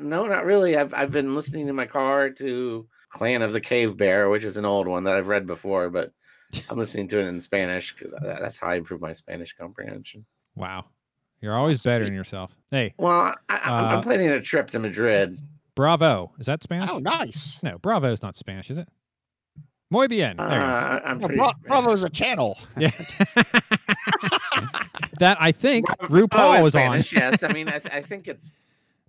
no, 0.00 0.26
not 0.26 0.44
really. 0.44 0.76
I've 0.76 0.94
I've 0.94 1.10
been 1.12 1.34
listening 1.34 1.68
in 1.68 1.74
my 1.76 1.86
car 1.86 2.30
to 2.30 2.86
Clan 3.10 3.42
of 3.42 3.52
the 3.52 3.60
Cave 3.60 3.96
Bear, 3.96 4.28
which 4.30 4.44
is 4.44 4.56
an 4.56 4.64
old 4.64 4.86
one 4.88 5.04
that 5.04 5.14
I've 5.14 5.28
read 5.28 5.46
before, 5.46 5.90
but 5.90 6.12
I'm 6.70 6.78
listening 6.78 7.08
to 7.08 7.18
it 7.20 7.26
in 7.26 7.40
Spanish 7.40 7.94
because 7.94 8.12
that's 8.22 8.56
how 8.58 8.68
I 8.68 8.76
improve 8.76 9.00
my 9.00 9.12
Spanish 9.12 9.54
comprehension. 9.54 10.24
Wow, 10.56 10.86
you're 11.40 11.56
always 11.56 11.82
bettering 11.82 12.10
Sweet. 12.10 12.16
yourself. 12.16 12.50
Hey, 12.70 12.94
Well, 12.98 13.34
I, 13.48 13.56
I'm, 13.56 13.72
Uh, 13.84 13.88
I'm 13.96 14.02
planning 14.02 14.28
a 14.30 14.40
trip 14.40 14.70
to 14.70 14.78
Madrid. 14.78 15.40
bravo. 15.74 16.32
Is 16.38 16.46
that 16.46 16.62
Spanish? 16.62 16.90
Oh, 16.90 16.98
nice. 16.98 17.58
No, 17.62 17.78
bravo 17.78 18.10
is 18.12 18.22
not 18.22 18.36
Spanish, 18.36 18.70
is 18.70 18.78
it? 18.78 18.88
Muy 19.90 20.08
bien. 20.08 20.40
Uh, 20.40 20.48
There. 20.48 20.62
I- 20.62 20.98
I'm 21.04 21.18
No, 21.18 21.26
pretty. 21.26 21.38
Bra- 21.40 21.52
Bravo's 21.68 22.02
a 22.04 22.10
channel. 22.10 22.58
Yeah. 22.78 22.90
that 25.22 25.38
I 25.40 25.52
think 25.52 25.86
Oh, 26.00 26.06
RuPaul 26.08 26.56
it's 26.56 26.62
was 26.64 26.72
Spanish. 26.72 27.12
yes, 27.12 27.42
I 27.42 27.48
mean, 27.52 27.68
I, 27.68 27.78
th- 27.78 27.92
I 27.94 28.02
think 28.02 28.28
it's 28.28 28.50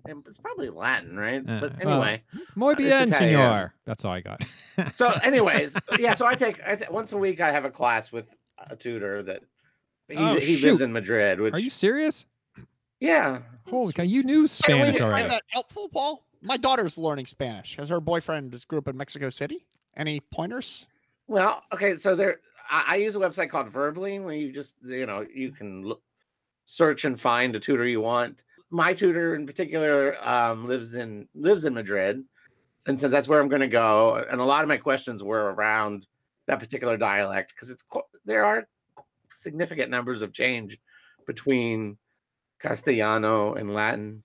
it's 0.05 0.37
probably 0.37 0.69
Latin, 0.69 1.17
right? 1.17 1.41
Uh, 1.47 1.59
but 1.61 1.81
anyway. 1.81 2.21
on. 2.33 2.41
Muy 2.55 2.75
bien, 2.75 3.07
Italian. 3.09 3.35
senor. 3.41 3.73
That's 3.85 4.03
all 4.05 4.11
I 4.13 4.21
got. 4.21 4.43
so 4.95 5.09
anyways 5.23 5.77
yeah 5.99 6.13
so 6.15 6.25
i 6.25 6.33
take 6.35 6.59
I 6.65 6.75
ta- 6.75 6.91
once 6.91 7.11
a 7.13 7.17
week 7.17 7.39
i 7.41 7.51
have 7.51 7.63
a 7.63 7.69
class 7.69 8.11
with 8.11 8.25
a 8.71 8.75
tutor 8.75 9.21
that 9.23 9.41
he's, 10.09 10.17
Oh, 10.19 10.39
he 10.39 10.57
lives 10.57 10.81
in 10.81 10.91
madrid 10.91 11.39
which 11.39 11.53
Are 11.53 11.59
you 11.59 11.69
serious? 11.69 12.25
yeah 12.99 13.39
Holy 13.69 13.93
cow! 13.93 14.03
You 14.03 14.23
knew 14.23 14.41
Hey, 14.41 14.41
wait, 14.41 14.49
Spanish 14.49 14.97
Find 14.97 15.11
already. 15.13 15.29
that 15.29 15.43
helpful, 15.47 15.87
Paul? 15.89 16.25
My 16.41 16.57
daughter's 16.57 16.97
learning 16.97 17.27
Spanish 17.27 17.75
because 17.75 17.89
her 17.89 18.01
boyfriend 18.01 18.51
just 18.51 18.67
grew 18.67 18.79
up 18.79 18.87
in 18.89 18.97
Mexico 18.97 19.29
City. 19.29 19.65
Any 19.95 20.19
pointers? 20.19 20.85
well 21.27 21.63
okay 21.73 21.95
so 21.97 22.15
there 22.15 22.39
I, 22.69 22.83
I 22.89 22.95
use 22.97 23.15
a 23.15 23.19
website 23.19 23.49
called 23.49 23.71
Verbling 23.71 24.23
where 24.23 24.33
you 24.33 24.51
just 24.51 24.75
you 24.83 25.05
know 25.05 25.25
you 25.33 25.51
can 25.51 25.83
look, 25.83 26.01
search 26.65 27.05
and 27.05 27.19
find 27.19 27.55
a 27.55 27.59
tutor 27.59 27.85
you 27.85 28.01
want. 28.01 28.43
My 28.69 28.93
tutor 28.93 29.35
in 29.35 29.45
particular 29.45 30.17
um, 30.27 30.67
lives 30.67 30.95
in 30.95 31.27
lives 31.35 31.65
in 31.65 31.73
madrid 31.73 32.23
and 32.87 32.99
since 32.99 33.11
that's 33.11 33.27
where 33.27 33.39
i'm 33.39 33.47
going 33.47 33.61
to 33.61 33.67
go 33.67 34.15
and 34.29 34.41
a 34.41 34.43
lot 34.43 34.63
of 34.63 34.67
my 34.67 34.77
questions 34.77 35.23
were 35.23 35.53
around 35.53 36.05
that 36.47 36.59
particular 36.59 36.97
dialect 36.97 37.53
because 37.55 37.69
it's 37.69 37.83
there 38.25 38.43
are 38.45 38.67
significant 39.31 39.89
numbers 39.89 40.21
of 40.21 40.33
change 40.33 40.77
between 41.25 41.97
castellano 42.59 43.53
and 43.53 43.73
latin 43.73 44.23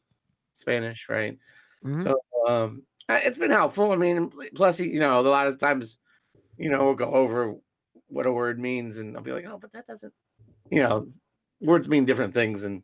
spanish 0.54 1.08
right? 1.08 1.38
Mhm. 1.84 2.02
so 2.02 2.20
um 2.48 2.82
it's 3.10 3.38
been 3.38 3.50
helpful. 3.50 3.92
I 3.92 3.96
mean 3.96 4.30
plus 4.54 4.80
you 4.80 5.00
know 5.00 5.20
a 5.20 5.22
lot 5.22 5.46
of 5.46 5.58
times 5.58 5.98
you 6.56 6.70
know 6.70 6.84
we'll 6.84 6.94
go 6.94 7.10
over 7.10 7.54
what 8.08 8.26
a 8.26 8.32
word 8.32 8.58
means 8.58 8.98
and 8.98 9.16
i'll 9.16 9.22
be 9.22 9.32
like 9.32 9.44
oh 9.46 9.58
but 9.60 9.72
that 9.72 9.86
doesn't 9.86 10.12
you 10.70 10.80
know 10.80 11.06
words 11.60 11.88
mean 11.88 12.04
different 12.04 12.32
things 12.34 12.64
in 12.64 12.82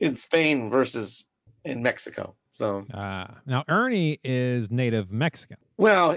in 0.00 0.14
spain 0.14 0.70
versus 0.70 1.24
in 1.64 1.82
mexico 1.82 2.34
so 2.52 2.84
Uh, 2.94 3.26
now 3.44 3.62
Ernie 3.68 4.18
is 4.24 4.70
native 4.70 5.10
Mexican. 5.10 5.58
well 5.76 6.16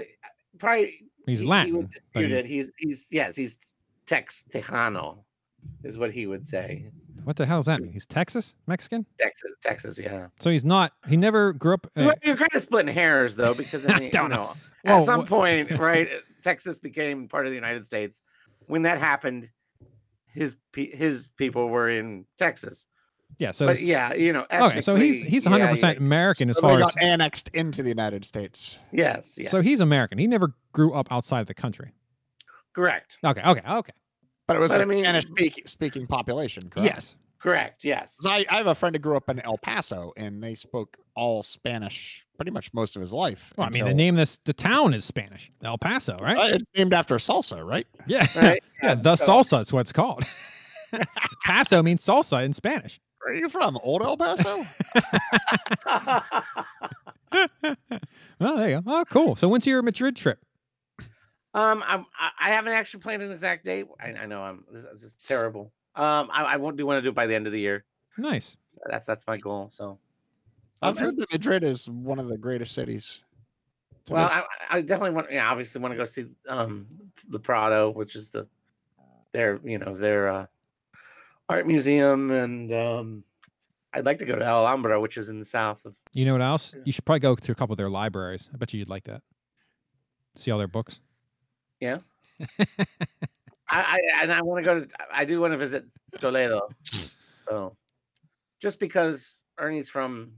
probably 0.58 1.04
He's 1.26 1.40
he- 1.40 1.44
he 1.44 1.50
Latin, 1.50 1.74
would 1.76 1.90
he- 2.14 2.32
it. 2.32 2.46
he's 2.46 2.70
he's 2.78 3.06
yes 3.10 3.36
he's 3.36 3.58
tex 4.06 4.44
tejano 4.52 5.18
is 5.84 5.98
what 5.98 6.10
he 6.12 6.26
would 6.26 6.46
say 6.46 6.90
what 7.24 7.36
the 7.36 7.44
hell 7.44 7.58
does 7.58 7.66
that 7.66 7.82
mean? 7.82 7.92
He's 7.92 8.06
Texas 8.06 8.54
Mexican, 8.66 9.04
texas 9.18 9.50
texas 9.62 9.98
yeah 9.98 10.28
so 10.40 10.48
he's 10.50 10.64
not. 10.64 10.92
He 11.06 11.18
never 11.18 11.52
grew 11.52 11.74
up. 11.74 11.86
uh, 11.98 12.04
Well, 12.06 12.14
you're 12.22 12.36
kind 12.36 12.48
of 12.54 12.62
splitting 12.62 12.94
hairs 12.94 13.36
though 13.36 13.52
because 13.52 13.84
I 13.84 13.92
mean, 13.98 14.04
you 14.04 14.10
don't 14.10 14.30
know, 14.30 14.54
Whoa, 14.84 14.96
at 14.96 15.02
some 15.02 15.26
point 15.26 15.78
right 15.78 16.08
texas 16.42 16.78
became 16.78 17.28
part 17.28 17.46
of 17.46 17.50
the 17.50 17.56
united 17.56 17.84
states 17.86 18.22
when 18.66 18.82
that 18.82 18.98
happened 18.98 19.50
his 20.32 20.56
his 20.74 21.28
people 21.36 21.68
were 21.68 21.88
in 21.88 22.24
texas 22.38 22.86
yeah. 23.38 23.52
So 23.52 23.66
but 23.66 23.80
yeah 23.80 24.12
you 24.12 24.32
know 24.32 24.44
okay. 24.52 24.80
So 24.80 24.96
he's 24.96 25.22
he's 25.22 25.44
100 25.44 25.64
yeah, 25.64 25.70
percent 25.70 25.98
American 25.98 26.50
as 26.50 26.56
So 26.56 26.62
far 26.62 26.76
they 26.76 26.82
as. 26.82 26.90
got 26.92 27.00
annexed 27.00 27.48
into 27.54 27.80
the 27.80 27.88
United 27.88 28.24
States. 28.24 28.76
yes 28.92 29.38
yes 29.38 29.52
So 29.52 29.60
he's 29.60 29.78
American. 29.78 30.18
He 30.18 30.26
never 30.26 30.52
grew 30.72 30.92
up 30.94 31.12
outside 31.12 31.46
the 31.46 31.54
country. 31.54 31.92
correct 32.74 33.18
Okay. 33.24 33.40
Okay. 33.46 33.60
Okay. 33.68 33.92
But 34.48 34.56
it 34.56 34.60
was 34.60 34.72
But 34.72 34.80
a 34.80 34.82
I 34.82 34.86
mean- 34.86 35.04
Spanish 35.04 35.24
speak, 35.26 35.62
speaking 35.68 36.06
population, 36.08 36.68
correct? 36.70 36.92
Yes. 36.92 37.14
Correct. 37.38 37.84
Yes. 37.84 38.16
'Cause 38.20 38.30
I, 38.32 38.44
I 38.50 38.56
have 38.56 38.66
a 38.66 38.74
friend 38.74 38.96
who 38.96 39.00
grew 39.00 39.16
up 39.16 39.28
in 39.30 39.38
El 39.40 39.56
Paso, 39.58 40.12
and 40.16 40.42
they 40.42 40.56
spoke 40.56 40.96
all 41.14 41.44
Spanish 41.44 42.26
pretty 42.40 42.50
much 42.50 42.72
most 42.72 42.96
of 42.96 43.02
his 43.02 43.12
life. 43.12 43.52
Well, 43.58 43.66
I 43.66 43.70
mean, 43.70 43.84
the 43.84 43.92
name 43.92 44.14
of 44.14 44.20
this 44.20 44.38
the 44.46 44.54
town 44.54 44.94
is 44.94 45.04
Spanish, 45.04 45.52
El 45.62 45.76
Paso, 45.76 46.16
right? 46.22 46.38
Uh, 46.38 46.54
it's 46.54 46.64
named 46.74 46.94
after 46.94 47.16
salsa, 47.16 47.62
right? 47.62 47.86
yeah, 48.06 48.26
Right. 48.34 48.62
yeah. 48.82 48.94
The 48.94 49.14
so- 49.16 49.26
salsa 49.26 49.60
is 49.60 49.74
what 49.74 49.80
it's 49.80 49.92
called. 49.92 50.24
Paso 51.44 51.82
means 51.82 52.02
salsa 52.02 52.42
in 52.42 52.54
Spanish. 52.54 52.98
Where 53.20 53.34
are 53.34 53.36
you 53.36 53.50
from? 53.50 53.78
Old 53.82 54.00
El 54.00 54.16
Paso? 54.16 54.64
Oh, 58.42 58.56
there 58.56 58.70
you 58.70 58.80
go. 58.80 58.90
Oh, 58.90 59.04
cool. 59.10 59.36
So 59.36 59.46
when's 59.48 59.66
your 59.66 59.82
Madrid 59.82 60.16
trip? 60.16 60.38
Um, 61.52 61.84
I'm, 61.86 62.06
I 62.18 62.30
I 62.40 62.48
haven't 62.52 62.72
actually 62.72 63.00
planned 63.00 63.22
an 63.22 63.30
exact 63.30 63.66
date. 63.66 63.84
I, 64.00 64.12
I 64.22 64.24
know 64.24 64.40
I'm 64.40 64.64
this, 64.72 64.84
this 64.94 65.02
is 65.02 65.14
terrible. 65.26 65.72
Um, 65.94 66.30
I, 66.32 66.44
I 66.44 66.56
won't 66.56 66.78
do 66.78 66.86
want 66.86 66.96
to 66.96 67.02
do 67.02 67.10
it 67.10 67.14
by 67.14 67.26
the 67.26 67.34
end 67.34 67.46
of 67.46 67.52
the 67.52 67.60
year. 67.60 67.84
Nice. 68.16 68.56
That's 68.90 69.04
that's 69.04 69.26
my 69.26 69.36
goal. 69.36 69.70
So, 69.74 69.98
I've 70.82 70.98
heard 70.98 71.16
that 71.18 71.32
Madrid 71.32 71.62
is 71.62 71.88
one 71.88 72.18
of 72.18 72.28
the 72.28 72.38
greatest 72.38 72.74
cities. 72.74 73.20
well, 74.08 74.26
I, 74.26 74.42
I 74.70 74.80
definitely 74.80 75.10
want. 75.10 75.30
Yeah, 75.30 75.50
obviously 75.50 75.80
want 75.80 75.92
to 75.92 75.98
go 75.98 76.04
see 76.04 76.26
um 76.48 76.86
the 77.28 77.38
Prado, 77.38 77.90
which 77.90 78.16
is 78.16 78.30
the 78.30 78.46
their 79.32 79.60
you 79.64 79.78
know 79.78 79.96
their 79.96 80.28
uh, 80.28 80.46
art 81.48 81.66
museum, 81.66 82.30
and 82.30 82.72
um, 82.72 83.24
I'd 83.92 84.06
like 84.06 84.18
to 84.18 84.24
go 84.24 84.36
to 84.36 84.44
El 84.44 84.66
Alhambra, 84.66 85.00
which 85.00 85.16
is 85.16 85.28
in 85.28 85.38
the 85.38 85.44
south 85.44 85.84
of. 85.84 85.94
You 86.12 86.24
know 86.24 86.32
what 86.32 86.42
else? 86.42 86.74
You 86.84 86.92
should 86.92 87.04
probably 87.04 87.20
go 87.20 87.34
to 87.34 87.52
a 87.52 87.54
couple 87.54 87.72
of 87.72 87.78
their 87.78 87.90
libraries. 87.90 88.48
I 88.52 88.56
bet 88.56 88.72
you 88.72 88.78
you'd 88.78 88.88
like 88.88 89.04
that. 89.04 89.22
See 90.36 90.50
all 90.50 90.58
their 90.58 90.68
books. 90.68 91.00
Yeah. 91.80 91.98
I, 93.68 93.82
I 93.82 93.98
and 94.22 94.32
I 94.32 94.42
want 94.42 94.64
to 94.64 94.64
go 94.64 94.80
to. 94.80 94.88
I 95.12 95.24
do 95.24 95.40
want 95.40 95.52
to 95.52 95.58
visit 95.58 95.84
Toledo. 96.18 96.68
So, 97.48 97.76
just 98.60 98.78
because 98.78 99.34
Ernie's 99.58 99.88
from 99.88 100.30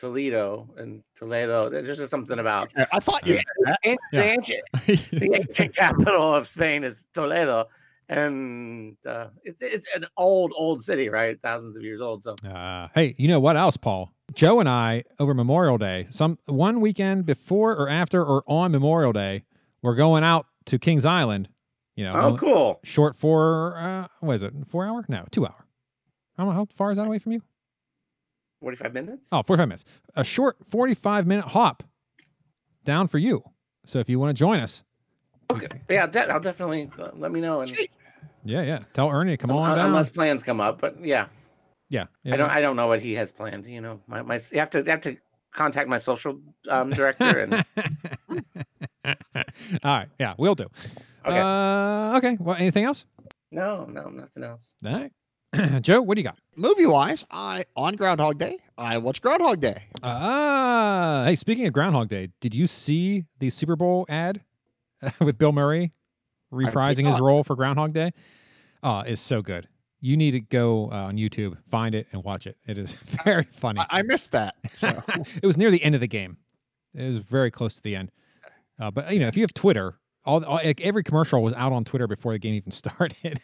Toledo 0.00 0.68
and 0.78 1.02
Toledo, 1.14 1.68
there's 1.68 1.98
just 1.98 2.10
something 2.10 2.38
about 2.38 2.70
I- 2.76 2.86
I 2.92 3.00
thought 3.00 3.26
you 3.26 3.34
said 3.34 3.44
that. 3.64 3.78
an- 3.84 3.98
Yeah. 4.12 4.20
the 4.22 4.28
ancient, 4.30 4.62
the 5.12 5.34
ancient 5.46 5.76
capital 5.76 6.34
of 6.34 6.48
Spain 6.48 6.82
is 6.84 7.06
Toledo, 7.14 7.66
and 8.08 8.96
uh, 9.06 9.28
it's 9.44 9.62
it's 9.62 9.86
an 9.94 10.06
old 10.16 10.52
old 10.56 10.82
city, 10.82 11.08
right? 11.08 11.38
Thousands 11.42 11.76
of 11.76 11.82
years 11.82 12.00
old. 12.00 12.22
So 12.24 12.34
Uh, 12.46 12.88
hey, 12.94 13.14
you 13.18 13.28
know 13.28 13.40
what 13.40 13.56
else, 13.56 13.76
Paul? 13.76 14.12
Joe 14.34 14.60
and 14.60 14.68
I 14.68 15.04
over 15.18 15.34
Memorial 15.34 15.78
Day, 15.78 16.06
some 16.10 16.38
one 16.46 16.80
weekend 16.80 17.26
before 17.26 17.72
or 17.76 17.88
after 17.88 18.24
or 18.24 18.42
on 18.46 18.72
Memorial 18.72 19.12
Day, 19.12 19.44
we're 19.82 19.96
going 19.96 20.24
out 20.24 20.46
to 20.66 20.78
Kings 20.78 21.04
Island. 21.04 21.48
You 21.96 22.04
know, 22.06 22.14
oh, 22.14 22.36
cool. 22.38 22.80
short 22.84 23.16
four. 23.16 23.76
Uh, 23.76 24.06
what 24.20 24.34
is 24.36 24.42
it? 24.42 24.54
Four 24.68 24.86
hour? 24.86 25.04
No, 25.08 25.24
two 25.30 25.44
hour. 25.46 25.66
I 26.38 26.44
how 26.44 26.66
far 26.74 26.90
is 26.92 26.96
that 26.96 27.06
away 27.06 27.18
from 27.18 27.32
you. 27.32 27.42
Forty 28.60 28.76
five 28.76 28.92
minutes. 28.92 29.28
Oh, 29.32 29.42
45 29.42 29.68
minutes. 29.68 29.84
A 30.16 30.24
short 30.24 30.56
45 30.68 31.26
minute 31.26 31.46
hop 31.46 31.82
down 32.84 33.08
for 33.08 33.18
you. 33.18 33.42
So 33.86 33.98
if 33.98 34.08
you 34.08 34.18
want 34.18 34.36
to 34.36 34.38
join 34.38 34.60
us, 34.60 34.82
okay. 35.50 35.68
Yeah, 35.88 36.06
de- 36.06 36.30
I'll 36.30 36.40
definitely 36.40 36.90
uh, 36.98 37.10
let 37.14 37.32
me 37.32 37.40
know. 37.40 37.62
And 37.62 37.70
yeah, 38.44 38.62
yeah. 38.62 38.80
Tell 38.92 39.08
Ernie 39.10 39.32
to 39.32 39.36
come 39.36 39.50
on 39.50 39.76
down. 39.76 39.86
unless 39.86 40.10
plans 40.10 40.42
come 40.42 40.60
up, 40.60 40.80
but 40.80 41.02
yeah. 41.04 41.26
yeah, 41.88 42.04
yeah. 42.22 42.34
I 42.34 42.36
don't. 42.36 42.50
I 42.50 42.60
don't 42.60 42.76
know 42.76 42.86
what 42.86 43.00
he 43.00 43.14
has 43.14 43.32
planned. 43.32 43.66
You 43.66 43.80
know, 43.80 44.00
my 44.06 44.22
my. 44.22 44.40
You 44.52 44.60
have 44.60 44.70
to 44.70 44.78
you 44.80 44.90
have 44.90 45.00
to 45.02 45.16
contact 45.54 45.88
my 45.88 45.98
social 45.98 46.38
um, 46.68 46.90
director 46.90 47.40
and. 47.40 47.64
All 49.04 49.14
right. 49.84 50.08
Yeah, 50.18 50.34
we'll 50.38 50.54
do. 50.54 50.66
Okay. 51.24 51.38
Uh, 51.38 52.18
okay. 52.18 52.36
Well, 52.38 52.56
anything 52.56 52.84
else? 52.84 53.04
no, 53.50 53.84
no, 53.86 54.08
nothing 54.08 54.44
else. 54.44 54.76
All 54.84 54.92
right. 54.92 55.12
Joe, 55.80 56.00
what 56.02 56.14
do 56.14 56.20
you 56.20 56.24
got? 56.24 56.38
Movie 56.56 56.86
wise, 56.86 57.24
I 57.30 57.64
on 57.76 57.96
Groundhog 57.96 58.38
Day, 58.38 58.58
I 58.78 58.98
watched 58.98 59.22
Groundhog 59.22 59.60
Day. 59.60 59.82
Ah, 60.02 61.24
hey, 61.26 61.36
speaking 61.36 61.66
of 61.66 61.72
Groundhog 61.72 62.08
Day, 62.08 62.28
did 62.40 62.54
you 62.54 62.66
see 62.66 63.24
the 63.38 63.50
Super 63.50 63.76
Bowl 63.76 64.06
ad 64.08 64.40
with 65.20 65.38
Bill 65.38 65.52
Murray 65.52 65.92
reprising 66.52 67.06
his 67.06 67.20
role 67.20 67.42
for 67.44 67.56
Groundhog 67.56 67.92
Day? 67.92 68.12
Oh, 68.82 69.00
it's 69.00 69.20
so 69.20 69.42
good. 69.42 69.68
You 70.00 70.16
need 70.16 70.30
to 70.30 70.40
go 70.40 70.86
uh, 70.90 71.06
on 71.06 71.16
YouTube, 71.16 71.56
find 71.70 71.94
it, 71.94 72.06
and 72.12 72.24
watch 72.24 72.46
it. 72.46 72.56
It 72.66 72.78
is 72.78 72.96
very 73.24 73.44
funny. 73.44 73.80
I, 73.80 73.98
I 73.98 74.02
missed 74.02 74.32
that. 74.32 74.54
So 74.72 75.02
it 75.42 75.46
was 75.46 75.56
near 75.56 75.70
the 75.70 75.82
end 75.82 75.94
of 75.94 76.00
the 76.00 76.06
game. 76.06 76.38
It 76.94 77.06
was 77.06 77.18
very 77.18 77.50
close 77.50 77.74
to 77.74 77.82
the 77.82 77.96
end. 77.96 78.10
Uh, 78.80 78.90
but 78.90 79.12
you 79.12 79.18
know, 79.18 79.26
if 79.26 79.36
you 79.36 79.42
have 79.42 79.52
Twitter, 79.52 79.99
all, 80.24 80.44
all 80.44 80.56
like 80.56 80.80
every 80.80 81.02
commercial 81.02 81.42
was 81.42 81.54
out 81.54 81.72
on 81.72 81.84
Twitter 81.84 82.06
before 82.06 82.32
the 82.32 82.38
game 82.38 82.54
even 82.54 82.70
started. 82.72 83.40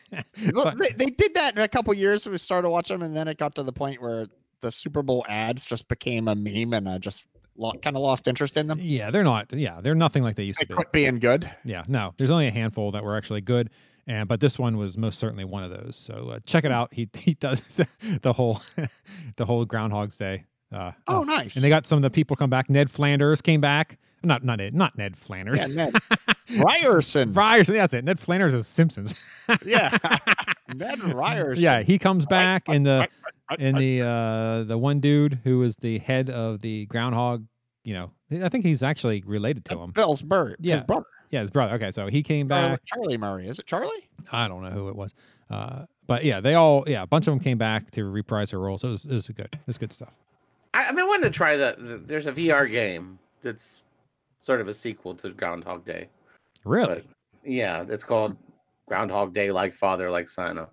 Well, 0.54 0.64
So- 0.64 0.70
they, 0.78 0.90
they 0.96 1.06
did 1.06 1.34
that 1.34 1.54
in 1.56 1.62
a 1.62 1.68
couple 1.68 1.92
years. 1.94 2.26
We 2.26 2.38
started 2.38 2.70
watching 2.70 2.98
them, 2.98 3.06
and 3.06 3.16
then 3.16 3.28
it 3.28 3.38
got 3.38 3.54
to 3.56 3.62
the 3.62 3.72
point 3.72 4.00
where 4.02 4.26
the 4.62 4.72
Super 4.72 5.02
Bowl 5.02 5.24
ads 5.28 5.64
just 5.64 5.86
became 5.88 6.28
a 6.28 6.34
meme, 6.34 6.72
and 6.72 6.88
I 6.88 6.98
just 6.98 7.24
lo- 7.56 7.72
kind 7.82 7.96
of 7.96 8.02
lost 8.02 8.26
interest 8.28 8.56
in 8.56 8.66
them. 8.66 8.78
yeah, 8.82 9.10
they're 9.10 9.24
not. 9.24 9.52
Yeah, 9.52 9.80
they're 9.80 9.94
nothing 9.94 10.22
like 10.22 10.36
they 10.36 10.44
used 10.44 10.58
They 10.58 10.64
to 10.64 10.68
be. 10.68 10.74
quit 10.74 10.92
being 10.92 11.18
good. 11.18 11.50
Yeah, 11.64 11.82
no, 11.88 12.14
there's 12.18 12.30
only 12.30 12.46
a 12.48 12.52
handful 12.52 12.90
that 12.92 13.04
were 13.04 13.16
actually 13.16 13.42
good, 13.42 13.70
and 14.06 14.28
but 14.28 14.40
this 14.40 14.58
one 14.58 14.76
was 14.76 14.96
most 14.96 15.18
certainly 15.18 15.44
one 15.44 15.62
of 15.62 15.70
those. 15.70 15.96
So 15.96 16.30
uh, 16.34 16.38
check 16.46 16.64
it 16.64 16.72
out. 16.72 16.92
He 16.92 17.08
he 17.14 17.34
does 17.34 17.62
the 18.22 18.32
whole 18.32 18.60
the 19.36 19.44
whole 19.44 19.64
Groundhog's 19.64 20.16
Day. 20.16 20.44
Uh, 20.72 20.90
Oh, 21.06 21.22
nice. 21.22 21.54
and 21.54 21.62
they 21.64 21.68
got 21.68 21.86
some 21.86 21.96
of 21.98 22.02
the 22.02 22.10
people 22.10 22.34
come 22.34 22.50
back. 22.50 22.68
Ned 22.68 22.90
Flanders 22.90 23.40
came 23.40 23.60
back. 23.60 23.98
Not 24.24 24.42
not 24.42 24.58
Ned, 24.58 24.74
not 24.74 24.96
Ned 24.98 25.16
Flanders. 25.16 25.60
yeah, 25.60 25.66
Ned 25.66 25.94
Ryerson. 26.58 27.32
Ryerson, 27.32 27.74
that's 27.74 27.92
it. 27.94 28.04
Ned 28.04 28.18
Flanders 28.18 28.54
is 28.54 28.66
Simpsons. 28.66 29.14
yeah, 29.64 29.96
Ned 30.74 31.02
Ryerson. 31.14 31.62
yeah, 31.62 31.82
he 31.82 31.98
comes 31.98 32.26
back 32.26 32.68
in 32.68 32.82
the 32.82 33.08
Right, 33.48 33.60
in 33.60 33.74
right. 33.76 33.80
the 33.80 34.02
uh 34.02 34.64
the 34.64 34.76
one 34.76 34.98
dude 34.98 35.38
who 35.44 35.60
was 35.60 35.76
the 35.76 35.98
head 36.00 36.30
of 36.30 36.60
the 36.62 36.86
groundhog. 36.86 37.46
You 37.84 37.94
know, 37.94 38.10
I 38.44 38.48
think 38.48 38.64
he's 38.64 38.82
actually 38.82 39.22
related 39.24 39.64
to 39.66 39.78
him. 39.78 39.92
Bill's 39.92 40.20
bird. 40.22 40.56
Yeah. 40.58 40.74
his 40.74 40.82
brother. 40.82 41.06
Yeah, 41.30 41.42
his 41.42 41.50
brother. 41.50 41.74
Okay, 41.74 41.92
so 41.92 42.08
he 42.08 42.22
came 42.24 42.48
Charlie, 42.48 42.68
back. 42.70 42.80
Charlie 42.86 43.16
Murray. 43.16 43.48
Is 43.48 43.60
it 43.60 43.66
Charlie? 43.66 44.08
I 44.32 44.48
don't 44.48 44.62
know 44.64 44.70
who 44.70 44.88
it 44.88 44.96
was. 44.96 45.14
Uh, 45.48 45.84
but 46.08 46.24
yeah, 46.24 46.40
they 46.40 46.54
all 46.54 46.82
yeah, 46.88 47.02
a 47.02 47.06
bunch 47.06 47.28
of 47.28 47.32
them 47.32 47.38
came 47.40 47.56
back 47.58 47.90
to 47.92 48.04
reprise 48.04 48.50
their 48.50 48.58
roles. 48.58 48.80
So 48.80 48.88
It 48.88 48.90
was 48.92 49.04
it 49.04 49.12
was 49.12 49.26
good. 49.28 49.48
It 49.52 49.66
was 49.66 49.78
good 49.78 49.92
stuff. 49.92 50.12
I, 50.74 50.88
I've 50.88 50.96
been 50.96 51.06
wanting 51.06 51.22
to 51.24 51.30
try 51.30 51.56
the, 51.56 51.76
the. 51.78 51.98
There's 52.04 52.26
a 52.26 52.32
VR 52.32 52.68
game 52.68 53.16
that's 53.42 53.82
sort 54.40 54.60
of 54.60 54.66
a 54.66 54.74
sequel 54.74 55.14
to 55.16 55.30
Groundhog 55.30 55.84
Day. 55.84 56.08
Really? 56.64 56.94
But 56.94 57.04
yeah, 57.44 57.84
it's 57.88 58.04
called 58.04 58.36
Groundhog 58.88 59.34
Day, 59.34 59.50
like 59.50 59.74
father, 59.74 60.10
like 60.10 60.28
son. 60.28 60.58
uh, 60.58 60.66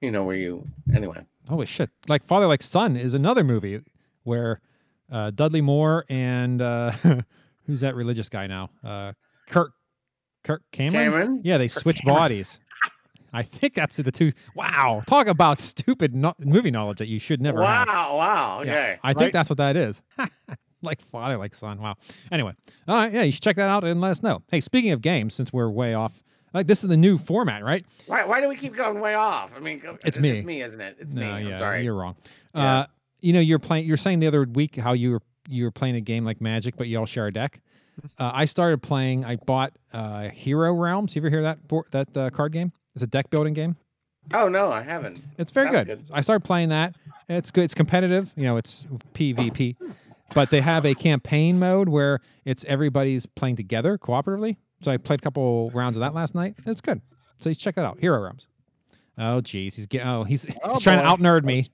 You 0.00 0.10
know 0.10 0.24
where 0.24 0.36
you 0.36 0.66
anyway. 0.94 1.24
Holy 1.48 1.66
shit! 1.66 1.90
Like 2.08 2.26
Father 2.26 2.46
Like 2.46 2.62
Son 2.62 2.96
is 2.96 3.14
another 3.14 3.44
movie 3.44 3.80
where 4.24 4.60
uh, 5.12 5.30
Dudley 5.30 5.60
Moore 5.60 6.04
and 6.08 6.60
uh, 6.60 6.90
who's 7.66 7.80
that 7.80 7.94
religious 7.94 8.28
guy 8.28 8.46
now? 8.48 8.68
Uh, 8.84 9.12
Kirk 9.48 9.72
Kirk 10.42 10.62
Cameron. 10.72 11.10
Cameron? 11.12 11.40
Yeah, 11.44 11.58
they 11.58 11.68
Kirk 11.68 11.82
switch 11.82 12.00
Cameron. 12.02 12.16
bodies. 12.22 12.58
I 13.32 13.42
think 13.42 13.74
that's 13.74 13.96
the 13.96 14.10
two. 14.10 14.32
Wow, 14.54 15.02
talk 15.06 15.26
about 15.28 15.60
stupid 15.60 16.14
no- 16.14 16.34
movie 16.40 16.70
knowledge 16.70 16.98
that 16.98 17.08
you 17.08 17.18
should 17.18 17.40
never 17.40 17.60
wow! 17.60 17.84
have. 17.84 17.86
Wow! 18.14 18.62
Yeah, 18.64 18.72
Okay. 18.72 18.98
I 19.04 19.12
think 19.14 19.32
that's 19.32 19.48
what 19.50 19.58
that 19.58 19.76
is. 19.76 20.02
like 20.86 21.02
father, 21.02 21.36
like 21.36 21.54
son. 21.54 21.80
Wow. 21.80 21.96
Anyway, 22.32 22.52
all 22.88 22.96
right, 22.96 23.12
yeah, 23.12 23.22
you 23.22 23.32
should 23.32 23.42
check 23.42 23.56
that 23.56 23.68
out 23.68 23.84
and 23.84 24.00
let 24.00 24.12
us 24.12 24.22
know. 24.22 24.42
Hey, 24.50 24.60
speaking 24.60 24.92
of 24.92 25.02
games, 25.02 25.34
since 25.34 25.52
we're 25.52 25.68
way 25.68 25.94
off, 25.94 26.12
like 26.54 26.66
this 26.66 26.82
is 26.82 26.88
the 26.88 26.96
new 26.96 27.18
format, 27.18 27.62
right? 27.62 27.84
Why? 28.06 28.24
Why 28.24 28.40
do 28.40 28.48
we 28.48 28.56
keep 28.56 28.74
going 28.74 29.00
way 29.00 29.14
off? 29.14 29.52
I 29.54 29.60
mean, 29.60 29.82
It's 30.04 30.18
me. 30.18 30.30
It's 30.30 30.46
me, 30.46 30.62
isn't 30.62 30.80
it? 30.80 30.96
It's 30.98 31.12
no, 31.12 31.20
me. 31.22 31.28
I'm 31.28 31.48
yeah, 31.48 31.58
sorry. 31.58 31.84
you're 31.84 31.94
wrong. 31.94 32.16
Yeah. 32.54 32.78
Uh, 32.80 32.86
you 33.20 33.32
know, 33.32 33.40
you're 33.40 33.58
playing. 33.58 33.86
You're 33.86 33.96
saying 33.96 34.20
the 34.20 34.26
other 34.26 34.44
week 34.44 34.76
how 34.76 34.94
you 34.94 35.12
were 35.12 35.22
you 35.48 35.64
were 35.64 35.70
playing 35.70 35.96
a 35.96 36.00
game 36.00 36.24
like 36.24 36.40
Magic, 36.40 36.76
but 36.76 36.88
you 36.88 36.98
all 36.98 37.06
share 37.06 37.26
a 37.26 37.32
deck. 37.32 37.60
Uh, 38.18 38.30
I 38.34 38.44
started 38.44 38.82
playing. 38.82 39.24
I 39.24 39.36
bought 39.36 39.72
uh, 39.94 40.28
Hero 40.28 40.74
Realms. 40.74 41.16
You 41.16 41.22
ever 41.22 41.30
hear 41.30 41.40
that 41.40 41.66
board, 41.66 41.86
that 41.92 42.14
uh, 42.14 42.28
card 42.28 42.52
game? 42.52 42.70
It's 42.94 43.02
a 43.02 43.06
deck 43.06 43.30
building 43.30 43.54
game. 43.54 43.74
Oh 44.34 44.48
no, 44.50 44.70
I 44.70 44.82
haven't. 44.82 45.22
It's 45.38 45.50
very 45.50 45.70
good. 45.70 45.86
good. 45.86 46.04
I 46.12 46.20
started 46.20 46.44
playing 46.44 46.68
that. 46.68 46.94
It's 47.30 47.50
good. 47.50 47.64
It's 47.64 47.74
competitive. 47.74 48.30
You 48.36 48.44
know, 48.44 48.58
it's 48.58 48.86
PvP, 49.14 49.76
but 50.34 50.50
they 50.50 50.60
have 50.60 50.84
a 50.84 50.94
campaign 50.94 51.58
mode 51.58 51.88
where 51.88 52.20
it's 52.44 52.64
everybody's 52.68 53.26
playing 53.26 53.56
together 53.56 53.96
cooperatively. 53.98 54.56
So 54.82 54.90
I 54.90 54.96
played 54.98 55.20
a 55.20 55.22
couple 55.22 55.70
rounds 55.70 55.96
of 55.96 56.00
that 56.02 56.14
last 56.14 56.34
night. 56.34 56.54
It's 56.66 56.80
good. 56.80 57.00
So 57.38 57.48
you 57.48 57.54
check 57.54 57.74
that 57.76 57.84
out. 57.84 57.98
Hero 58.00 58.20
Realms. 58.20 58.46
Oh, 59.18 59.40
geez, 59.40 59.74
he's 59.74 59.86
getting. 59.86 60.06
Oh, 60.06 60.24
he's, 60.24 60.46
Oh, 60.62 60.74
he's 60.74 60.82
trying 60.82 60.98
to 60.98 61.04
out 61.06 61.20
nerd 61.20 61.44
me. 61.44 61.64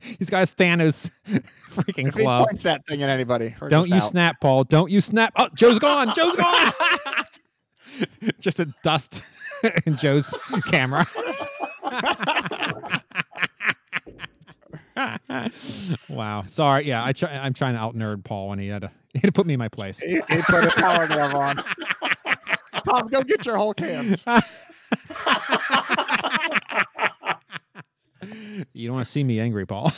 he's 0.18 0.28
got 0.28 0.40
his 0.40 0.52
Thanos 0.54 1.10
freaking 1.70 2.08
If 2.08 2.14
he 2.14 2.22
club. 2.22 2.46
points 2.48 2.64
that 2.64 2.86
thing 2.86 3.02
at 3.02 3.08
anybody, 3.08 3.54
Don't 3.68 3.88
you 3.88 3.94
out. 3.96 4.10
snap, 4.10 4.36
Paul. 4.40 4.64
Don't 4.64 4.90
you 4.90 5.00
snap. 5.00 5.32
Oh, 5.36 5.48
Joe's 5.54 5.78
gone. 5.78 6.12
Joe's 6.14 6.36
gone. 6.36 6.72
Just 8.40 8.60
a 8.60 8.66
dust 8.84 9.22
in 9.86 9.96
Joe's 9.96 10.34
camera. 10.70 11.06
wow. 16.08 16.44
Sorry. 16.50 16.86
Yeah, 16.86 17.04
I 17.04 17.12
try, 17.12 17.30
I'm 17.30 17.54
trying 17.54 17.74
to 17.74 17.80
out 17.80 17.96
nerd 17.96 18.24
Paul, 18.24 18.48
when 18.48 18.58
he 18.58 18.68
had 18.68 18.82
to 18.82 18.90
he 19.12 19.20
had 19.20 19.28
to 19.28 19.32
put 19.32 19.46
me 19.46 19.54
in 19.54 19.58
my 19.58 19.68
place. 19.68 19.98
He, 19.98 20.20
he 20.28 20.42
put 20.42 20.64
a 20.64 20.70
power 20.70 21.06
glove 21.06 21.34
on. 21.34 21.56
Tom, 22.84 23.08
go 23.08 23.22
get 23.22 23.44
your 23.44 23.56
whole 23.56 23.74
cans. 23.74 24.24
You 28.72 28.88
don't 28.88 28.96
want 28.96 29.06
to 29.06 29.12
see 29.12 29.24
me 29.24 29.40
angry, 29.40 29.66
Paul. 29.66 29.92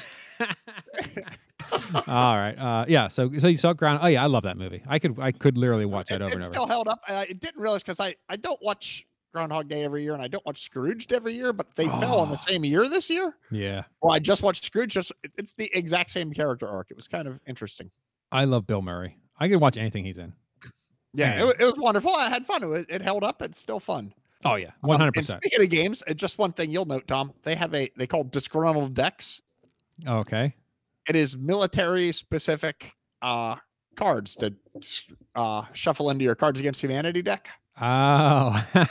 All 2.07 2.37
right. 2.37 2.55
Uh, 2.59 2.85
yeah. 2.89 3.09
So 3.09 3.31
so 3.39 3.49
you 3.49 3.59
saw 3.59 3.73
Ground. 3.73 4.01
Oh 4.03 4.07
yeah, 4.07 4.23
I 4.23 4.27
love 4.27 4.45
that 4.45 4.57
movie. 4.57 4.83
I 4.87 4.99
could 4.99 5.19
I 5.19 5.33
could 5.33 5.57
literally 5.57 5.87
watch 5.87 6.09
that 6.09 6.23
over 6.23 6.31
it 6.31 6.35
and 6.35 6.45
over. 6.45 6.53
still 6.53 6.67
held 6.67 6.89
up. 6.89 7.01
I 7.09 7.15
I 7.15 7.27
didn't 7.27 7.61
realize 7.61 7.83
because 7.83 8.01
I 8.01 8.15
I 8.29 8.37
don't 8.37 8.61
watch 8.63 9.07
Groundhog 9.33 9.69
Day 9.69 9.83
every 9.85 10.03
year, 10.03 10.15
and 10.15 10.23
I 10.23 10.29
don't 10.29 10.45
watch 10.45 10.63
Scrooged 10.63 11.13
every 11.13 11.35
year, 11.35 11.53
but 11.53 11.75
they 11.75 11.87
fell 11.87 12.21
on 12.21 12.29
the 12.29 12.37
Oh. 12.39 12.45
same 12.47 12.65
year 12.65 12.89
this 12.89 13.09
year. 13.11 13.35
yeah. 13.51 13.85
Well, 14.03 14.13
I 14.13 14.19
just 14.19 14.43
watched 14.43 14.65
Scrooge. 14.65 14.93
Just 14.93 15.13
it's 15.37 15.55
the 15.55 15.71
exact 15.75 16.11
same 16.11 16.33
character 16.33 16.69
arc. 16.69 16.91
It 16.91 16.97
was 16.97 17.09
kind 17.09 17.27
of 17.27 17.41
interesting. 17.47 17.91
I 18.31 18.45
love 18.45 18.67
Bill 18.67 18.83
Murray. 18.83 19.17
I 19.39 19.49
could 19.49 19.61
watch 19.61 19.77
anything 19.77 20.05
he's 20.05 20.19
in. 20.19 20.33
Yeah, 21.15 21.45
it, 21.47 21.57
it 21.61 21.65
was 21.65 21.77
wonderful. 21.77 22.15
I 22.15 22.29
had 22.31 22.47
fun. 22.47 22.63
It, 22.63 22.87
it 22.89 23.03
held 23.03 23.23
up. 23.25 23.43
It's 23.43 23.61
still 23.61 23.81
fun. 23.81 24.15
Oh 24.45 24.55
yeah, 24.57 24.69
Um, 24.83 24.89
one 24.89 24.99
hundred 24.99 25.15
percent. 25.15 25.43
Speaking 25.43 25.65
of 25.65 25.71
games, 25.71 26.03
uh, 26.09 26.15
just 26.15 26.39
one 26.39 26.53
thing 26.53 26.71
you'll 26.71 26.85
note, 26.87 27.07
Tom. 27.07 27.33
They 27.43 27.55
have 27.55 27.75
a 27.75 27.91
they 27.97 28.07
call 28.07 28.25
disgruntled 28.25 28.95
decks. 28.95 29.41
Okay. 30.07 30.55
It 31.09 31.17
is 31.17 31.37
military 31.37 32.13
specific 32.13 32.93
uh 33.23 33.57
cards 33.97 34.35
to 34.37 34.55
uh 35.35 35.65
shuffle 35.75 36.11
into 36.11 36.25
your 36.25 36.35
Cards 36.35 36.59
Against 36.61 36.81
Humanity 36.81 37.23
deck. 37.23 37.49
Oh. 37.81 38.65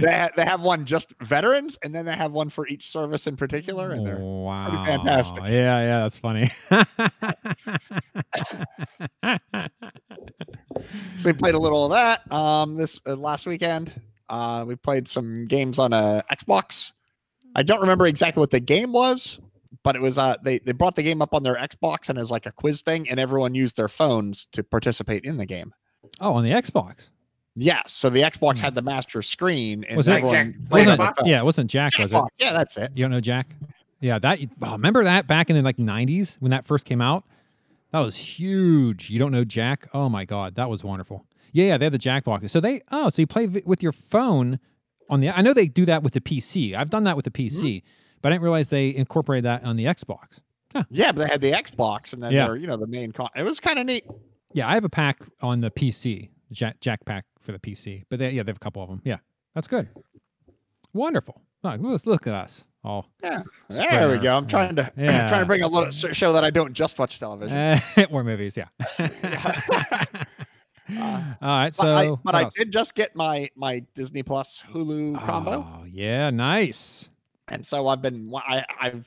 They 0.00 0.12
ha- 0.12 0.28
they 0.36 0.44
have 0.44 0.60
one 0.60 0.84
just 0.84 1.14
veterans, 1.22 1.78
and 1.82 1.94
then 1.94 2.04
they 2.04 2.14
have 2.14 2.32
one 2.32 2.50
for 2.50 2.68
each 2.68 2.90
service 2.90 3.26
in 3.26 3.36
particular, 3.36 3.92
and 3.92 4.06
they're 4.06 4.18
wow. 4.18 4.84
fantastic. 4.84 5.42
Yeah, 5.44 5.80
yeah, 5.80 6.00
that's 6.00 6.18
funny. 6.18 6.50
So 11.16 11.28
we 11.28 11.32
played 11.32 11.54
a 11.54 11.58
little 11.58 11.84
of 11.84 11.90
that 11.90 12.30
um, 12.32 12.76
this 12.76 13.00
uh, 13.06 13.16
last 13.16 13.46
weekend. 13.46 14.00
Uh, 14.28 14.64
we 14.66 14.76
played 14.76 15.08
some 15.08 15.46
games 15.46 15.78
on 15.78 15.92
a 15.92 16.22
Xbox. 16.30 16.92
I 17.56 17.62
don't 17.62 17.80
remember 17.80 18.06
exactly 18.06 18.40
what 18.40 18.50
the 18.50 18.60
game 18.60 18.92
was, 18.92 19.40
but 19.82 19.96
it 19.96 20.02
was 20.02 20.18
uh, 20.18 20.36
they 20.42 20.58
they 20.60 20.72
brought 20.72 20.96
the 20.96 21.02
game 21.02 21.22
up 21.22 21.34
on 21.34 21.42
their 21.42 21.56
Xbox 21.56 22.08
and 22.08 22.18
as 22.18 22.30
like 22.30 22.46
a 22.46 22.52
quiz 22.52 22.82
thing, 22.82 23.08
and 23.08 23.18
everyone 23.18 23.54
used 23.54 23.76
their 23.76 23.88
phones 23.88 24.46
to 24.52 24.62
participate 24.62 25.24
in 25.24 25.36
the 25.36 25.46
game. 25.46 25.72
oh, 26.20 26.34
on 26.34 26.44
the 26.44 26.50
Xbox. 26.50 27.08
Yes, 27.60 27.92
so 27.92 28.08
the 28.08 28.20
Xbox 28.20 28.60
had 28.60 28.74
the 28.76 28.82
master 28.82 29.20
screen, 29.20 29.84
and 29.88 29.96
Was 29.96 30.06
it- 30.06 30.12
everyone 30.12 30.54
Jack- 30.70 30.70
Wasn't 30.70 31.26
yeah, 31.26 31.38
it 31.40 31.44
wasn't 31.44 31.68
Jack, 31.70 31.98
was 31.98 32.12
it? 32.12 32.22
Yeah, 32.38 32.52
that's 32.52 32.76
it. 32.76 32.92
You 32.94 33.02
don't 33.04 33.10
know 33.10 33.20
Jack? 33.20 33.48
Yeah, 34.00 34.18
that 34.20 34.38
oh, 34.62 34.72
remember 34.72 35.02
that 35.02 35.26
back 35.26 35.50
in 35.50 35.56
the 35.56 35.62
like 35.62 35.76
'90s 35.76 36.36
when 36.40 36.50
that 36.52 36.66
first 36.66 36.84
came 36.84 37.00
out. 37.00 37.24
That 37.90 37.98
was 38.00 38.14
huge. 38.16 39.10
You 39.10 39.18
don't 39.18 39.32
know 39.32 39.44
Jack? 39.44 39.88
Oh 39.92 40.08
my 40.08 40.24
god, 40.24 40.54
that 40.54 40.68
was 40.70 40.84
wonderful. 40.84 41.24
Yeah, 41.52 41.66
yeah, 41.66 41.78
they 41.78 41.86
had 41.86 41.94
the 41.94 41.98
Jack 41.98 42.24
boxes. 42.24 42.52
So 42.52 42.60
they 42.60 42.82
oh, 42.92 43.08
so 43.08 43.22
you 43.22 43.26
play 43.26 43.46
vi- 43.46 43.62
with 43.64 43.82
your 43.82 43.92
phone 43.92 44.60
on 45.10 45.20
the. 45.20 45.30
I 45.30 45.40
know 45.42 45.52
they 45.52 45.66
do 45.66 45.84
that 45.86 46.02
with 46.04 46.12
the 46.12 46.20
PC. 46.20 46.74
I've 46.76 46.90
done 46.90 47.04
that 47.04 47.16
with 47.16 47.24
the 47.24 47.30
Mm-hmm. 47.32 47.66
PC, 47.66 47.82
but 48.22 48.30
I 48.30 48.34
didn't 48.34 48.42
realize 48.44 48.68
they 48.70 48.94
incorporated 48.94 49.46
that 49.46 49.64
on 49.64 49.76
the 49.76 49.86
Xbox. 49.86 50.38
Yeah, 50.90 51.10
but 51.12 51.26
they 51.26 51.32
had 51.32 51.40
the 51.40 51.50
Xbox, 51.52 52.12
and 52.12 52.22
then 52.22 52.30
Yeah. 52.32 52.46
they're 52.46 52.56
you 52.56 52.66
know 52.68 52.76
the 52.76 52.86
main. 52.86 53.10
Con- 53.10 53.30
it 53.34 53.42
was 53.42 53.58
kind 53.58 53.78
of 53.80 53.86
neat. 53.86 54.04
Yeah, 54.52 54.68
I 54.68 54.74
have 54.74 54.84
a 54.84 54.88
pack 54.88 55.22
on 55.42 55.60
the 55.60 55.70
PC, 55.70 56.28
Jack, 56.52 56.78
Jack 56.80 57.04
pack 57.04 57.24
for 57.48 57.52
the 57.52 57.58
PC. 57.58 58.04
But 58.10 58.18
they, 58.18 58.30
yeah, 58.30 58.42
they 58.42 58.50
have 58.50 58.56
a 58.56 58.60
couple 58.60 58.82
of 58.82 58.90
them. 58.90 59.00
Yeah, 59.04 59.16
that's 59.54 59.66
good. 59.66 59.88
Wonderful. 60.92 61.40
Look, 61.64 62.04
look- 62.06 62.26
at 62.26 62.34
us 62.34 62.64
all. 62.84 63.08
Yeah, 63.22 63.42
there 63.70 64.08
we 64.08 64.16
our- 64.16 64.22
go. 64.22 64.36
I'm 64.36 64.46
trying 64.46 64.76
to 64.76 64.92
Yeah. 64.96 65.26
trying 65.28 65.40
to 65.42 65.46
bring 65.46 65.62
a 65.62 65.68
little 65.68 65.90
show 65.90 66.32
that 66.32 66.44
I 66.44 66.50
don't 66.50 66.72
just 66.74 66.98
watch 66.98 67.18
television. 67.18 67.56
Uh, 67.56 67.80
or 68.10 68.22
movies, 68.22 68.56
yeah. 68.56 68.66
all 70.98 71.24
right, 71.42 71.74
so 71.74 71.82
but 71.84 71.94
I, 71.96 72.14
but 72.24 72.34
I 72.34 72.48
did 72.56 72.70
just 72.70 72.94
get 72.94 73.14
my 73.16 73.48
my 73.56 73.80
Disney 73.94 74.22
Plus 74.22 74.62
Hulu 74.72 75.22
combo, 75.24 75.66
Oh, 75.66 75.84
yeah, 75.84 76.30
nice. 76.30 77.08
and 77.48 77.66
so 77.66 77.88
I've 77.88 78.00
been 78.02 78.30
I 78.34 78.64
I've 78.80 79.04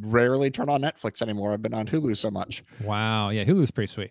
rarely 0.00 0.50
turn 0.50 0.68
on 0.68 0.80
Netflix 0.82 1.22
anymore. 1.22 1.52
I've 1.52 1.62
been 1.62 1.74
on 1.74 1.86
Hulu 1.86 2.16
so 2.16 2.30
much. 2.30 2.62
Wow, 2.82 3.28
yeah, 3.30 3.44
Hulu's 3.44 3.70
pretty 3.70 3.92
sweet. 3.92 4.10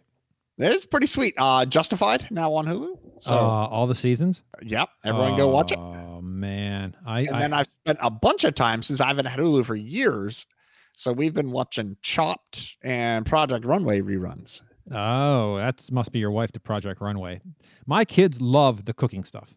It's 0.57 0.85
pretty 0.85 1.07
sweet. 1.07 1.33
Uh, 1.37 1.65
Justified 1.65 2.27
now 2.31 2.53
on 2.53 2.65
Hulu. 2.65 2.97
So 3.21 3.33
uh, 3.33 3.37
all 3.37 3.87
the 3.87 3.95
seasons. 3.95 4.41
yep, 4.63 4.89
everyone 5.05 5.37
go 5.37 5.47
watch 5.47 5.71
it. 5.71 5.77
Oh 5.77 6.21
man, 6.21 6.95
I, 7.05 7.21
And 7.21 7.35
I 7.35 7.39
then 7.39 7.53
I've 7.53 7.67
spent 7.67 7.99
a 8.01 8.09
bunch 8.09 8.43
of 8.43 8.55
time 8.55 8.81
since 8.83 8.99
I 8.99 9.07
haven't 9.07 9.25
had 9.25 9.39
Hulu 9.39 9.65
for 9.65 9.75
years. 9.75 10.45
So 10.93 11.13
we've 11.13 11.33
been 11.33 11.51
watching 11.51 11.95
Chopped 12.01 12.77
and 12.81 13.25
Project 13.25 13.63
Runway 13.63 14.01
reruns. 14.01 14.61
oh, 14.91 15.55
that 15.57 15.81
must 15.91 16.11
be 16.11 16.19
your 16.19 16.31
wife 16.31 16.51
to 16.53 16.59
Project 16.59 16.99
Runway. 16.99 17.39
My 17.85 18.03
kids 18.03 18.41
love 18.41 18.85
the 18.85 18.93
cooking 18.93 19.23
stuff. 19.23 19.53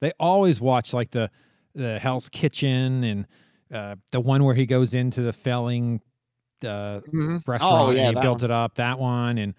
They 0.00 0.12
always 0.20 0.60
watch 0.60 0.92
like 0.92 1.10
the 1.10 1.28
the 1.74 1.98
Hell's 1.98 2.28
Kitchen 2.28 3.04
and 3.04 3.26
uh, 3.74 3.96
the 4.12 4.20
one 4.20 4.44
where 4.44 4.54
he 4.54 4.64
goes 4.64 4.94
into 4.94 5.22
the 5.22 5.32
failing 5.32 6.00
uh, 6.64 7.00
restaurant 7.46 7.60
Oh, 7.62 7.90
yeah, 7.90 8.08
and 8.08 8.16
he 8.16 8.22
built 8.22 8.42
one. 8.42 8.50
it 8.50 8.54
up. 8.54 8.76
That 8.76 8.98
one 8.98 9.38
and 9.38 9.54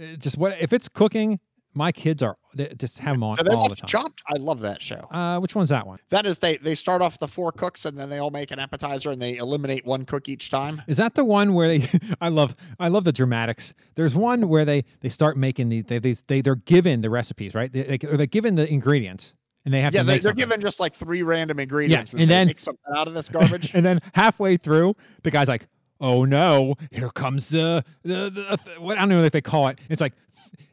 uh, 0.00 0.16
just 0.16 0.36
what 0.38 0.60
if 0.60 0.72
it's 0.72 0.88
cooking? 0.88 1.40
My 1.74 1.92
kids 1.92 2.22
are 2.22 2.36
they 2.54 2.72
just 2.76 2.98
have 2.98 3.14
them 3.14 3.22
on 3.22 3.36
So 3.36 3.42
they 3.42 3.50
all 3.50 3.68
the 3.68 3.76
time. 3.76 3.88
Chopped. 3.88 4.22
I 4.26 4.38
love 4.38 4.60
that 4.60 4.82
show. 4.82 5.06
Uh, 5.10 5.38
which 5.38 5.54
one's 5.54 5.68
that 5.68 5.86
one? 5.86 5.98
That 6.08 6.26
is 6.26 6.38
they 6.38 6.56
they 6.56 6.74
start 6.74 7.02
off 7.02 7.12
with 7.12 7.20
the 7.20 7.28
four 7.28 7.52
cooks 7.52 7.84
and 7.84 7.96
then 7.96 8.08
they 8.08 8.18
all 8.18 8.30
make 8.30 8.50
an 8.50 8.58
appetizer 8.58 9.10
and 9.10 9.20
they 9.20 9.36
eliminate 9.36 9.84
one 9.84 10.04
cook 10.04 10.28
each 10.28 10.50
time. 10.50 10.82
Is 10.88 10.96
that 10.96 11.14
the 11.14 11.24
one 11.24 11.54
where 11.54 11.68
they? 11.78 11.88
I 12.20 12.28
love, 12.28 12.56
I 12.80 12.88
love 12.88 13.04
the 13.04 13.12
dramatics. 13.12 13.74
There's 13.94 14.14
one 14.14 14.48
where 14.48 14.64
they 14.64 14.84
they 15.00 15.08
start 15.08 15.36
making 15.36 15.68
these. 15.68 15.84
They 15.84 15.98
they, 15.98 16.14
they 16.26 16.40
they're 16.40 16.56
given 16.56 17.00
the 17.00 17.10
recipes, 17.10 17.54
right? 17.54 17.72
They, 17.72 17.96
they, 17.96 18.08
or 18.08 18.16
they're 18.16 18.26
given 18.26 18.54
the 18.54 18.68
ingredients, 18.68 19.34
and 19.64 19.72
they 19.72 19.80
have 19.80 19.92
yeah, 19.92 20.00
to 20.00 20.06
they, 20.06 20.12
they're 20.14 20.22
something. 20.22 20.36
given 20.38 20.60
just 20.60 20.80
like 20.80 20.94
three 20.94 21.22
random 21.22 21.60
ingredients 21.60 22.12
and, 22.12 22.22
and 22.22 22.28
say, 22.28 22.34
then- 22.34 22.46
make 22.48 22.60
something 22.60 22.94
out 22.96 23.06
of 23.08 23.14
this 23.14 23.28
garbage. 23.28 23.70
and 23.74 23.84
then 23.84 24.00
halfway 24.14 24.56
through, 24.56 24.96
the 25.22 25.30
guy's 25.30 25.48
like, 25.48 25.66
"Oh 26.00 26.24
no, 26.24 26.74
here 26.90 27.10
comes 27.10 27.48
the 27.48 27.84
the, 28.02 28.30
the 28.30 28.56
th- 28.56 28.78
what 28.78 28.96
I 28.96 29.02
don't 29.02 29.10
know 29.10 29.22
what 29.22 29.32
they 29.32 29.40
call 29.40 29.68
it." 29.68 29.78
It's 29.88 30.00
like. 30.00 30.14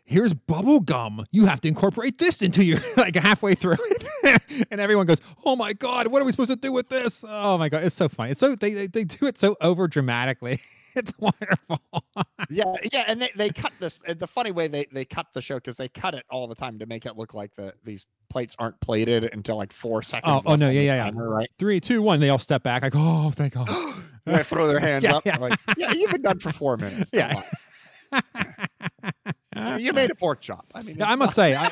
Here's 0.07 0.33
bubble 0.35 0.79
gum. 0.81 1.25
You 1.31 1.45
have 1.47 1.61
to 1.61 1.67
incorporate 1.67 2.19
this 2.19 2.41
into 2.43 2.63
your 2.63 2.79
like 2.97 3.15
halfway 3.15 3.55
through 3.55 3.77
it, 3.79 4.41
and 4.71 4.79
everyone 4.79 5.07
goes, 5.07 5.19
"Oh 5.43 5.55
my 5.55 5.73
god, 5.73 6.07
what 6.07 6.21
are 6.21 6.25
we 6.25 6.31
supposed 6.31 6.51
to 6.51 6.55
do 6.55 6.71
with 6.71 6.89
this?" 6.89 7.23
Oh 7.27 7.57
my 7.57 7.69
god, 7.69 7.83
it's 7.83 7.95
so 7.95 8.07
funny. 8.07 8.31
It's 8.31 8.39
so 8.39 8.55
they 8.55 8.73
they, 8.73 8.87
they 8.87 9.03
do 9.03 9.25
it 9.25 9.37
so 9.37 9.55
over 9.61 9.87
dramatically. 9.87 10.61
It's 10.97 11.11
wonderful. 11.19 11.81
yeah, 12.49 12.73
yeah, 12.93 13.03
and 13.09 13.21
they, 13.21 13.29
they 13.35 13.49
cut 13.49 13.73
this 13.81 13.99
the 14.07 14.25
funny 14.25 14.51
way 14.51 14.69
they, 14.69 14.85
they 14.93 15.03
cut 15.03 15.27
the 15.33 15.41
show 15.41 15.55
because 15.55 15.75
they 15.75 15.89
cut 15.89 16.13
it 16.13 16.23
all 16.31 16.47
the 16.47 16.55
time 16.55 16.79
to 16.79 16.85
make 16.85 17.05
it 17.05 17.17
look 17.17 17.33
like 17.33 17.53
the 17.57 17.73
these 17.83 18.07
plates 18.29 18.55
aren't 18.59 18.79
plated 18.79 19.25
until 19.33 19.57
like 19.57 19.73
four 19.73 20.01
seconds. 20.01 20.31
oh, 20.33 20.41
oh 20.45 20.51
left 20.51 20.61
no, 20.61 20.69
yeah, 20.69 20.79
yeah, 20.79 20.95
yeah. 20.95 21.03
timer, 21.03 21.27
right? 21.27 21.49
Three, 21.59 21.81
two, 21.81 22.01
one. 22.01 22.21
They 22.21 22.29
all 22.29 22.39
step 22.39 22.63
back. 22.63 22.81
Like, 22.81 22.93
oh, 22.95 23.29
thank 23.31 23.55
God. 23.55 23.67
they 24.25 24.41
throw 24.43 24.67
their 24.67 24.79
hands 24.79 25.03
Yeah, 25.03 25.17
up. 25.17 25.25
yeah. 25.25 25.35
Like, 25.37 25.59
yeah, 25.75 25.91
you've 25.91 26.11
been 26.11 26.21
done 26.21 26.39
for 26.39 26.53
four 26.53 26.77
minutes. 26.77 27.11
Yeah. 27.13 27.43
On. 29.55 29.79
you 29.79 29.93
made 29.93 30.11
a 30.11 30.15
pork 30.15 30.41
chop. 30.41 30.65
I 30.73 30.83
mean, 30.83 31.01
I 31.01 31.15
must 31.15 31.35
say, 31.35 31.55
I, 31.55 31.71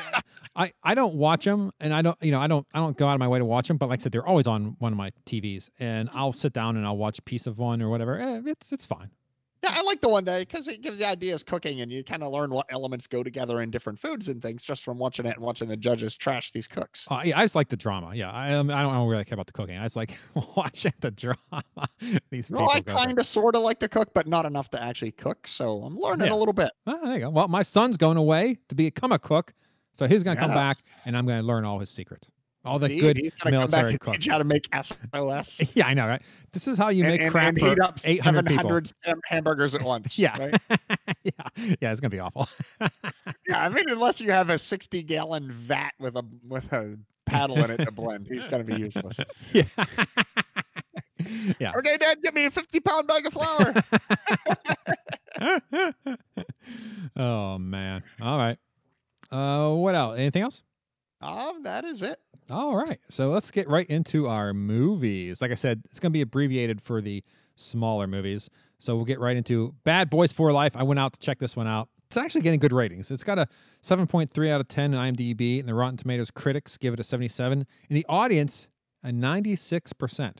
I, 0.56 0.72
I 0.82 0.94
don't 0.94 1.14
watch 1.14 1.44
them, 1.44 1.72
and 1.80 1.92
I 1.94 2.02
don't, 2.02 2.16
you 2.22 2.32
know, 2.32 2.40
I 2.40 2.46
don't, 2.46 2.66
I 2.72 2.78
don't 2.78 2.96
go 2.96 3.06
out 3.08 3.14
of 3.14 3.20
my 3.20 3.28
way 3.28 3.38
to 3.38 3.44
watch 3.44 3.68
them. 3.68 3.76
But 3.76 3.88
like 3.88 4.00
I 4.00 4.02
said, 4.02 4.12
they're 4.12 4.26
always 4.26 4.46
on 4.46 4.76
one 4.78 4.92
of 4.92 4.98
my 4.98 5.10
TVs, 5.26 5.68
and 5.78 6.08
I'll 6.14 6.32
sit 6.32 6.52
down 6.52 6.76
and 6.76 6.86
I'll 6.86 6.96
watch 6.96 7.18
a 7.18 7.22
piece 7.22 7.46
of 7.46 7.58
one 7.58 7.82
or 7.82 7.88
whatever. 7.88 8.20
Eh, 8.20 8.40
it's, 8.46 8.72
it's 8.72 8.84
fine. 8.84 9.10
Yeah, 9.64 9.72
I 9.74 9.80
like 9.80 10.02
the 10.02 10.10
one 10.10 10.24
day 10.24 10.42
because 10.42 10.68
it 10.68 10.82
gives 10.82 11.00
you 11.00 11.06
ideas 11.06 11.42
cooking 11.42 11.80
and 11.80 11.90
you 11.90 12.04
kind 12.04 12.22
of 12.22 12.30
learn 12.30 12.50
what 12.50 12.66
elements 12.68 13.06
go 13.06 13.22
together 13.22 13.62
in 13.62 13.70
different 13.70 13.98
foods 13.98 14.28
and 14.28 14.42
things 14.42 14.62
just 14.62 14.84
from 14.84 14.98
watching 14.98 15.24
it 15.24 15.36
and 15.36 15.42
watching 15.42 15.68
the 15.68 15.76
judges 15.76 16.14
trash 16.14 16.52
these 16.52 16.66
cooks. 16.66 17.08
Uh, 17.10 17.22
yeah, 17.24 17.38
I 17.38 17.42
just 17.44 17.54
like 17.54 17.70
the 17.70 17.76
drama. 17.76 18.14
Yeah, 18.14 18.30
I, 18.30 18.52
um, 18.52 18.70
I 18.70 18.82
don't, 18.82 19.08
really 19.08 19.24
care 19.24 19.36
about 19.36 19.46
the 19.46 19.52
cooking. 19.52 19.78
I 19.78 19.84
just 19.84 19.96
like 19.96 20.18
watching 20.56 20.92
the 21.00 21.10
drama. 21.10 21.64
These 22.30 22.50
Well, 22.50 22.68
I 22.68 22.82
kind 22.82 23.18
of 23.18 23.24
sort 23.24 23.56
of 23.56 23.62
like 23.62 23.78
to 23.78 23.88
cook, 23.88 24.12
but 24.12 24.26
not 24.26 24.44
enough 24.44 24.68
to 24.70 24.82
actually 24.82 25.12
cook. 25.12 25.46
So 25.46 25.82
I'm 25.82 25.96
learning 25.96 26.26
Yeah. 26.26 26.34
a 26.34 26.36
little 26.36 26.52
bit. 26.52 26.70
Oh, 26.86 27.00
there 27.02 27.14
you 27.14 27.20
go. 27.20 27.30
Well, 27.30 27.48
my 27.48 27.62
son's 27.62 27.96
going 27.96 28.18
away 28.18 28.58
to 28.68 28.74
become 28.74 29.12
a 29.12 29.18
cook, 29.18 29.54
so 29.94 30.06
he's 30.06 30.22
going 30.22 30.36
to 30.36 30.40
come 30.42 30.52
back, 30.52 30.78
and 31.06 31.16
I'm 31.16 31.24
going 31.24 31.40
to 31.40 31.46
learn 31.46 31.64
all 31.64 31.78
his 31.78 31.88
secrets, 31.88 32.28
all 32.64 32.78
the 32.78 32.86
Indeed, 32.86 33.00
good 33.00 33.16
he's 33.18 33.34
gonna 33.34 33.58
come 33.60 33.70
back 33.70 33.84
military 33.84 33.90
and 33.92 34.00
cooks. 34.00 34.16
teach 34.16 34.26
you 34.26 34.32
how 34.32 34.38
to 34.38 34.44
make 34.44 34.68
SOS. 34.82 35.60
Yeah, 35.74 35.86
I 35.86 35.94
know, 35.94 36.06
right? 36.06 36.22
This 36.52 36.66
is 36.66 36.78
how 36.78 36.88
you 36.88 37.04
and, 37.04 37.12
make 37.12 37.20
and- 37.22 37.30
crap 37.30 37.48
and 37.48 37.58
heat 37.58 37.80
up 37.80 37.98
800 38.04 38.48
700 38.48 38.92
ham- 39.02 39.20
hamburgers 39.26 39.74
at 39.74 39.82
once. 39.82 40.18
Yeah. 40.18 40.36
right? 40.38 40.60
yeah, 41.24 41.30
yeah, 41.80 41.90
it's 41.92 42.00
gonna 42.00 42.10
be 42.10 42.20
awful. 42.20 42.48
yeah. 43.48 43.64
I 43.64 43.68
mean, 43.68 43.88
unless 43.88 44.20
you 44.20 44.30
have 44.30 44.50
a 44.50 44.58
60 44.58 45.02
gallon 45.02 45.52
vat 45.52 45.92
with 45.98 46.16
a 46.16 46.24
with 46.48 46.72
a 46.72 46.96
paddle 47.26 47.62
in 47.62 47.70
it 47.70 47.78
to 47.84 47.90
blend, 47.90 48.26
he's 48.28 48.48
gonna 48.48 48.64
be 48.64 48.76
useless. 48.76 49.18
yeah. 49.52 49.64
yeah. 51.58 51.72
Okay, 51.76 51.96
Dad, 51.98 52.22
get 52.22 52.34
me 52.34 52.46
a 52.46 52.50
50 52.50 52.80
pound 52.80 53.06
bag 53.08 53.26
of 53.26 53.32
flour. 53.32 53.74
oh 57.16 57.58
man. 57.58 58.02
All 58.20 58.38
right. 58.38 58.58
Uh, 59.30 59.74
what 59.74 59.94
else? 59.94 60.18
Anything 60.18 60.42
else? 60.42 60.62
um, 61.20 61.62
that 61.62 61.84
is 61.84 62.02
it. 62.02 62.18
All 62.50 62.76
right. 62.76 63.00
So 63.10 63.30
let's 63.30 63.50
get 63.50 63.68
right 63.68 63.88
into 63.88 64.28
our 64.28 64.52
movies. 64.52 65.40
Like 65.40 65.50
I 65.50 65.54
said, 65.54 65.82
it's 65.90 65.98
going 65.98 66.12
to 66.12 66.16
be 66.16 66.20
abbreviated 66.20 66.80
for 66.80 67.00
the 67.00 67.22
smaller 67.56 68.06
movies. 68.06 68.50
So 68.78 68.94
we'll 68.96 69.06
get 69.06 69.20
right 69.20 69.36
into 69.36 69.74
Bad 69.84 70.10
Boys 70.10 70.32
for 70.32 70.52
Life. 70.52 70.76
I 70.76 70.82
went 70.82 71.00
out 71.00 71.14
to 71.14 71.20
check 71.20 71.38
this 71.38 71.56
one 71.56 71.66
out. 71.66 71.88
It's 72.08 72.16
actually 72.16 72.42
getting 72.42 72.60
good 72.60 72.72
ratings. 72.72 73.10
It's 73.10 73.24
got 73.24 73.38
a 73.38 73.48
7.3 73.82 74.50
out 74.50 74.60
of 74.60 74.68
10 74.68 74.92
in 74.94 75.00
IMDb, 75.00 75.58
and 75.58 75.68
the 75.68 75.74
Rotten 75.74 75.96
Tomatoes 75.96 76.30
critics 76.30 76.76
give 76.76 76.92
it 76.92 77.00
a 77.00 77.04
77, 77.04 77.66
and 77.88 77.96
the 77.96 78.04
audience 78.08 78.68
a 79.02 79.08
96%. 79.08 80.34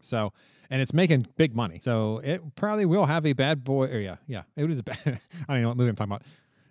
So 0.00 0.32
and 0.70 0.82
it's 0.82 0.92
making 0.92 1.26
big 1.36 1.54
money. 1.54 1.78
So 1.82 2.20
it 2.22 2.42
probably 2.54 2.86
will 2.86 3.06
have 3.06 3.26
a 3.26 3.32
Bad 3.32 3.64
Boy. 3.64 3.86
Yeah, 3.98 4.16
yeah, 4.26 4.42
it 4.56 4.70
is 4.70 4.82
bad. 4.82 4.98
I 5.48 5.54
don't 5.54 5.62
know 5.62 5.68
what 5.68 5.76
movie 5.76 5.90
I'm 5.90 5.96
talking 5.96 6.12
about. 6.12 6.22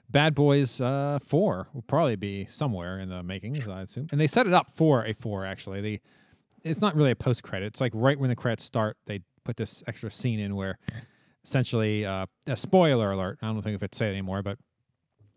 Bad 0.10 0.36
Boys 0.36 0.80
uh, 0.80 1.20
Four 1.26 1.68
will 1.74 1.82
probably 1.84 2.16
be 2.16 2.48
somewhere 2.50 3.00
in 3.00 3.10
the 3.10 3.22
makings, 3.24 3.68
I 3.68 3.82
assume. 3.82 4.08
And 4.12 4.22
they 4.22 4.28
set 4.28 4.48
it 4.48 4.54
up 4.54 4.72
for 4.76 5.06
a 5.06 5.14
four. 5.14 5.46
Actually, 5.46 5.82
they 5.82 6.02
it's 6.64 6.82
not 6.82 6.96
really 6.96 7.12
a 7.12 7.16
post 7.16 7.44
credit. 7.44 7.68
It's 7.68 7.82
like 7.82 7.92
right 7.94 8.20
when 8.20 8.30
the 8.30 8.36
credits 8.36 8.64
start, 8.64 8.98
they 9.06 9.22
put 9.44 9.58
this 9.58 9.84
extra 9.88 10.10
scene 10.12 10.40
in 10.40 10.56
where 10.56 10.78
essentially 11.46 12.06
uh, 12.06 12.26
a 12.48 12.58
spoiler 12.58 13.12
alert. 13.12 13.40
I 13.42 13.48
don't 13.48 13.62
think 13.62 13.76
if 13.76 13.84
it's 13.84 13.98
said 13.98 14.10
anymore, 14.12 14.44
but 14.44 14.58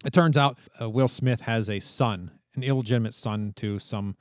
it 0.05 0.13
turns 0.13 0.37
out 0.37 0.59
uh, 0.81 0.89
Will 0.89 1.09
Smith 1.09 1.41
has 1.41 1.71
a 1.71 1.79
son, 1.79 2.31
an 2.57 2.63
illegitimate 2.63 3.15
son 3.15 3.53
to 3.57 3.79
some 3.79 4.17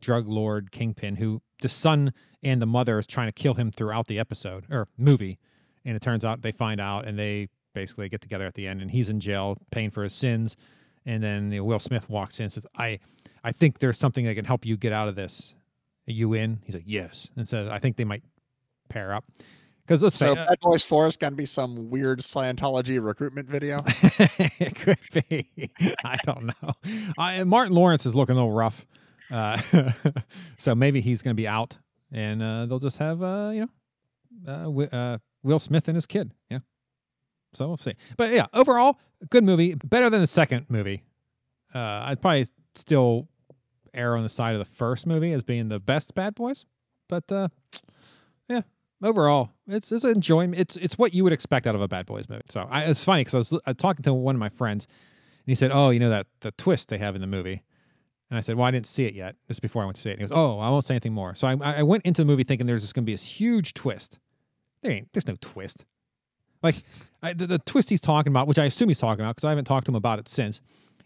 drug 0.00 0.28
lord 0.28 0.70
kingpin 0.70 1.16
who 1.16 1.40
the 1.62 1.68
son 1.68 2.12
and 2.42 2.60
the 2.60 2.66
mother 2.66 2.98
is 2.98 3.06
trying 3.06 3.28
to 3.28 3.32
kill 3.32 3.54
him 3.54 3.70
throughout 3.70 4.06
the 4.06 4.18
episode 4.18 4.66
or 4.70 4.86
movie. 4.98 5.38
And 5.84 5.96
it 5.96 6.02
turns 6.02 6.24
out 6.24 6.42
they 6.42 6.52
find 6.52 6.80
out 6.80 7.06
and 7.06 7.18
they 7.18 7.48
basically 7.74 8.08
get 8.08 8.20
together 8.20 8.46
at 8.46 8.54
the 8.54 8.66
end 8.66 8.80
and 8.80 8.90
he's 8.90 9.08
in 9.08 9.20
jail 9.20 9.56
paying 9.70 9.90
for 9.90 10.02
his 10.04 10.14
sins. 10.14 10.56
And 11.06 11.22
then 11.22 11.50
you 11.50 11.58
know, 11.58 11.64
Will 11.64 11.78
Smith 11.78 12.08
walks 12.08 12.38
in 12.38 12.44
and 12.44 12.52
says, 12.52 12.66
I, 12.76 12.98
I 13.44 13.52
think 13.52 13.78
there's 13.78 13.98
something 13.98 14.24
that 14.24 14.34
can 14.34 14.44
help 14.44 14.64
you 14.64 14.76
get 14.76 14.92
out 14.92 15.08
of 15.08 15.16
this. 15.16 15.54
Are 16.08 16.12
you 16.12 16.34
in? 16.34 16.60
He's 16.64 16.74
like, 16.74 16.84
yes. 16.86 17.28
And 17.36 17.46
says, 17.46 17.68
I 17.70 17.78
think 17.78 17.96
they 17.96 18.04
might 18.04 18.22
pair 18.88 19.14
up. 19.14 19.24
Because 19.84 20.02
let's 20.02 20.16
So 20.16 20.34
say, 20.34 20.34
Bad 20.34 20.60
Boys 20.60 20.84
Four 20.84 21.06
is 21.08 21.16
gonna 21.16 21.34
be 21.34 21.46
some 21.46 21.90
weird 21.90 22.20
Scientology 22.20 23.04
recruitment 23.04 23.48
video. 23.48 23.78
it 23.84 24.76
could 24.76 24.98
be. 25.28 25.50
I 26.04 26.16
don't 26.24 26.46
know. 26.46 26.72
I, 27.18 27.42
Martin 27.42 27.74
Lawrence 27.74 28.06
is 28.06 28.14
looking 28.14 28.34
a 28.34 28.38
little 28.38 28.52
rough, 28.52 28.86
uh, 29.32 29.60
so 30.58 30.74
maybe 30.74 31.00
he's 31.00 31.20
going 31.20 31.34
to 31.34 31.40
be 31.40 31.48
out, 31.48 31.76
and 32.12 32.42
uh, 32.42 32.66
they'll 32.66 32.78
just 32.78 32.98
have 32.98 33.22
uh, 33.22 33.50
you 33.52 33.68
know 34.46 34.88
uh, 34.92 34.96
uh, 34.96 35.18
Will 35.42 35.58
Smith 35.58 35.88
and 35.88 35.96
his 35.96 36.06
kid. 36.06 36.30
So 37.54 37.68
we'll 37.68 37.76
see. 37.76 37.94
But 38.16 38.32
yeah, 38.32 38.46
overall, 38.54 38.98
good 39.30 39.44
movie. 39.44 39.74
Better 39.74 40.08
than 40.10 40.20
the 40.20 40.26
second 40.26 40.66
movie. 40.68 41.02
Uh, 41.74 41.78
I'd 42.04 42.20
probably 42.20 42.46
still 42.74 43.28
err 43.94 44.16
on 44.16 44.22
the 44.22 44.28
side 44.28 44.54
of 44.54 44.58
the 44.58 44.74
first 44.76 45.06
movie 45.06 45.32
as 45.32 45.42
being 45.42 45.68
the 45.68 45.78
best 45.78 46.14
Bad 46.14 46.34
Boys, 46.34 46.64
but 47.08 47.30
uh, 47.30 47.48
yeah, 48.48 48.62
overall, 49.02 49.50
it's 49.68 49.92
it's 49.92 50.04
enjoyment. 50.04 50.58
It's 50.58 50.76
it's 50.76 50.98
what 50.98 51.12
you 51.14 51.24
would 51.24 51.32
expect 51.32 51.66
out 51.66 51.74
of 51.74 51.82
a 51.82 51.88
Bad 51.88 52.06
Boys 52.06 52.28
movie. 52.28 52.42
So 52.48 52.66
I, 52.70 52.82
it's 52.82 53.04
funny 53.04 53.24
because 53.24 53.52
I 53.52 53.70
was 53.70 53.76
talking 53.76 54.02
to 54.04 54.14
one 54.14 54.34
of 54.34 54.40
my 54.40 54.48
friends, 54.48 54.86
and 54.86 55.50
he 55.50 55.54
said, 55.54 55.70
"Oh, 55.72 55.90
you 55.90 56.00
know 56.00 56.10
that 56.10 56.26
the 56.40 56.52
twist 56.52 56.88
they 56.88 56.98
have 56.98 57.14
in 57.14 57.20
the 57.20 57.26
movie." 57.26 57.62
And 58.30 58.38
I 58.38 58.40
said, 58.40 58.56
"Well, 58.56 58.66
I 58.66 58.70
didn't 58.70 58.86
see 58.86 59.04
it 59.04 59.14
yet. 59.14 59.36
This 59.46 59.56
is 59.56 59.60
before 59.60 59.82
I 59.82 59.84
went 59.84 59.96
to 59.96 60.02
see 60.02 60.10
it." 60.10 60.14
And 60.14 60.22
he 60.22 60.26
goes, 60.28 60.36
"Oh, 60.36 60.58
I 60.58 60.70
won't 60.70 60.84
say 60.84 60.94
anything 60.94 61.12
more." 61.12 61.34
So 61.34 61.46
I, 61.46 61.54
I 61.54 61.82
went 61.82 62.06
into 62.06 62.22
the 62.22 62.26
movie 62.26 62.44
thinking 62.44 62.66
there's 62.66 62.82
just 62.82 62.94
going 62.94 63.04
to 63.04 63.06
be 63.06 63.12
this 63.14 63.22
huge 63.22 63.74
twist. 63.74 64.18
There 64.82 64.92
ain't. 64.92 65.12
There's 65.12 65.26
no 65.26 65.36
twist. 65.40 65.84
Like 66.62 66.82
I, 67.22 67.32
the, 67.32 67.46
the 67.46 67.58
twist 67.60 67.90
he's 67.90 68.00
talking 68.00 68.32
about, 68.32 68.46
which 68.46 68.58
I 68.58 68.66
assume 68.66 68.88
he's 68.88 68.98
talking 68.98 69.24
about 69.24 69.36
because 69.36 69.46
I 69.46 69.50
haven't 69.50 69.64
talked 69.64 69.86
to 69.86 69.90
him 69.90 69.96
about 69.96 70.18
it 70.18 70.28
since, 70.28 70.60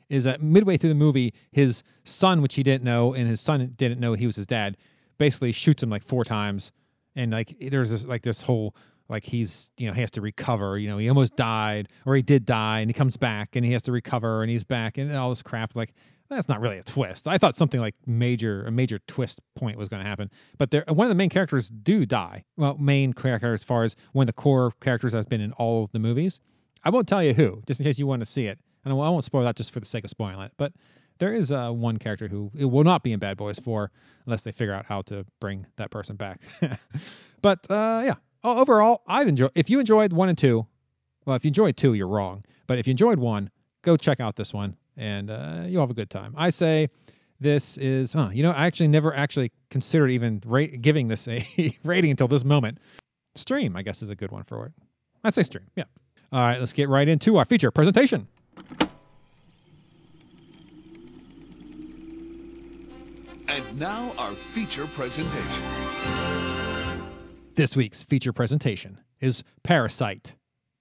is 0.08 0.24
that 0.24 0.42
midway 0.42 0.76
through 0.76 0.90
the 0.90 0.94
movie, 0.94 1.34
his 1.52 1.82
son, 2.04 2.42
which 2.42 2.54
he 2.54 2.62
didn't 2.62 2.84
know, 2.84 3.14
and 3.14 3.28
his 3.28 3.40
son 3.40 3.72
didn't 3.76 4.00
know 4.00 4.14
he 4.14 4.26
was 4.26 4.36
his 4.36 4.46
dad, 4.46 4.76
basically 5.18 5.52
shoots 5.52 5.82
him 5.82 5.90
like 5.90 6.04
four 6.04 6.24
times, 6.24 6.72
and 7.16 7.32
like 7.32 7.56
there's 7.70 7.90
this 7.90 8.04
like 8.04 8.22
this 8.22 8.40
whole 8.40 8.74
like 9.08 9.24
he's 9.24 9.70
you 9.78 9.86
know 9.86 9.92
he 9.92 10.00
has 10.00 10.10
to 10.12 10.20
recover. 10.20 10.78
You 10.78 10.88
know 10.88 10.98
he 10.98 11.08
almost 11.08 11.36
died 11.36 11.88
or 12.04 12.14
he 12.16 12.22
did 12.22 12.44
die, 12.46 12.80
and 12.80 12.88
he 12.90 12.94
comes 12.94 13.16
back 13.16 13.56
and 13.56 13.64
he 13.64 13.72
has 13.72 13.82
to 13.82 13.92
recover 13.92 14.42
and 14.42 14.50
he's 14.50 14.64
back 14.64 14.98
and 14.98 15.14
all 15.16 15.30
this 15.30 15.42
crap. 15.42 15.74
Like 15.76 15.94
that's 16.28 16.48
not 16.48 16.60
really 16.60 16.78
a 16.78 16.82
twist. 16.82 17.26
I 17.26 17.38
thought 17.38 17.56
something 17.56 17.80
like 17.80 17.94
major 18.06 18.64
a 18.64 18.70
major 18.70 18.98
twist 19.06 19.40
point 19.54 19.78
was 19.78 19.88
going 19.88 20.02
to 20.02 20.08
happen, 20.08 20.30
but 20.58 20.70
there 20.70 20.84
one 20.88 21.06
of 21.06 21.08
the 21.08 21.14
main 21.14 21.30
characters 21.30 21.68
do 21.68 22.06
die. 22.06 22.44
Well, 22.56 22.76
main 22.78 23.12
character 23.12 23.52
as 23.54 23.62
far 23.62 23.84
as 23.84 23.96
one 24.12 24.24
of 24.24 24.26
the 24.26 24.32
core 24.32 24.72
characters 24.80 25.12
that's 25.12 25.28
been 25.28 25.40
in 25.40 25.52
all 25.52 25.84
of 25.84 25.92
the 25.92 25.98
movies. 25.98 26.40
I 26.84 26.90
won't 26.90 27.08
tell 27.08 27.22
you 27.22 27.34
who, 27.34 27.62
just 27.66 27.80
in 27.80 27.84
case 27.84 27.98
you 27.98 28.06
want 28.06 28.20
to 28.20 28.26
see 28.26 28.46
it, 28.46 28.58
and 28.84 28.92
I 28.92 28.94
won't 28.94 29.24
spoil 29.24 29.44
that 29.44 29.56
just 29.56 29.72
for 29.72 29.80
the 29.80 29.86
sake 29.86 30.04
of 30.04 30.10
spoiling 30.10 30.40
it. 30.40 30.52
But 30.56 30.72
there 31.18 31.32
is 31.32 31.50
uh, 31.50 31.70
one 31.70 31.96
character 31.98 32.28
who 32.28 32.50
it 32.54 32.64
will 32.64 32.84
not 32.84 33.02
be 33.02 33.12
in 33.12 33.18
Bad 33.18 33.36
Boys 33.36 33.58
Four 33.58 33.90
unless 34.26 34.42
they 34.42 34.52
figure 34.52 34.74
out 34.74 34.86
how 34.86 35.02
to 35.02 35.24
bring 35.40 35.66
that 35.76 35.90
person 35.90 36.16
back. 36.16 36.40
but 37.42 37.70
uh, 37.70 38.02
yeah, 38.04 38.14
overall, 38.44 39.02
I'd 39.06 39.28
enjoy 39.28 39.48
if 39.54 39.70
you 39.70 39.80
enjoyed 39.80 40.12
one 40.12 40.28
and 40.28 40.38
two. 40.38 40.66
Well, 41.24 41.36
if 41.36 41.44
you 41.44 41.48
enjoyed 41.48 41.76
two, 41.76 41.94
you're 41.94 42.06
wrong. 42.06 42.44
But 42.66 42.78
if 42.78 42.86
you 42.86 42.92
enjoyed 42.92 43.18
one, 43.18 43.50
go 43.82 43.96
check 43.96 44.20
out 44.20 44.36
this 44.36 44.52
one, 44.52 44.76
and 44.96 45.30
uh, 45.30 45.64
you'll 45.66 45.82
have 45.82 45.90
a 45.90 45.94
good 45.94 46.10
time. 46.10 46.34
I 46.36 46.50
say 46.50 46.88
this 47.40 47.76
is, 47.78 48.12
huh, 48.12 48.30
you 48.32 48.42
know, 48.42 48.50
I 48.50 48.66
actually 48.66 48.88
never 48.88 49.14
actually 49.14 49.52
considered 49.70 50.08
even 50.10 50.42
rate, 50.46 50.80
giving 50.82 51.08
this 51.08 51.28
a 51.28 51.46
rating 51.84 52.10
until 52.10 52.28
this 52.28 52.44
moment. 52.44 52.78
Stream, 53.34 53.76
I 53.76 53.82
guess, 53.82 54.02
is 54.02 54.10
a 54.10 54.14
good 54.14 54.30
one 54.30 54.44
for 54.44 54.66
it. 54.66 54.72
I'd 55.24 55.34
say 55.34 55.42
stream, 55.42 55.66
yeah. 55.76 55.84
All 56.32 56.40
right, 56.40 56.58
let's 56.58 56.72
get 56.72 56.88
right 56.88 57.06
into 57.06 57.36
our 57.36 57.44
feature 57.44 57.70
presentation. 57.70 58.26
And 63.48 63.78
now 63.78 64.12
our 64.18 64.32
feature 64.32 64.86
presentation. 64.88 65.62
This 67.54 67.76
week's 67.76 68.02
feature 68.02 68.32
presentation 68.32 68.98
is 69.20 69.42
Parasite. 69.62 70.34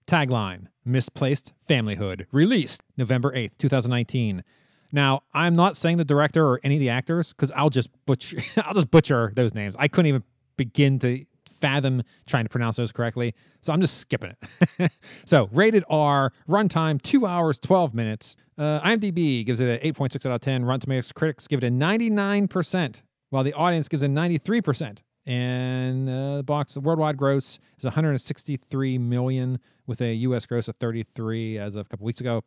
Tagline 0.08 0.68
Misplaced 0.86 1.54
Familyhood, 1.68 2.26
released 2.32 2.84
November 2.98 3.32
8th, 3.32 3.58
2019. 3.58 4.44
Now, 4.92 5.24
I'm 5.34 5.56
not 5.56 5.76
saying 5.76 5.98
the 5.98 6.06
director 6.06 6.48
or 6.48 6.60
any 6.64 6.76
of 6.76 6.80
the 6.80 6.90
actors 6.90 7.34
because 7.34 7.52
I'll 7.52 7.70
just 7.70 7.90
butcher 8.06 8.38
I'll 8.58 8.74
just 8.74 8.92
butcher 8.92 9.34
those 9.36 9.54
names. 9.54 9.76
I 9.78 9.88
couldn't 9.88 10.08
even 10.08 10.24
begin 10.58 11.00
to 11.00 11.26
fathom 11.60 12.04
trying 12.28 12.46
to 12.46 12.50
pronounce 12.50 12.76
those 12.76 12.92
correctly. 12.92 13.34
So 13.62 13.74
I'm 13.74 13.82
just 13.82 13.98
skipping 13.98 14.36
it. 14.80 14.92
so 15.26 15.50
rated 15.52 15.84
R, 15.90 16.32
runtime 16.48 17.02
two 17.02 17.26
hours, 17.26 17.58
12 17.60 17.94
minutes. 17.94 18.36
Uh, 18.58 18.80
IMDb 18.82 19.46
gives 19.46 19.60
it 19.60 19.68
an 19.68 19.94
8.6 19.94 20.16
out 20.26 20.36
of 20.36 20.42
10. 20.42 20.64
Rotten 20.64 20.82
Tomatoes 20.82 21.12
critics 21.12 21.48
give 21.48 21.64
it 21.64 21.68
a 21.68 21.72
99%, 21.72 22.96
while 23.32 23.44
the 23.44 23.54
audience 23.54 23.88
gives 23.88 24.04
it 24.04 24.12
93%. 24.12 25.00
And 25.26 26.08
uh, 26.08 26.38
the 26.38 26.44
box 26.44 26.78
worldwide 26.78 27.18
gross 27.18 27.60
is 27.78 27.84
163 27.84 28.98
million, 28.98 29.60
with 29.88 30.02
a 30.02 30.14
U.S. 30.14 30.46
gross 30.46 30.68
of 30.68 30.76
33 30.78 31.58
as 31.58 31.76
of 31.76 31.86
a 31.86 31.90
couple 31.90 32.06
weeks 32.06 32.22
ago. 32.22 32.44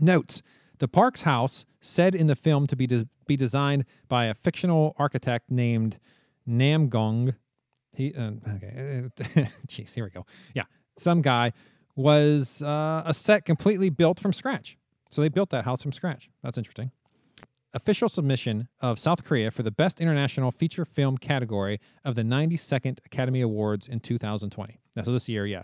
Notes: 0.00 0.42
The 0.78 0.88
Parks 0.88 1.22
house, 1.22 1.64
said 1.80 2.14
in 2.14 2.26
the 2.26 2.34
film 2.34 2.66
to 2.66 2.76
be 2.76 2.86
de- 2.86 3.08
be 3.26 3.36
designed 3.36 3.84
by 4.08 4.26
a 4.26 4.34
fictional 4.34 4.94
architect 4.98 5.50
named 5.50 5.98
Namgong. 6.48 7.34
He 7.94 8.12
uh, 8.14 8.32
okay. 8.56 9.08
Jeez, 9.68 9.94
here 9.94 10.04
we 10.04 10.10
go. 10.10 10.26
Yeah, 10.54 10.64
some 10.98 11.22
guy 11.22 11.52
was 11.94 12.62
uh, 12.62 13.02
a 13.04 13.14
set 13.14 13.44
completely 13.44 13.90
built 13.90 14.18
from 14.18 14.32
scratch. 14.32 14.76
So 15.10 15.20
they 15.20 15.28
built 15.28 15.50
that 15.50 15.64
house 15.64 15.82
from 15.82 15.92
scratch. 15.92 16.30
That's 16.42 16.56
interesting 16.56 16.90
official 17.74 18.08
submission 18.08 18.68
of 18.80 18.98
South 18.98 19.24
Korea 19.24 19.50
for 19.50 19.62
the 19.62 19.70
Best 19.70 20.00
International 20.00 20.50
Feature 20.50 20.84
Film 20.84 21.16
category 21.16 21.80
of 22.04 22.14
the 22.14 22.22
92nd 22.22 22.98
Academy 23.06 23.40
Awards 23.40 23.88
in 23.88 24.00
2020. 24.00 24.78
That's 24.94 25.08
this 25.08 25.28
year, 25.28 25.46
yeah. 25.46 25.62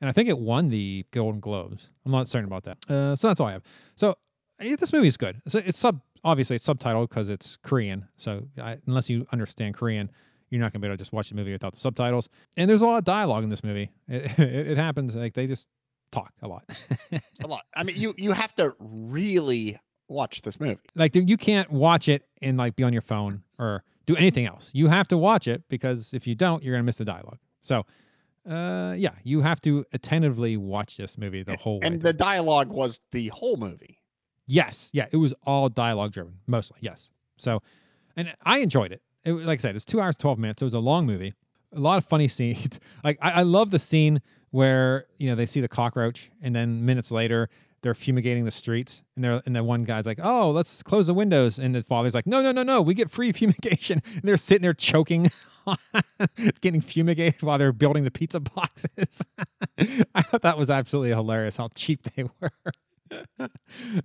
And 0.00 0.08
I 0.08 0.12
think 0.12 0.28
it 0.28 0.38
won 0.38 0.68
the 0.68 1.06
Golden 1.12 1.40
Globes. 1.40 1.88
I'm 2.04 2.12
not 2.12 2.28
certain 2.28 2.46
about 2.46 2.64
that. 2.64 2.78
Uh, 2.88 3.16
so 3.16 3.28
that's 3.28 3.40
all 3.40 3.46
I 3.46 3.52
have. 3.52 3.62
So 3.96 4.16
eh, 4.60 4.76
this 4.76 4.92
movie 4.92 5.08
is 5.08 5.16
good. 5.16 5.40
So 5.48 5.60
it's 5.64 5.78
sub 5.78 6.00
obviously 6.24 6.56
it's 6.56 6.66
subtitled 6.66 7.08
because 7.08 7.28
it's 7.28 7.56
Korean. 7.62 8.06
So 8.16 8.42
I, 8.60 8.78
unless 8.86 9.08
you 9.08 9.26
understand 9.32 9.76
Korean, 9.76 10.10
you're 10.50 10.60
not 10.60 10.72
gonna 10.72 10.80
be 10.80 10.88
able 10.88 10.96
to 10.96 10.98
just 10.98 11.12
watch 11.12 11.28
the 11.30 11.34
movie 11.34 11.52
without 11.52 11.74
the 11.74 11.80
subtitles. 11.80 12.28
And 12.56 12.68
there's 12.68 12.82
a 12.82 12.86
lot 12.86 12.98
of 12.98 13.04
dialogue 13.04 13.44
in 13.44 13.50
this 13.50 13.64
movie. 13.64 13.90
It, 14.08 14.38
it, 14.38 14.66
it 14.72 14.76
happens 14.76 15.14
like 15.14 15.34
they 15.34 15.46
just 15.46 15.68
talk 16.10 16.32
a 16.42 16.48
lot. 16.48 16.64
a 17.12 17.46
lot. 17.46 17.62
I 17.74 17.82
mean, 17.84 17.96
you 17.96 18.14
you 18.18 18.32
have 18.32 18.54
to 18.56 18.74
really 18.78 19.78
watch 20.12 20.42
this 20.42 20.60
movie. 20.60 20.78
like 20.94 21.14
you 21.14 21.36
can't 21.36 21.70
watch 21.70 22.08
it 22.08 22.24
and 22.42 22.56
like 22.58 22.76
be 22.76 22.82
on 22.84 22.92
your 22.92 23.02
phone 23.02 23.42
or 23.58 23.82
do 24.06 24.16
anything 24.16 24.46
else. 24.46 24.70
You 24.72 24.88
have 24.88 25.08
to 25.08 25.18
watch 25.18 25.48
it 25.48 25.62
because 25.68 26.12
if 26.14 26.26
you 26.26 26.34
don't, 26.34 26.62
you're 26.62 26.74
gonna 26.74 26.82
miss 26.84 26.96
the 26.96 27.04
dialogue. 27.04 27.38
So, 27.62 27.84
uh, 28.48 28.94
yeah, 28.96 29.10
you 29.22 29.40
have 29.40 29.60
to 29.62 29.84
attentively 29.92 30.56
watch 30.56 30.96
this 30.96 31.16
movie 31.16 31.42
the 31.42 31.56
whole. 31.56 31.78
And 31.82 32.02
the 32.02 32.12
dialogue 32.12 32.70
was 32.70 33.00
the 33.12 33.28
whole 33.28 33.56
movie. 33.56 33.98
yes, 34.46 34.90
yeah, 34.92 35.06
it 35.12 35.16
was 35.16 35.32
all 35.46 35.68
dialogue 35.68 36.12
driven 36.12 36.34
mostly. 36.46 36.78
Yes, 36.80 37.10
so 37.36 37.62
and 38.16 38.34
I 38.44 38.58
enjoyed 38.58 38.92
it. 38.92 39.00
it. 39.24 39.32
Like 39.32 39.60
I 39.60 39.62
said, 39.62 39.76
it's 39.76 39.84
two 39.84 40.00
hours 40.00 40.16
twelve 40.16 40.38
minutes. 40.38 40.60
So 40.60 40.64
It 40.64 40.66
was 40.66 40.74
a 40.74 40.78
long 40.80 41.06
movie. 41.06 41.34
A 41.74 41.80
lot 41.80 41.96
of 41.98 42.04
funny 42.04 42.28
scenes. 42.36 42.80
like 43.04 43.18
I, 43.22 43.30
I 43.30 43.42
love 43.42 43.70
the 43.70 43.78
scene 43.78 44.20
where 44.50 45.06
you 45.18 45.30
know 45.30 45.36
they 45.36 45.46
see 45.46 45.60
the 45.60 45.68
cockroach 45.68 46.30
and 46.42 46.54
then 46.54 46.84
minutes 46.84 47.10
later 47.12 47.48
they're 47.82 47.94
fumigating 47.94 48.44
the 48.44 48.50
streets 48.50 49.02
and 49.16 49.24
they're 49.24 49.42
and 49.44 49.54
the 49.54 49.62
one 49.62 49.84
guy's 49.84 50.06
like 50.06 50.20
oh 50.22 50.50
let's 50.50 50.82
close 50.82 51.06
the 51.06 51.14
windows. 51.14 51.58
And 51.58 51.74
the 51.74 51.82
father's 51.82 52.14
like 52.14 52.26
no 52.26 52.42
no 52.42 52.52
no 52.52 52.62
no 52.62 52.80
we 52.80 52.94
get 52.94 53.10
free 53.10 53.32
fumigation. 53.32 54.02
And 54.14 54.22
they're 54.22 54.36
sitting 54.36 54.62
there 54.62 54.74
choking 54.74 55.30
getting 56.60 56.80
fumigated 56.80 57.42
while 57.42 57.58
they're 57.58 57.72
building 57.72 58.04
the 58.04 58.10
pizza 58.10 58.40
boxes. 58.40 59.20
I 60.14 60.22
thought 60.22 60.42
that 60.42 60.58
was 60.58 60.70
absolutely 60.70 61.10
hilarious 61.10 61.56
how 61.56 61.68
cheap 61.74 62.06
they 62.14 62.24
were. 62.40 63.48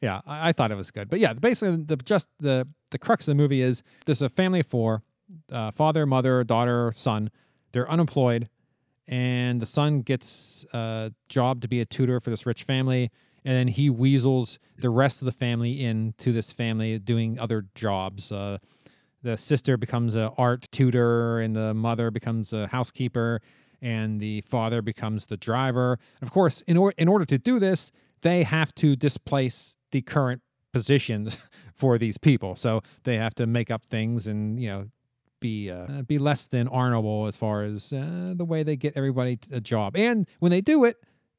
Yeah 0.01 0.21
I, 0.25 0.49
I 0.49 0.51
thought 0.53 0.71
it 0.71 0.75
was 0.75 0.91
good. 0.91 1.09
But 1.09 1.19
yeah 1.19 1.33
basically 1.33 1.83
the 1.83 1.97
just 1.97 2.27
the 2.39 2.67
the 2.91 2.97
crux 2.97 3.27
of 3.27 3.31
the 3.31 3.41
movie 3.41 3.61
is 3.61 3.83
there's 4.05 4.21
a 4.21 4.29
family 4.29 4.61
of 4.61 4.67
four 4.67 5.01
uh, 5.51 5.71
father 5.71 6.05
mother 6.05 6.43
daughter 6.43 6.91
son. 6.95 7.29
They're 7.71 7.89
unemployed, 7.89 8.49
and 9.07 9.61
the 9.61 9.65
son 9.65 10.01
gets 10.01 10.65
a 10.73 11.11
job 11.29 11.61
to 11.61 11.67
be 11.67 11.81
a 11.81 11.85
tutor 11.85 12.19
for 12.19 12.29
this 12.29 12.45
rich 12.45 12.63
family, 12.63 13.11
and 13.47 13.55
then 13.55 13.67
he 13.69 13.89
weasels 13.89 14.59
the 14.79 14.89
rest 14.89 15.21
of 15.21 15.25
the 15.25 15.31
family 15.31 15.85
into 15.85 16.33
this 16.33 16.51
family 16.51 16.99
doing 16.99 17.39
other 17.39 17.65
jobs. 17.75 18.29
Uh, 18.29 18.57
the 19.23 19.37
sister 19.37 19.77
becomes 19.77 20.15
a 20.15 20.33
art 20.37 20.67
tutor, 20.73 21.39
and 21.39 21.55
the 21.55 21.73
mother 21.73 22.11
becomes 22.11 22.51
a 22.51 22.67
housekeeper, 22.67 23.41
and 23.81 24.19
the 24.19 24.41
father 24.41 24.81
becomes 24.81 25.25
the 25.25 25.37
driver. 25.37 25.97
Of 26.21 26.29
course, 26.29 26.61
in 26.67 26.75
order 26.75 26.93
in 26.97 27.07
order 27.07 27.23
to 27.23 27.37
do 27.37 27.57
this, 27.57 27.93
they 28.21 28.43
have 28.43 28.75
to 28.75 28.97
displace 28.97 29.77
the 29.91 30.01
current 30.01 30.41
positions 30.73 31.37
for 31.73 31.97
these 31.97 32.17
people. 32.17 32.57
So 32.57 32.81
they 33.05 33.15
have 33.15 33.33
to 33.35 33.47
make 33.47 33.71
up 33.71 33.85
things 33.85 34.27
and 34.27 34.59
you 34.59 34.67
know 34.67 34.87
be 35.39 35.71
uh, 35.71 36.01
be 36.01 36.19
less 36.19 36.47
than 36.47 36.67
honorable 36.67 37.27
as 37.27 37.37
far 37.37 37.63
as 37.63 37.93
uh, 37.93 38.33
the 38.35 38.43
way 38.43 38.63
they 38.63 38.75
get 38.75 38.91
everybody 38.97 39.39
a 39.53 39.61
job. 39.61 39.95
And 39.95 40.27
when 40.39 40.49
they 40.49 40.59
do 40.59 40.83
it, 40.83 40.97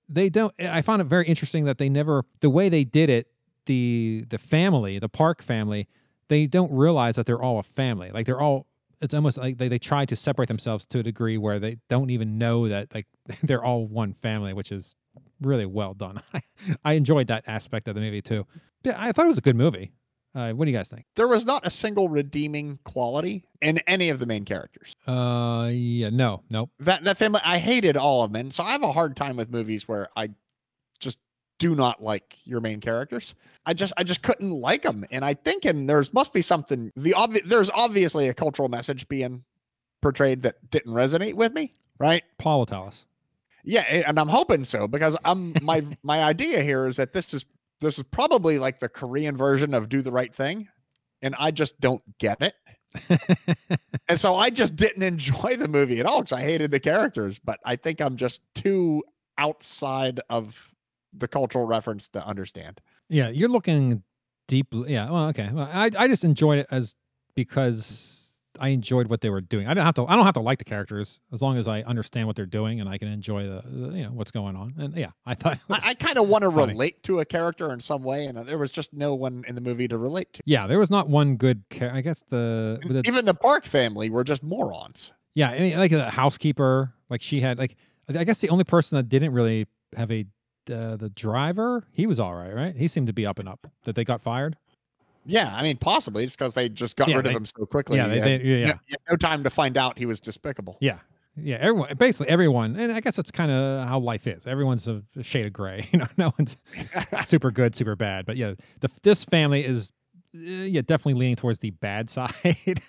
they 0.09 0.29
don't. 0.29 0.55
I 0.61 0.83
found 0.83 1.03
it 1.03 1.07
very 1.07 1.27
interesting 1.27 1.65
that 1.65 1.79
they 1.79 1.89
never 1.89 2.25
the 2.41 2.51
way 2.51 2.69
they 2.69 2.85
did 2.85 3.11
it. 3.11 3.29
The 3.67 4.25
the 4.31 4.39
family, 4.39 4.99
the 4.99 5.09
Park 5.09 5.43
family, 5.43 5.89
they 6.29 6.47
don't 6.47 6.73
realize 6.73 7.17
that 7.17 7.27
they're 7.27 7.43
all 7.43 7.59
a 7.59 7.63
family. 7.63 8.11
Like 8.11 8.27
they're 8.27 8.41
all. 8.41 8.67
It's 9.01 9.15
almost 9.15 9.39
like 9.39 9.59
they, 9.59 9.69
they 9.69 9.79
try 9.79 10.05
to 10.07 10.17
separate 10.17 10.49
themselves 10.49 10.85
to 10.87 10.99
a 10.99 11.03
degree 11.03 11.39
where 11.39 11.61
they 11.61 11.77
don't 11.89 12.11
even 12.11 12.37
know 12.39 12.69
that 12.69 12.93
like 12.95 13.07
they're 13.43 13.65
all 13.65 13.87
one 13.87 14.15
family, 14.15 14.53
which 14.55 14.73
is 14.73 14.95
really 15.41 15.67
well 15.67 15.95
done. 15.95 16.21
I, 16.35 16.43
I 16.85 16.93
enjoyed 16.95 17.29
that 17.29 17.45
aspect 17.47 17.89
of 17.89 17.95
the 17.95 18.01
movie 18.01 18.23
too. 18.23 18.47
Yeah, 18.85 18.95
I 18.97 19.13
thought 19.13 19.27
it 19.27 19.29
was 19.29 19.39
a 19.39 19.43
good 19.43 19.57
movie. 19.57 19.93
Uh, 20.39 20.53
what 20.53 20.67
do 20.67 20.71
you 20.71 20.77
guys 20.77 20.89
think? 20.89 21.05
There 21.17 21.27
was 21.27 21.45
not 21.45 21.67
a 21.67 21.71
single 21.71 22.09
redeeming 22.09 22.79
quality 22.85 23.45
in 23.61 23.79
any 23.89 24.09
of 24.09 24.21
the 24.21 24.27
main 24.27 24.45
characters. 24.45 24.95
Uh, 25.05 25.69
yeah, 25.73 26.11
no, 26.11 26.45
nope. 26.49 26.71
That 26.79 27.03
that 27.03 27.19
family, 27.19 27.41
I 27.45 27.59
hated 27.59 27.97
all 27.97 28.23
of 28.23 28.33
them, 28.33 28.43
and 28.43 28.55
so 28.55 28.63
I 28.63 28.71
have 28.71 28.85
a 28.85 28.93
hard 28.93 29.17
time 29.17 29.37
with 29.37 29.51
movies 29.51 29.89
where 29.89 30.09
I 30.17 30.31
just 31.01 31.19
do 31.59 31.75
not 31.75 32.01
like 32.05 32.37
your 32.45 32.61
main 32.61 32.81
characters. 32.81 33.35
I 33.67 33.75
just 33.75 33.93
I 33.97 34.05
just 34.05 34.23
couldn't 34.23 34.53
like 34.53 34.83
them, 34.83 35.05
and 35.11 35.25
I 35.25 35.35
think 35.35 35.65
and 35.65 35.91
there's 35.91 36.13
must 36.13 36.33
be 36.33 36.43
something. 36.43 36.93
The 36.95 37.15
obvi- 37.17 37.45
there's 37.45 37.71
obviously 37.71 38.29
a 38.29 38.35
cultural 38.35 38.69
message 38.69 39.09
being 39.09 39.43
portrayed 40.03 40.43
that 40.43 40.71
didn't 40.71 40.93
resonate 40.93 41.35
with 41.35 41.53
me, 41.53 41.73
right? 41.99 42.23
Paul 42.39 42.61
will 42.61 42.67
tell 42.67 42.87
us. 42.87 43.05
Yeah, 43.65 43.81
and 43.81 44.21
I'm 44.21 44.29
hoping 44.29 44.65
so 44.65 44.87
because 44.87 45.17
I'm 45.25 45.53
my 45.63 45.85
my 46.05 46.23
idea 46.23 46.63
here 46.63 46.87
is 46.87 46.97
that 46.97 47.13
this 47.13 47.35
is 47.35 47.45
this 47.81 47.99
is 47.99 48.05
probably 48.11 48.59
like 48.59 48.79
the 48.79 48.89
Korean 48.89 49.37
version 49.37 49.75
of 49.75 49.89
Do 49.89 50.03
the 50.03 50.13
Right 50.13 50.35
Thing, 50.35 50.69
and 51.23 51.35
I 51.39 51.51
just 51.51 51.79
don't 51.81 52.03
get 52.19 52.41
it. 52.41 52.55
and 54.09 54.19
so 54.19 54.35
I 54.35 54.51
just 54.51 54.77
didn't 54.77 55.03
enjoy 55.03 55.57
the 55.57 55.69
movie 55.69 56.01
at 56.01 56.07
all 56.07 56.23
because 56.23 56.33
I 56.33 56.41
hated 56.41 56.71
the 56.71 56.81
characters. 56.81 57.39
But 57.39 57.61
I 57.65 57.77
think 57.77 58.01
I'm 58.01 58.17
just 58.17 58.41
too 58.55 59.03
outside 59.37 60.21
of 60.31 60.57
the 61.13 61.29
cultural 61.29 61.67
reference 61.67 62.09
to 62.11 62.27
understand. 62.27 62.81
Yeah, 63.09 63.29
you're 63.29 63.49
looking 63.49 64.03
deeply. 64.47 64.93
Yeah, 64.93 65.11
well, 65.11 65.29
okay. 65.29 65.51
Well, 65.53 65.69
I 65.73 65.91
I 65.97 66.09
just 66.09 66.25
enjoyed 66.25 66.59
it 66.59 66.67
as 66.71 66.95
because 67.35 68.28
I 68.61 68.69
enjoyed 68.69 69.09
what 69.09 69.21
they 69.21 69.31
were 69.31 69.41
doing. 69.41 69.67
I 69.67 69.75
don't 69.75 69.85
have 69.85 69.95
to. 69.97 70.07
I 70.07 70.17
don't 70.17 70.25
have 70.25 70.35
to 70.35 70.41
like 70.41 70.59
the 70.59 70.65
characters 70.65 71.21
as 71.33 71.43
long 71.43 71.57
as 71.59 71.69
I 71.69 71.83
understand 71.83 72.27
what 72.27 72.37
they're 72.37 72.47
doing 72.47 72.81
and 72.81 72.89
I 72.89 72.99
can 72.99 73.09
enjoy 73.09 73.45
the, 73.45 73.63
the 73.65 73.97
you 73.97 74.03
know 74.05 74.11
what's 74.13 74.31
going 74.31 74.57
on. 74.57 74.75
And 74.79 74.97
yeah, 74.97 75.11
I 75.27 75.35
thought 75.35 75.55
it 75.55 75.61
was, 75.69 75.83
I, 75.85 75.91
I 75.91 75.95
kind 75.95 76.19
of 76.19 76.29
want 76.29 76.43
to 76.43 76.49
relate 76.49 77.03
to 77.05 77.21
a 77.21 77.25
character 77.25 77.73
in 77.73 77.81
some 77.81 78.03
way, 78.03 78.27
and 78.27 78.39
uh, 78.39 78.43
there 78.43 78.59
was 78.59 78.71
just 78.71 78.93
no 78.93 79.15
one 79.15 79.45
in 79.49 79.55
the 79.55 79.61
movie 79.61 79.89
to 79.89 79.99
relate 79.99 80.33
to. 80.35 80.43
yeah, 80.47 80.67
there 80.67 80.79
was 80.79 80.91
not 80.91 81.09
one 81.09 81.37
good. 81.37 81.63
Char- 81.71 81.93
I 81.93 82.01
guess 82.01 82.25
the, 82.29 82.81
the 82.87 83.03
Even 83.07 83.25
the 83.25 83.35
Park 83.35 83.67
family 83.67 84.11
were 84.11 84.25
just 84.25 84.43
morons. 84.43 85.13
yeah, 85.35 85.51
I 85.51 85.59
mean, 85.59 85.77
like 85.79 85.91
the 85.91 86.11
housekeeper, 86.11 86.93
like 87.11 87.23
she 87.23 87.41
had 87.41 87.59
like 87.59 87.77
I 88.09 88.25
guess 88.25 88.41
the 88.41 88.49
only 88.49 88.65
person 88.65 88.97
that 88.97 89.09
didn't 89.09 89.33
really 89.33 89.67
have 89.97 90.11
a 90.11 90.25
uh, 90.71 90.97
the 90.97 91.11
driver, 91.15 91.87
he 91.93 92.07
was 92.07 92.21
all 92.21 92.35
right, 92.35 92.55
right? 92.55 92.77
He 92.77 92.89
seemed 92.89 93.07
to 93.07 93.13
be 93.15 93.25
up 93.25 93.39
and 93.39 93.49
up. 93.49 93.67
That 93.85 93.95
they 93.95 94.05
got 94.05 94.21
fired. 94.21 94.57
Yeah, 95.29 95.55
I 95.55 95.63
mean, 95.63 95.77
possibly 95.77 96.25
it's 96.25 96.35
because 96.37 96.55
they 96.55 96.69
just 96.71 96.97
got 96.97 97.09
Yeah, 97.09 97.17
rid 97.17 97.27
they- 97.27 97.31
of 97.31 97.37
him 97.37 97.47
so 97.47 97.67
quickly. 97.67 97.99
yeah, 97.99 98.09
they- 98.09 98.21
they- 98.21 98.43
yeah, 98.43 98.67
no- 98.67 98.73
yeah. 98.89 98.97
no 99.11 99.17
time 99.17 99.45
to 99.45 99.51
find 99.51 99.77
out 99.77 99.99
he 99.99 100.07
was 100.07 100.21
despicable. 100.21 100.79
Yeah. 100.81 100.99
Yeah, 101.41 101.59
everyone 101.61 101.95
basically 101.97 102.29
everyone, 102.31 102.75
and 102.75 102.91
I 102.93 102.99
guess 102.99 103.15
that's 103.15 103.31
kind 103.31 103.53
of 103.53 103.87
how 103.87 104.01
life 104.01 104.27
is. 104.27 104.45
Everyone's 104.47 104.89
a, 104.89 105.01
a 105.17 105.23
shade 105.23 105.47
of 105.47 105.53
gray. 105.53 105.87
You 105.93 106.01
know, 106.01 106.07
no 106.17 106.33
one's 106.37 106.57
super 107.27 107.53
good, 107.53 107.77
super 107.77 107.95
bad. 107.95 108.27
But 108.27 108.37
yeah, 108.37 108.55
the 108.81 108.89
this 109.03 109.23
family 109.23 109.65
is 109.65 109.93
uh, 110.35 110.39
yeah 110.41 110.81
definitely 110.81 111.15
leaning 111.15 111.37
towards 111.37 111.61
the 111.61 111.71
bad 111.71 112.11
side. 112.19 112.81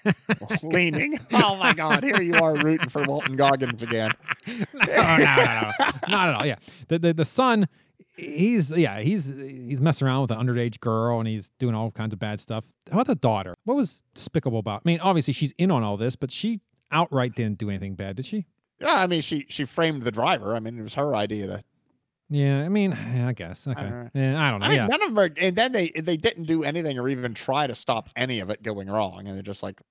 Leaning. 0.63 1.19
Oh 1.31 1.55
my 1.57 1.73
God! 1.73 2.03
Here 2.03 2.21
you 2.23 2.33
are 2.41 2.55
rooting 2.55 2.89
for 2.89 3.03
Walton 3.03 3.35
Goggins 3.35 3.83
again. 3.83 4.13
no, 4.47 4.55
no, 4.73 4.95
no, 4.95 5.17
no, 5.17 5.71
not 6.07 6.29
at 6.29 6.35
all. 6.35 6.45
Yeah, 6.45 6.55
the 6.87 6.97
the 6.97 7.13
the 7.13 7.25
son, 7.25 7.67
he's 8.19 8.71
yeah 8.71 8.99
he's 8.99 9.25
he's 9.25 9.81
messing 9.81 10.07
around 10.07 10.21
with 10.21 10.31
an 10.31 10.37
underage 10.37 10.79
girl 10.79 11.19
and 11.19 11.27
he's 11.27 11.49
doing 11.59 11.75
all 11.75 11.91
kinds 11.91 12.13
of 12.13 12.19
bad 12.19 12.39
stuff. 12.39 12.65
How 12.87 12.97
about 12.97 13.07
the 13.07 13.15
daughter? 13.15 13.55
What 13.65 13.75
was 13.75 14.01
despicable 14.13 14.59
about? 14.59 14.81
I 14.85 14.89
mean, 14.89 14.99
obviously 14.99 15.33
she's 15.33 15.53
in 15.57 15.71
on 15.71 15.83
all 15.83 15.97
this, 15.97 16.15
but 16.15 16.31
she 16.31 16.61
outright 16.91 17.35
didn't 17.35 17.57
do 17.57 17.69
anything 17.69 17.95
bad, 17.95 18.15
did 18.15 18.25
she? 18.25 18.45
Yeah, 18.79 18.95
I 18.95 19.07
mean, 19.07 19.21
she 19.21 19.45
she 19.49 19.65
framed 19.65 20.03
the 20.03 20.11
driver. 20.11 20.55
I 20.55 20.59
mean, 20.59 20.77
it 20.77 20.81
was 20.81 20.93
her 20.93 21.15
idea 21.15 21.47
to. 21.47 21.63
Yeah, 22.29 22.63
I 22.63 22.69
mean, 22.69 22.93
I 22.93 23.33
guess. 23.33 23.67
Okay, 23.67 23.89
know. 23.89 24.09
yeah, 24.13 24.41
I 24.41 24.51
don't 24.51 24.59
know. 24.59 24.67
I 24.67 24.69
mean, 24.69 24.77
yeah, 24.77 24.87
none 24.87 25.01
of 25.01 25.09
them 25.09 25.19
are, 25.19 25.29
and 25.37 25.55
then 25.55 25.71
they 25.71 25.89
they 25.89 26.17
didn't 26.17 26.43
do 26.43 26.63
anything 26.63 26.99
or 26.99 27.09
even 27.09 27.33
try 27.33 27.67
to 27.67 27.75
stop 27.75 28.09
any 28.15 28.39
of 28.39 28.49
it 28.49 28.61
going 28.61 28.87
wrong, 28.87 29.27
and 29.27 29.35
they're 29.35 29.41
just 29.41 29.63
like 29.63 29.81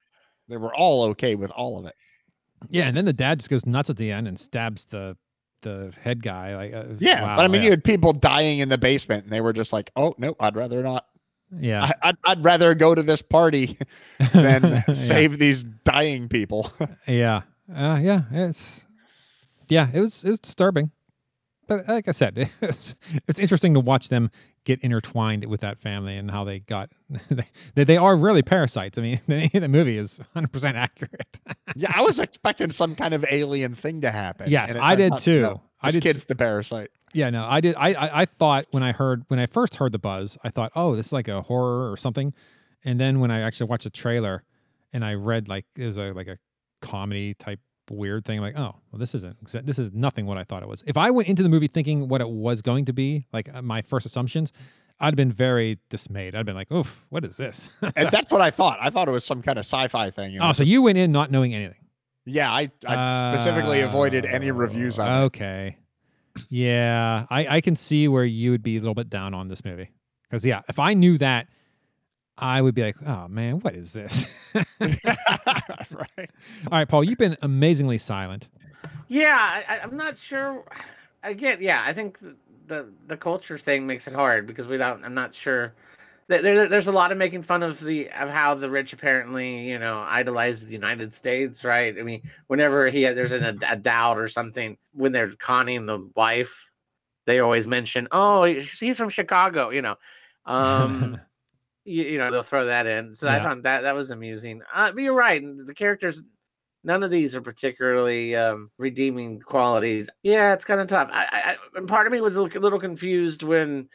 they 0.49 0.57
were 0.57 0.75
all 0.75 1.03
okay 1.11 1.35
with 1.35 1.51
all 1.51 1.79
of 1.79 1.87
it. 1.87 1.95
Yeah, 2.71 2.89
and 2.89 2.97
then 2.97 3.05
the 3.05 3.13
dad 3.13 3.39
just 3.39 3.51
goes 3.51 3.67
nuts 3.67 3.91
at 3.91 3.97
the 3.97 4.11
end 4.11 4.27
and 4.27 4.39
stabs 4.39 4.85
the 4.87 5.17
the 5.63 5.93
head 6.01 6.23
guy. 6.23 6.57
Like, 6.57 6.75
uh, 6.75 6.85
Yeah, 6.99 7.23
wow, 7.23 7.37
but 7.37 7.45
I 7.45 7.49
mean, 7.49 7.61
yeah. 7.63 7.67
you 7.67 7.71
had 7.71 7.85
people 7.85 8.13
dying 8.13 8.59
in 8.61 8.69
the 8.69 8.79
basement, 8.79 9.25
and 9.25 9.33
they 9.33 9.41
were 9.41 9.53
just 9.53 9.73
like, 9.73 9.91
"Oh 9.97 10.15
no, 10.19 10.35
I'd 10.41 10.57
rather 10.57 10.83
not. 10.83 11.07
yeah, 11.59 11.85
I, 11.85 12.09
I'd, 12.11 12.17
I'd 12.25 12.45
rather 12.45 12.75
go 12.75 12.95
to 12.95 13.03
this 13.03 13.23
party 13.23 13.79
than 14.33 14.83
Yeah. 14.87 14.93
save 14.93 15.39
these 15.39 15.65
dying 15.85 16.29
people." 16.29 16.73
yeah, 17.09 17.43
uh, 17.75 17.99
yeah. 18.03 18.23
It's 18.31 18.81
yeah, 19.69 19.89
it 19.93 20.01
was 20.01 20.25
it 20.25 20.31
was 20.31 20.41
disturbing, 20.41 20.91
but 21.67 21.87
like 21.89 22.09
I 22.09 22.13
said, 22.13 22.51
it's, 22.63 22.95
it's 23.27 23.39
interesting 23.39 23.75
to 23.75 23.81
watch 23.81 24.09
them 24.09 24.31
get 24.65 24.81
intertwined 24.83 25.45
with 25.47 25.61
that 25.63 25.79
family 25.79 26.17
and 26.17 26.31
how 26.31 26.45
they 26.45 26.59
got 26.61 26.91
they 27.75 27.85
they 27.85 27.97
are 27.97 28.17
really 28.17 28.43
parasites. 28.43 28.99
I 28.99 29.01
mean, 29.03 29.21
the, 29.27 29.49
the 29.59 29.69
movie 29.69 29.97
is 29.99 30.19
100 30.19 30.53
percent 30.53 30.77
accurate. 30.77 31.39
Yeah, 31.79 31.93
I 31.95 32.03
was 32.03 32.19
expecting 32.19 32.73
some 32.73 32.97
kind 32.97 33.15
of 33.15 33.25
alien 33.31 33.75
thing 33.75 34.01
to 34.01 34.11
happen. 34.11 34.51
Yes, 34.51 34.75
I 34.79 34.97
did 34.97 35.13
out, 35.13 35.21
too. 35.21 35.43
no, 35.43 35.63
I 35.81 35.89
this 35.89 35.95
did 35.95 36.03
kid's 36.03 36.25
the 36.25 36.35
parasite. 36.35 36.91
Yeah, 37.15 37.31
no, 37.31 37.47
I 37.49 37.61
did. 37.61 37.77
I, 37.77 37.95
I 37.95 38.23
I 38.23 38.25
thought 38.27 38.67
when 38.73 38.83
I 38.83 38.93
heard 38.93 39.25
when 39.29 39.39
I 39.39 39.47
first 39.47 39.77
heard 39.77 39.93
the 39.93 39.99
buzz, 39.99 40.37
I 40.43 40.51
thought, 40.51 40.73
oh, 40.75 40.97
this 40.97 41.07
is 41.07 41.13
like 41.13 41.29
a 41.29 41.41
horror 41.41 41.91
or 41.91 41.97
something. 41.97 42.35
And 42.85 42.99
then 42.99 43.21
when 43.21 43.31
I 43.31 43.43
actually 43.43 43.69
watched 43.69 43.85
the 43.85 43.91
trailer, 43.91 44.43
and 44.93 45.05
I 45.05 45.15
read 45.15 45.49
like 45.49 45.67
it 45.77 45.87
was 45.87 45.97
a 45.97 46.13
like 46.13 46.27
a 46.27 46.37
comedy 46.83 47.35
type 47.35 47.61
weird 47.91 48.25
thing, 48.25 48.39
I'm 48.39 48.43
like, 48.43 48.59
oh, 48.59 48.75
well, 48.91 48.99
this 48.99 49.15
isn't 49.15 49.37
this 49.65 49.79
is 49.79 49.93
nothing 49.95 50.27
what 50.27 50.37
I 50.37 50.43
thought 50.43 50.65
it 50.65 50.69
was. 50.69 50.83
If 50.85 50.97
I 50.97 51.13
went 51.13 51.29
into 51.29 51.45
the 51.45 51.49
movie 51.49 51.69
thinking 51.69 52.09
what 52.09 52.21
it 52.21 52.29
was 52.29 52.61
going 52.61 52.87
to 52.87 52.93
be, 52.93 53.25
like 53.33 53.49
uh, 53.55 53.63
my 53.63 53.83
first 53.83 54.05
assumptions, 54.05 54.53
I'd 55.01 55.07
have 55.07 55.17
been 55.17 55.33
very 55.33 55.79
dismayed. 55.91 56.35
I'd 56.35 56.45
been 56.47 56.57
like, 56.57 56.71
oof, 56.73 57.05
what 57.11 57.25
is 57.25 57.37
this? 57.37 57.71
and 57.97 58.11
that's 58.11 58.31
what 58.31 58.41
I 58.41 58.51
thought. 58.51 58.79
I 58.81 58.91
thought 58.91 59.09
it 59.09 59.13
was 59.13 59.25
some 59.25 59.43
kind 59.43 59.59
of 59.59 59.65
sci-fi 59.65 60.11
thing. 60.11 60.35
and 60.35 60.43
oh, 60.43 60.53
so 60.53 60.63
was- 60.63 60.69
you 60.71 60.83
went 60.83 60.99
in 60.99 61.13
not 61.13 61.31
knowing 61.31 61.55
anything. 61.55 61.77
Yeah, 62.25 62.53
I, 62.53 62.71
I 62.87 63.35
specifically 63.35 63.81
avoided 63.81 64.27
any 64.27 64.51
reviews 64.51 64.99
of 64.99 65.07
it. 65.07 65.11
Okay. 65.11 65.77
Yeah, 66.51 67.25
I, 67.31 67.57
I 67.57 67.61
can 67.63 67.75
see 67.75 68.07
where 68.07 68.25
you 68.25 68.51
would 68.51 68.63
be 68.63 68.77
a 68.77 68.81
little 68.81 68.95
bit 68.95 69.09
down 69.09 69.33
on 69.33 69.49
this 69.49 69.65
movie. 69.65 69.91
Because, 70.25 70.45
yeah, 70.45 70.61
if 70.69 70.79
I 70.79 70.93
knew 70.93 71.17
that, 71.19 71.47
I 72.37 72.61
would 72.61 72.75
be 72.75 72.83
like, 72.83 72.97
oh, 73.07 73.29
man, 73.29 73.61
what 73.61 73.75
is 73.75 73.95
this? 73.95 74.27
right. 74.81 75.01
All 76.19 76.71
right, 76.71 76.89
Paul, 76.89 77.03
you've 77.03 77.19
been 77.19 77.37
amazingly 77.43 77.97
silent. 77.99 78.49
Yeah, 79.09 79.35
I, 79.39 79.77
I- 79.77 79.81
I'm 79.81 79.97
not 79.97 80.19
sure. 80.19 80.65
Again, 81.23 81.59
yeah, 81.61 81.83
I 81.87 81.95
think 81.95 82.19
the, 82.69 82.89
the 83.07 83.17
culture 83.17 83.59
thing 83.59 83.87
makes 83.87 84.07
it 84.07 84.15
hard 84.15 84.47
because 84.47 84.69
we 84.69 84.77
don't. 84.77 85.05
I'm 85.05 85.15
not 85.15 85.35
sure. 85.35 85.75
There, 86.29 86.43
there, 86.43 86.69
there's 86.69 86.89
a 86.89 86.93
lot 86.93 87.11
of 87.11 87.19
making 87.19 87.43
fun 87.43 87.63
of 87.63 87.81
the 87.81 88.11
of 88.11 88.29
how 88.29 88.55
the 88.55 88.71
rich 88.71 88.93
apparently, 88.93 89.69
you 89.69 89.79
know, 89.79 89.99
idolize 89.99 90.65
the 90.65 90.73
United 90.73 91.15
States, 91.15 91.65
right? 91.65 91.95
I 91.99 92.03
mean, 92.03 92.23
whenever 92.47 92.89
he 92.89 93.03
there's 93.03 93.33
an, 93.33 93.45
a, 93.45 93.73
a 93.73 93.77
doubt 93.77 94.19
or 94.19 94.29
something 94.29 94.77
when 94.93 95.13
they're 95.13 95.33
conning 95.33 95.87
the 95.87 96.11
wife, 96.15 96.69
they 97.27 97.41
always 97.41 97.67
mention, 97.67 98.09
"Oh, 98.13 98.45
he's 98.45 98.99
from 98.99 99.09
Chicago," 99.09 99.71
you 99.71 99.83
know. 99.83 99.97
Um, 100.45 101.19
you, 101.85 102.05
you 102.05 102.19
know, 102.19 102.31
they'll 102.31 102.43
throw 102.43 102.67
that 102.67 102.87
in. 102.87 103.15
So 103.15 103.29
I 103.29 103.41
found 103.41 103.65
that 103.65 103.83
that 103.83 103.95
was 103.95 104.11
amusing. 104.11 104.63
Uh, 104.73 104.93
but 104.93 105.03
you're 105.03 105.15
right. 105.15 105.43
The 105.67 105.75
characters 105.75 106.23
none 106.85 107.03
of 107.03 107.11
these 107.11 107.35
are 107.35 107.41
particularly 107.41 108.35
um, 108.37 108.71
redeeming 108.79 109.41
qualities. 109.41 110.09
Yeah, 110.23 110.55
it's 110.55 110.65
kind 110.65 110.81
of 110.81 110.89
tough. 110.89 111.09
I, 111.13 111.27
I, 111.33 111.57
and 111.77 111.89
part 111.89 112.07
of 112.07 112.13
me 112.13 112.21
was 112.21 112.37
a 112.37 112.43
little, 112.43 112.79
confused 112.79 113.43
when 113.43 113.89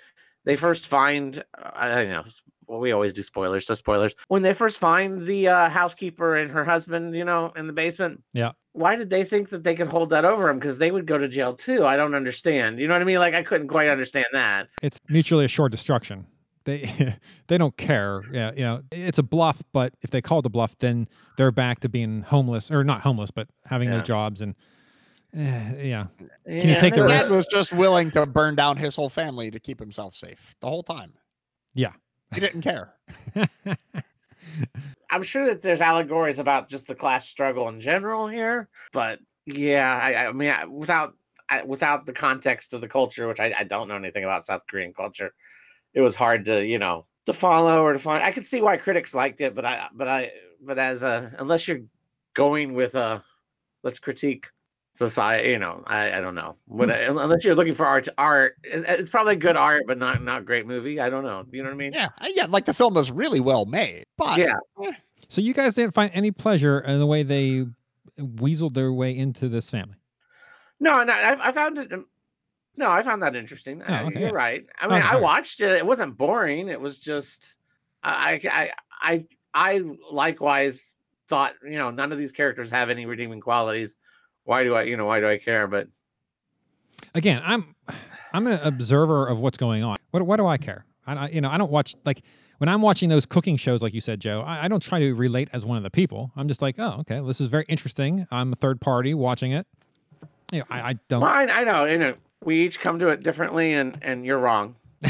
they 0.46 0.56
first 0.56 0.88
find. 0.88 1.44
I 1.58 1.88
don't 1.88 2.10
know. 2.10 2.24
Well, 2.68 2.80
we 2.80 2.92
always 2.92 3.14
do 3.14 3.24
spoilers, 3.24 3.66
so 3.66 3.76
spoilers. 3.76 4.16
When 4.28 4.42
they 4.42 4.54
first 4.54 4.78
find 4.78 5.26
the 5.26 5.48
uh, 5.50 5.70
housekeeper 5.70 6.38
and 6.38 6.52
her 6.52 6.64
husband, 6.64 7.16
you 7.16 7.26
know, 7.26 7.52
in 7.56 7.68
the 7.68 7.74
basement. 7.74 8.24
Yeah. 8.34 8.52
why 8.72 8.96
did 8.96 9.10
they 9.10 9.24
think 9.24 9.50
that 9.50 9.64
they 9.64 9.76
could 9.76 9.88
hold 9.88 10.10
that 10.12 10.26
over 10.26 10.50
him? 10.50 10.60
Because 10.60 10.78
they 10.78 10.92
would 10.92 11.06
go 11.06 11.18
to 11.18 11.28
jail 11.28 11.56
too. 11.56 11.86
I 11.86 11.96
don't 11.98 12.16
understand. 12.16 12.80
You 12.80 12.88
know 12.88 12.94
what 12.94 13.02
I 13.02 13.06
mean? 13.06 13.20
Like 13.20 13.34
I 13.34 13.44
couldn't 13.44 13.68
quite 13.68 13.90
understand 13.90 14.26
that. 14.34 14.68
It's 14.82 15.00
mutually 15.10 15.46
assured 15.46 15.72
destruction. 15.72 16.26
They 16.66 17.16
they 17.48 17.58
don't 17.58 17.76
care. 17.78 18.24
Yeah, 18.32 18.52
you 18.56 18.62
know, 18.64 18.82
it's 18.92 19.18
a 19.18 19.24
bluff. 19.24 19.62
But 19.74 19.94
if 20.02 20.12
they 20.12 20.22
call 20.22 20.40
it 20.40 20.46
a 20.46 20.50
bluff, 20.50 20.76
then 20.80 21.08
they're 21.38 21.52
back 21.52 21.80
to 21.82 21.90
being 21.90 22.22
homeless 22.22 22.72
or 22.72 22.84
not 22.84 23.02
homeless, 23.02 23.32
but 23.32 23.48
having 23.66 23.90
no 23.90 24.02
jobs 24.02 24.42
and 24.42 24.56
eh, 25.36 25.40
yeah. 25.84 26.08
Yeah, 26.48 26.68
you 26.68 26.76
take 26.80 26.96
the 26.96 27.04
The 27.04 27.08
so- 27.10 27.16
risk? 27.16 27.30
was 27.30 27.48
just 27.48 27.74
willing 27.74 28.12
to 28.12 28.26
burn 28.26 28.56
down 28.56 28.78
his 28.78 28.96
whole 28.96 29.10
family 29.10 29.52
to 29.52 29.60
keep 29.60 29.80
himself 29.80 30.16
safe 30.16 30.56
the 30.62 30.68
whole 30.68 30.84
time. 30.84 31.14
Yeah. 31.74 31.94
He 32.34 32.40
didn't 32.40 32.62
care. 32.62 32.94
I'm 35.10 35.24
sure 35.24 35.46
that 35.46 35.62
there's 35.62 35.82
allegories 35.82 36.40
about 36.40 36.70
just 36.70 36.88
the 36.88 36.96
class 36.96 37.28
struggle 37.28 37.70
in 37.70 37.80
general 37.80 38.28
here, 38.28 38.70
but 38.92 39.20
yeah, 39.46 40.00
I, 40.02 40.28
I 40.28 40.32
mean, 40.32 40.50
I, 40.50 40.66
without 40.66 41.14
I, 41.50 41.62
without 41.64 42.06
the 42.06 42.14
context 42.14 42.74
of 42.74 42.82
the 42.82 42.88
culture, 42.88 43.28
which 43.28 43.40
I, 43.40 43.54
I 43.60 43.64
don't 43.64 43.88
know 43.88 43.96
anything 43.96 44.24
about 44.24 44.46
South 44.46 44.64
Korean 44.68 44.94
culture, 44.94 45.34
it 45.94 46.02
was 46.02 46.16
hard 46.16 46.46
to 46.46 46.66
you 46.66 46.80
know 46.80 47.06
to 47.26 47.34
follow 47.34 47.84
or 47.84 47.94
to 47.94 48.00
find. 48.00 48.24
I 48.24 48.32
could 48.32 48.46
see 48.46 48.62
why 48.62 48.78
critics 48.78 49.14
liked 49.14 49.42
it, 49.42 49.56
but 49.56 49.66
I 49.66 49.88
but 49.94 50.08
I 50.08 50.32
but 50.62 50.80
as 50.80 51.04
a 51.04 51.34
unless 51.40 51.68
you're 51.68 51.82
going 52.34 52.74
with 52.74 52.96
a 52.96 53.24
let's 53.84 54.00
critique 54.00 54.48
society, 54.94 55.50
you 55.50 55.60
know, 55.60 55.84
I, 55.88 56.14
I 56.14 56.22
don't 56.22 56.36
know. 56.36 56.56
What, 56.66 56.90
hmm. 56.90 57.18
unless 57.18 57.44
you're 57.44 57.56
looking 57.56 57.74
for 57.74 57.86
art, 57.86 58.08
art, 58.18 58.58
it's 58.64 59.10
probably 59.10 59.36
good 59.36 59.58
art, 59.58 59.84
but 59.88 59.98
not 59.98 60.22
not 60.22 60.46
great 60.46 60.66
movie. 60.66 61.00
I 61.00 61.10
don't 61.10 61.24
know. 61.24 61.46
You 61.52 61.64
know 61.64 61.70
what 61.70 61.76
I 61.76 61.78
mean? 61.78 61.94
Yeah, 61.94 62.10
yeah, 62.28 62.46
like 62.46 62.66
the 62.66 62.74
film 62.74 62.94
was 62.94 63.12
really 63.12 63.40
well 63.40 63.66
made, 63.66 64.06
but 64.18 64.38
Yeah. 64.38 64.56
Eh. 64.84 64.94
So 65.30 65.42
you 65.42 65.54
guys 65.54 65.74
didn't 65.76 65.96
find 65.96 66.12
any 66.14 66.32
pleasure 66.32 66.80
in 66.82 67.00
the 67.00 67.08
way 67.08 67.24
they 67.24 67.66
weaseled 68.20 68.74
their 68.74 68.94
way 68.94 69.18
into 69.18 69.50
this 69.50 69.70
family. 69.70 69.96
No, 70.80 71.04
no, 71.04 71.14
I, 71.14 71.50
I 71.50 71.52
found 71.52 71.78
it. 71.80 71.92
Um, 71.92 72.06
No, 72.76 72.90
I 72.90 73.04
found 73.04 73.22
that 73.22 73.36
interesting. 73.36 73.84
Oh, 73.88 73.94
okay, 74.08 74.22
You're 74.22 74.32
right. 74.32 74.66
I 74.82 74.86
oh, 74.86 74.90
mean, 74.90 75.00
Okay, 75.00 75.08
I 75.08 75.16
watched 75.18 75.62
it. 75.62 75.72
It 75.72 75.86
wasn't 75.86 76.18
boring. 76.18 76.70
It 76.70 76.82
was 76.82 76.98
just, 76.98 77.56
I, 78.04 78.42
I, 78.52 78.72
I, 79.02 79.26
I 79.54 79.82
likewise 80.12 80.96
thought, 81.30 81.54
you 81.64 81.78
know, 81.78 81.92
none 81.92 82.12
of 82.12 82.18
these 82.18 82.32
characters 82.32 82.72
have 82.72 82.90
any 82.90 83.06
redeeming 83.06 83.42
qualities. 83.42 83.96
Why 84.46 84.64
do 84.64 84.76
I, 84.76 84.84
you 84.84 84.98
know, 84.98 85.06
why 85.06 85.20
do 85.20 85.28
I 85.28 85.38
care? 85.38 85.68
But 85.68 85.88
Again, 87.16 87.42
I'm 87.46 87.76
I'm 88.34 88.48
an 88.48 88.60
observer 88.62 89.28
of 89.28 89.38
what's 89.40 89.58
going 89.58 89.84
on. 89.84 89.98
What 90.12 90.24
what 90.24 90.38
do 90.38 90.48
I 90.48 90.58
care? 90.58 90.86
I, 91.06 91.30
you 91.30 91.42
know 91.42 91.50
I 91.50 91.58
don't 91.58 91.72
watch 91.72 91.96
like 92.06 92.24
when 92.58 92.70
I'm 92.70 92.82
watching 92.82 93.10
those 93.10 93.26
cooking 93.26 93.58
shows, 93.58 93.82
like 93.82 93.94
you 93.94 94.02
said, 94.02 94.20
Joe. 94.20 94.42
I, 94.42 94.66
I 94.66 94.68
don't 94.68 94.82
try 94.82 95.00
to 95.00 95.14
relate 95.14 95.50
as 95.54 95.66
one 95.66 95.78
of 95.78 95.84
the 95.84 95.90
people. 95.90 96.32
I'm 96.36 96.48
just 96.48 96.62
like, 96.62 96.76
oh, 96.80 96.98
okay, 97.02 97.22
this 97.26 97.42
is 97.42 97.48
very 97.48 97.66
interesting. 97.68 98.26
I'm 98.32 98.54
a 98.54 98.56
third 98.56 98.80
party 98.80 99.14
watching 99.14 99.52
it. 99.52 99.68
You 100.52 100.60
know, 100.60 100.66
I, 100.70 100.82
I 100.82 100.94
don't. 101.08 101.22
well, 101.22 101.32
I, 101.32 101.44
I 101.46 101.64
know, 101.64 101.86
you 101.86 101.98
know, 101.98 102.16
we 102.46 102.64
each 102.64 102.80
come 102.80 103.00
to 103.00 103.10
it 103.10 103.24
differently, 103.24 103.74
and 103.74 103.98
and 104.02 104.26
you're 104.26 104.40
wrong. 104.40 104.76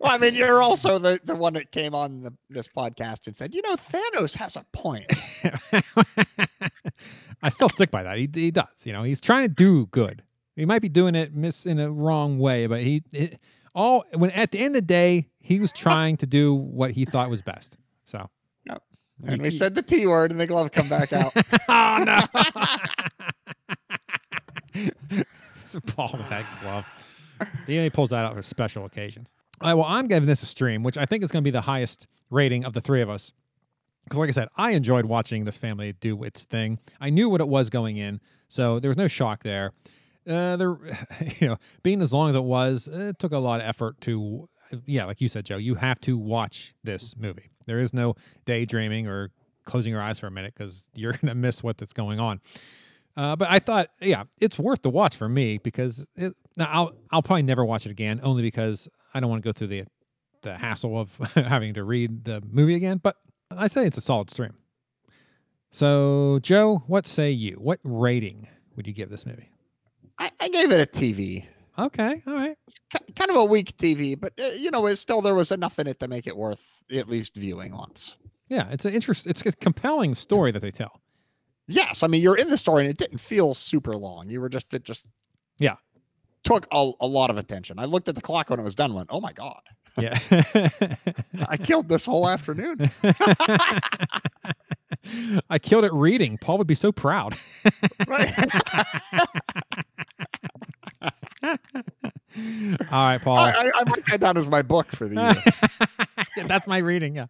Well, 0.00 0.12
I 0.12 0.18
mean, 0.18 0.34
you're 0.34 0.62
also 0.62 0.98
the, 0.98 1.20
the 1.24 1.34
one 1.34 1.52
that 1.54 1.72
came 1.72 1.94
on 1.94 2.22
the, 2.22 2.32
this 2.48 2.66
podcast 2.66 3.26
and 3.26 3.36
said, 3.36 3.54
you 3.54 3.60
know, 3.62 3.76
Thanos 3.76 4.34
has 4.34 4.56
a 4.56 4.64
point. 4.72 5.06
I 7.42 7.48
still 7.50 7.68
stick 7.68 7.90
by 7.90 8.02
that. 8.02 8.16
He 8.16 8.28
he 8.32 8.50
does. 8.50 8.66
You 8.84 8.92
know, 8.92 9.02
he's 9.02 9.20
trying 9.20 9.48
to 9.48 9.54
do 9.54 9.86
good. 9.86 10.22
He 10.56 10.64
might 10.64 10.82
be 10.82 10.88
doing 10.88 11.14
it 11.14 11.34
miss 11.34 11.66
in 11.66 11.78
a 11.78 11.90
wrong 11.90 12.38
way, 12.38 12.66
but 12.66 12.80
he 12.80 13.02
it, 13.12 13.40
all 13.74 14.04
when 14.14 14.30
at 14.30 14.52
the 14.52 14.58
end 14.58 14.68
of 14.68 14.74
the 14.74 14.82
day, 14.82 15.28
he 15.38 15.60
was 15.60 15.72
trying 15.72 16.16
to 16.18 16.26
do 16.26 16.54
what 16.54 16.92
he 16.92 17.04
thought 17.04 17.30
was 17.30 17.42
best. 17.42 17.76
So. 18.04 18.28
And 19.26 19.42
we 19.42 19.50
said 19.50 19.74
the 19.74 19.82
T 19.82 20.06
word 20.06 20.30
and 20.30 20.40
the 20.40 20.46
glove 20.46 20.72
come 20.72 20.88
back 20.88 21.12
out. 21.12 21.34
oh 21.68 22.04
no! 22.06 23.76
It's 24.74 25.76
Paul 25.86 26.14
with 26.16 26.28
that 26.28 26.60
glove. 26.62 26.84
He 27.66 27.78
only 27.78 27.88
pulls 27.88 28.10
that 28.10 28.22
out 28.22 28.34
for 28.34 28.42
special 28.42 28.84
occasions. 28.84 29.28
All 29.62 29.68
right, 29.70 29.74
well, 29.74 29.86
I'm 29.86 30.08
giving 30.08 30.26
this 30.26 30.42
a 30.42 30.46
stream, 30.46 30.82
which 30.82 30.98
I 30.98 31.06
think 31.06 31.24
is 31.24 31.30
going 31.30 31.42
to 31.42 31.46
be 31.46 31.50
the 31.50 31.60
highest 31.60 32.06
rating 32.28 32.66
of 32.66 32.74
the 32.74 32.82
three 32.82 33.00
of 33.00 33.08
us. 33.08 33.32
Because, 34.04 34.18
like 34.18 34.28
I 34.28 34.32
said, 34.32 34.48
I 34.56 34.72
enjoyed 34.72 35.06
watching 35.06 35.44
this 35.44 35.56
family 35.56 35.94
do 36.00 36.22
its 36.24 36.44
thing. 36.44 36.78
I 37.00 37.08
knew 37.08 37.30
what 37.30 37.40
it 37.40 37.48
was 37.48 37.70
going 37.70 37.96
in, 37.96 38.20
so 38.50 38.78
there 38.78 38.90
was 38.90 38.98
no 38.98 39.08
shock 39.08 39.42
there. 39.42 39.72
Uh, 40.28 40.56
there, 40.56 40.76
you 41.40 41.48
know, 41.48 41.56
being 41.82 42.02
as 42.02 42.12
long 42.12 42.28
as 42.28 42.34
it 42.34 42.44
was, 42.44 42.88
it 42.92 43.18
took 43.18 43.32
a 43.32 43.38
lot 43.38 43.60
of 43.60 43.66
effort 43.66 43.98
to. 44.02 44.48
Yeah, 44.84 45.06
like 45.06 45.20
you 45.20 45.28
said, 45.28 45.46
Joe, 45.46 45.56
you 45.56 45.74
have 45.76 45.98
to 46.02 46.18
watch 46.18 46.74
this 46.84 47.16
movie. 47.16 47.50
There 47.64 47.80
is 47.80 47.94
no 47.94 48.14
daydreaming 48.44 49.08
or 49.08 49.30
closing 49.64 49.92
your 49.92 50.02
eyes 50.02 50.18
for 50.18 50.26
a 50.26 50.30
minute 50.30 50.54
because 50.56 50.84
you're 50.94 51.12
going 51.20 51.28
to 51.28 51.34
miss 51.34 51.62
what 51.62 51.78
that's 51.78 51.92
going 51.92 52.20
on. 52.20 52.40
Uh, 53.16 53.36
but 53.36 53.48
I 53.50 53.58
thought, 53.58 53.88
yeah, 54.00 54.24
it's 54.40 54.58
worth 54.58 54.82
the 54.82 54.90
watch 54.90 55.16
for 55.16 55.28
me 55.28 55.58
because 55.58 56.04
it, 56.16 56.34
now 56.56 56.68
I'll 56.70 56.92
I'll 57.10 57.22
probably 57.22 57.42
never 57.42 57.64
watch 57.64 57.86
it 57.86 57.90
again, 57.90 58.20
only 58.22 58.42
because 58.42 58.88
I 59.12 59.20
don't 59.20 59.28
want 59.28 59.42
to 59.42 59.48
go 59.48 59.52
through 59.52 59.68
the 59.68 59.84
the 60.42 60.56
hassle 60.56 60.98
of 60.98 61.10
having 61.34 61.74
to 61.74 61.84
read 61.84 62.24
the 62.24 62.42
movie 62.50 62.74
again. 62.76 62.98
But 63.02 63.16
I 63.50 63.68
say 63.68 63.86
it's 63.86 63.98
a 63.98 64.02
solid 64.02 64.30
stream. 64.30 64.54
So, 65.72 66.38
Joe, 66.42 66.82
what 66.86 67.06
say 67.06 67.30
you? 67.30 67.54
What 67.54 67.78
rating 67.84 68.48
would 68.76 68.86
you 68.86 68.92
give 68.92 69.10
this 69.10 69.24
movie? 69.26 69.50
I, 70.18 70.30
I 70.40 70.48
gave 70.48 70.72
it 70.72 70.80
a 70.80 70.86
TV. 70.90 71.46
Okay, 71.78 72.22
all 72.26 72.34
right. 72.34 72.56
Ki- 72.90 73.12
Kind 73.14 73.30
of 73.30 73.36
a 73.36 73.44
weak 73.44 73.76
TV, 73.76 74.18
but 74.18 74.32
uh, 74.38 74.48
you 74.48 74.70
know, 74.70 74.86
it's 74.86 75.00
still 75.00 75.22
there 75.22 75.34
was 75.34 75.52
enough 75.52 75.78
in 75.78 75.86
it 75.86 76.00
to 76.00 76.08
make 76.08 76.26
it 76.26 76.36
worth 76.36 76.60
at 76.92 77.08
least 77.08 77.34
viewing 77.36 77.72
once. 77.72 78.16
Yeah, 78.48 78.68
it's 78.70 78.84
an 78.84 78.92
interest. 78.92 79.26
It's 79.26 79.42
a 79.46 79.52
compelling 79.52 80.14
story 80.14 80.50
that 80.50 80.60
they 80.60 80.72
tell. 80.72 80.99
Yes, 81.70 82.02
I 82.02 82.06
mean 82.08 82.20
you're 82.22 82.36
in 82.36 82.48
the 82.48 82.58
story 82.58 82.82
and 82.82 82.90
it 82.90 82.96
didn't 82.98 83.18
feel 83.18 83.54
super 83.54 83.96
long. 83.96 84.28
You 84.28 84.40
were 84.40 84.48
just 84.48 84.74
it 84.74 84.84
just 84.84 85.06
Yeah. 85.58 85.76
took 86.42 86.66
a, 86.72 86.90
a 87.00 87.06
lot 87.06 87.30
of 87.30 87.38
attention. 87.38 87.78
I 87.78 87.84
looked 87.84 88.08
at 88.08 88.14
the 88.14 88.20
clock 88.20 88.50
when 88.50 88.58
it 88.58 88.62
was 88.62 88.74
done. 88.74 88.92
Went, 88.94 89.08
oh 89.12 89.20
my 89.20 89.32
god, 89.32 89.60
Yeah. 89.98 90.18
I 91.48 91.56
killed 91.56 91.88
this 91.88 92.04
whole 92.04 92.28
afternoon. 92.28 92.90
I 95.48 95.58
killed 95.60 95.84
it 95.84 95.92
reading. 95.92 96.38
Paul 96.38 96.58
would 96.58 96.66
be 96.66 96.74
so 96.74 96.92
proud. 96.92 97.36
Right. 98.06 98.34
All 102.90 103.04
right, 103.04 103.20
Paul. 103.20 103.36
I, 103.38 103.50
I, 103.50 103.70
I 103.74 103.84
marked 103.84 104.10
that 104.10 104.20
down 104.20 104.36
as 104.36 104.48
my 104.48 104.62
book 104.62 104.88
for 104.94 105.08
the 105.08 105.16
year. 106.36 106.46
That's 106.46 106.66
my 106.66 106.78
reading. 106.78 107.16
Yeah. 107.16 107.26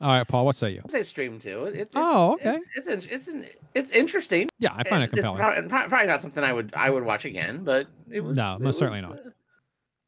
All 0.00 0.16
right, 0.16 0.26
Paul. 0.26 0.44
What 0.46 0.56
say 0.56 0.70
you? 0.72 0.80
I'd 0.84 0.90
say 0.90 1.02
stream 1.02 1.38
too. 1.38 1.64
It, 1.66 1.74
it's, 1.76 1.90
Oh, 1.94 2.32
okay. 2.34 2.58
It's 2.74 2.88
it's 2.88 3.06
it's, 3.06 3.28
an- 3.28 3.46
it's 3.74 3.92
interesting. 3.92 4.48
Yeah, 4.58 4.72
I 4.76 4.82
find 4.88 5.02
it's, 5.04 5.12
it 5.12 5.16
compelling. 5.16 5.40
It's 5.40 5.46
probably, 5.46 5.68
pro- 5.68 5.88
probably 5.88 6.06
not 6.08 6.20
something 6.20 6.42
I 6.42 6.52
would 6.52 6.72
I 6.74 6.90
would 6.90 7.04
watch 7.04 7.24
again, 7.24 7.62
but 7.64 7.86
it 8.10 8.20
was 8.20 8.36
No, 8.36 8.54
it 8.56 8.60
most 8.60 8.78
certainly 8.78 9.00
was, 9.00 9.10
not. 9.10 9.18
uh, 9.26 9.30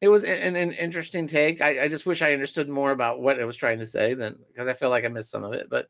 It 0.01 0.07
was 0.09 0.23
an, 0.23 0.55
an 0.55 0.71
interesting 0.73 1.27
take. 1.27 1.61
I, 1.61 1.83
I 1.83 1.87
just 1.87 2.05
wish 2.05 2.21
I 2.21 2.33
understood 2.33 2.67
more 2.69 2.91
about 2.91 3.21
what 3.21 3.39
it 3.39 3.45
was 3.45 3.55
trying 3.55 3.79
to 3.79 3.87
say, 3.87 4.13
then 4.13 4.35
because 4.51 4.67
I 4.67 4.73
feel 4.73 4.89
like 4.89 5.05
I 5.05 5.07
missed 5.07 5.29
some 5.31 5.43
of 5.43 5.53
it. 5.53 5.67
But 5.69 5.87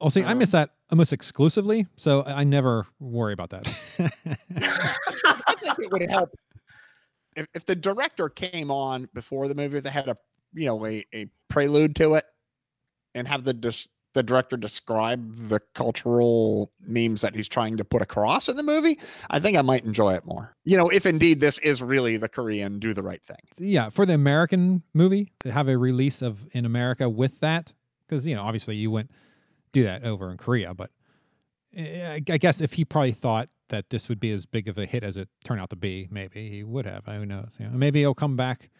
Oh, 0.00 0.08
see, 0.08 0.22
I 0.22 0.32
Um, 0.32 0.38
miss 0.38 0.50
that 0.50 0.70
almost 0.90 1.12
exclusively, 1.12 1.86
so 1.96 2.22
I 2.22 2.40
I 2.40 2.44
never 2.44 2.86
worry 3.00 3.32
about 3.32 3.50
that. 3.50 3.72
I 3.98 5.54
think 5.62 5.78
it 5.78 5.90
would 5.92 6.10
help 6.10 6.30
if, 7.36 7.46
if 7.54 7.64
the 7.64 7.74
director 7.74 8.28
came 8.28 8.70
on 8.70 9.08
before 9.14 9.48
the 9.48 9.54
movie. 9.54 9.80
They 9.80 9.90
had 9.90 10.08
a 10.08 10.16
you 10.52 10.66
know 10.66 10.84
a, 10.86 11.04
a 11.14 11.26
prelude 11.48 11.96
to 11.96 12.14
it, 12.14 12.24
and 13.14 13.28
have 13.28 13.44
the 13.44 13.52
dis, 13.52 13.88
the 14.14 14.22
director 14.22 14.56
describe 14.56 15.48
the 15.48 15.60
cultural 15.74 16.72
memes 16.86 17.20
that 17.20 17.34
he's 17.34 17.48
trying 17.48 17.76
to 17.76 17.84
put 17.84 18.00
across 18.00 18.48
in 18.48 18.56
the 18.56 18.62
movie. 18.62 18.98
I 19.30 19.40
think 19.40 19.56
I 19.58 19.62
might 19.62 19.84
enjoy 19.84 20.14
it 20.14 20.24
more. 20.24 20.54
You 20.64 20.76
know, 20.76 20.88
if 20.88 21.04
indeed 21.04 21.40
this 21.40 21.58
is 21.58 21.82
really 21.82 22.16
the 22.16 22.28
Korean 22.28 22.78
do 22.78 22.94
the 22.94 23.02
right 23.02 23.22
thing. 23.24 23.36
yeah, 23.58 23.90
for 23.90 24.06
the 24.06 24.14
American 24.14 24.82
movie 24.94 25.32
to 25.40 25.52
have 25.52 25.68
a 25.68 25.76
release 25.76 26.22
of 26.22 26.38
in 26.52 26.64
America 26.64 27.08
with 27.08 27.38
that, 27.40 27.72
because 28.08 28.24
you 28.24 28.34
know, 28.34 28.42
obviously 28.42 28.76
you 28.76 28.90
wouldn't 28.90 29.10
do 29.72 29.82
that 29.82 30.04
over 30.04 30.30
in 30.30 30.38
Korea, 30.38 30.72
but 30.74 30.90
eh, 31.76 32.20
I 32.28 32.38
guess 32.38 32.60
if 32.60 32.72
he 32.72 32.84
probably 32.84 33.12
thought 33.12 33.48
that 33.68 33.90
this 33.90 34.08
would 34.08 34.20
be 34.20 34.30
as 34.30 34.46
big 34.46 34.68
of 34.68 34.78
a 34.78 34.86
hit 34.86 35.02
as 35.02 35.16
it 35.16 35.28
turned 35.42 35.60
out 35.60 35.70
to 35.70 35.76
be, 35.76 36.06
maybe 36.10 36.48
he 36.48 36.62
would 36.62 36.86
have. 36.86 37.04
Who 37.06 37.26
knows? 37.26 37.56
You 37.58 37.66
know, 37.66 37.72
maybe 37.76 38.00
he'll 38.00 38.14
come 38.14 38.36
back. 38.36 38.70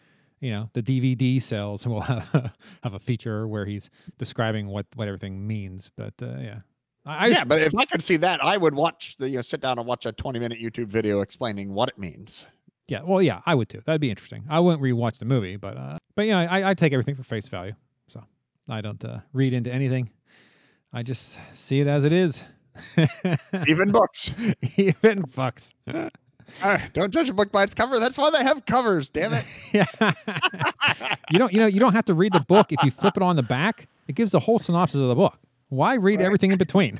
You 0.41 0.51
know, 0.51 0.69
the 0.73 0.83
DVD 0.83 1.41
sales 1.41 1.87
will 1.87 2.01
have, 2.01 2.51
have 2.83 2.93
a 2.93 2.99
feature 2.99 3.47
where 3.47 3.65
he's 3.65 3.89
describing 4.17 4.67
what 4.67 4.85
what 4.95 5.07
everything 5.07 5.45
means. 5.45 5.91
But 5.95 6.13
uh, 6.21 6.37
yeah, 6.39 6.59
I, 7.05 7.25
I 7.25 7.27
yeah, 7.27 7.43
but 7.43 7.61
if 7.61 7.75
I 7.75 7.85
could 7.85 8.03
see 8.03 8.17
that, 8.17 8.43
I 8.43 8.57
would 8.57 8.75
watch 8.75 9.15
the 9.17 9.29
you 9.29 9.37
know 9.37 9.41
sit 9.41 9.61
down 9.61 9.79
and 9.79 9.87
watch 9.87 10.05
a 10.05 10.11
twenty 10.11 10.39
minute 10.39 10.59
YouTube 10.61 10.87
video 10.87 11.21
explaining 11.21 11.73
what 11.73 11.89
it 11.89 11.97
means. 11.97 12.45
Yeah, 12.87 13.01
well, 13.03 13.21
yeah, 13.21 13.41
I 13.45 13.55
would 13.55 13.69
too. 13.69 13.81
That'd 13.85 14.01
be 14.01 14.09
interesting. 14.09 14.45
I 14.49 14.59
wouldn't 14.59 14.83
rewatch 14.83 15.17
the 15.17 15.25
movie, 15.25 15.55
but 15.55 15.77
uh, 15.77 15.97
but 16.15 16.23
yeah, 16.23 16.39
I, 16.39 16.71
I 16.71 16.73
take 16.73 16.93
everything 16.93 17.15
for 17.15 17.23
face 17.23 17.47
value. 17.47 17.73
So 18.07 18.23
I 18.69 18.81
don't 18.81 19.03
uh, 19.03 19.19
read 19.33 19.53
into 19.53 19.71
anything. 19.71 20.09
I 20.93 21.03
just 21.03 21.37
see 21.53 21.79
it 21.79 21.87
as 21.87 22.03
it 22.03 22.13
is. 22.13 22.41
Even 23.67 23.91
books. 23.91 24.31
Even 24.77 25.23
fucks. 25.23 25.73
Right, 26.63 26.89
don't 26.93 27.11
judge 27.11 27.29
a 27.29 27.33
book 27.33 27.51
by 27.51 27.63
its 27.63 27.73
cover. 27.73 27.99
That's 27.99 28.17
why 28.17 28.29
they 28.29 28.43
have 28.43 28.65
covers. 28.65 29.09
Damn 29.09 29.33
it. 29.33 29.45
yeah. 29.73 29.85
you 31.29 31.39
don't 31.39 31.53
you 31.53 31.59
know 31.59 31.65
you 31.65 31.79
don't 31.79 31.93
have 31.93 32.05
to 32.05 32.13
read 32.13 32.33
the 32.33 32.39
book 32.39 32.71
if 32.71 32.81
you 32.83 32.91
flip 32.91 33.17
it 33.17 33.23
on 33.23 33.35
the 33.35 33.43
back. 33.43 33.87
It 34.07 34.15
gives 34.15 34.31
the 34.31 34.39
whole 34.39 34.59
synopsis 34.59 35.01
of 35.01 35.07
the 35.07 35.15
book. 35.15 35.37
Why 35.69 35.95
read 35.95 36.21
everything 36.21 36.51
in 36.51 36.57
between? 36.57 36.99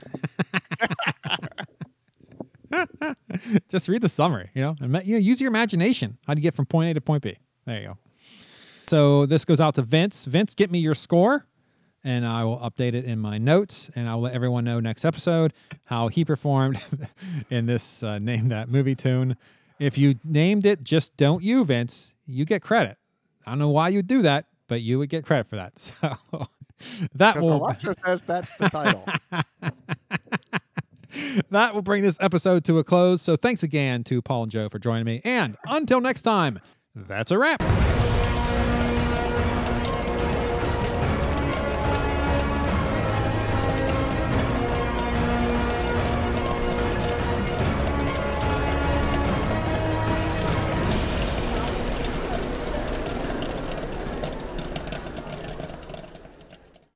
Just 3.70 3.88
read 3.88 4.02
the 4.02 4.10
summary, 4.10 4.50
you 4.54 4.62
know, 4.62 4.76
and 4.82 5.02
you 5.06 5.16
know, 5.16 5.20
use 5.20 5.40
your 5.40 5.50
imagination. 5.50 6.18
How 6.28 6.34
do 6.34 6.40
you 6.40 6.44
get 6.44 6.56
from 6.56 6.66
point 6.66 6.90
A 6.90 6.94
to 6.96 7.02
point 7.02 7.24
B? 7.24 7.38
There 7.66 7.80
you 7.80 7.88
go. 7.88 7.98
So 8.88 9.26
this 9.26 9.46
goes 9.46 9.60
out 9.60 9.76
to 9.76 9.82
Vince. 9.82 10.26
Vince, 10.26 10.54
get 10.54 10.72
me 10.72 10.80
your 10.80 10.96
score, 10.96 11.46
and 12.06 12.26
I 12.26 12.44
will 12.44 12.60
update 12.60 12.94
it 12.94 13.04
in 13.04 13.20
my 13.20 13.38
notes, 13.38 13.90
and 13.96 14.08
I'll 14.08 14.22
let 14.22 14.34
everyone 14.34 14.64
know 14.64 14.80
next 14.80 15.04
episode 15.04 15.54
how 15.84 16.08
he 16.08 16.24
performed 16.24 16.80
in 17.50 17.66
this 17.66 18.04
uh, 18.04 18.20
name 18.20 18.48
that 18.50 18.70
movie 18.70 18.96
tune. 18.96 19.36
If 19.80 19.98
you 19.98 20.16
named 20.24 20.66
it, 20.66 20.84
just 20.84 21.18
don't 21.18 21.44
you, 21.44 21.66
Vince, 21.66 22.14
you 22.28 22.46
get 22.46 22.62
credit. 22.62 22.98
I 23.46 23.52
don't 23.52 23.60
know 23.60 23.70
why 23.70 23.90
you 23.90 24.02
do 24.02 24.22
that, 24.22 24.46
but 24.68 24.82
you 24.82 25.00
would 25.00 25.10
get 25.10 25.26
credit 25.26 25.48
for 25.50 25.58
that. 25.58 25.92
So 26.32 26.48
that 27.14 27.38
will 27.38 27.54
Alexa 27.54 27.96
says 28.06 28.22
that's 28.28 28.52
the 28.60 28.70
title. 28.70 29.06
that 31.50 31.74
will 31.74 31.82
bring 31.82 32.04
this 32.04 32.18
episode 32.20 32.66
to 32.66 32.80
a 32.80 32.84
close. 32.84 33.22
So 33.22 33.38
thanks 33.38 33.64
again 33.64 34.04
to 34.04 34.22
Paul 34.22 34.44
and 34.44 34.52
Joe 34.52 34.68
for 34.68 34.78
joining 34.78 35.06
me. 35.06 35.22
And 35.24 35.56
until 35.68 36.02
next 36.02 36.24
time, 36.24 36.60
that's 36.94 37.32
a 37.32 37.38
wrap. 37.38 38.25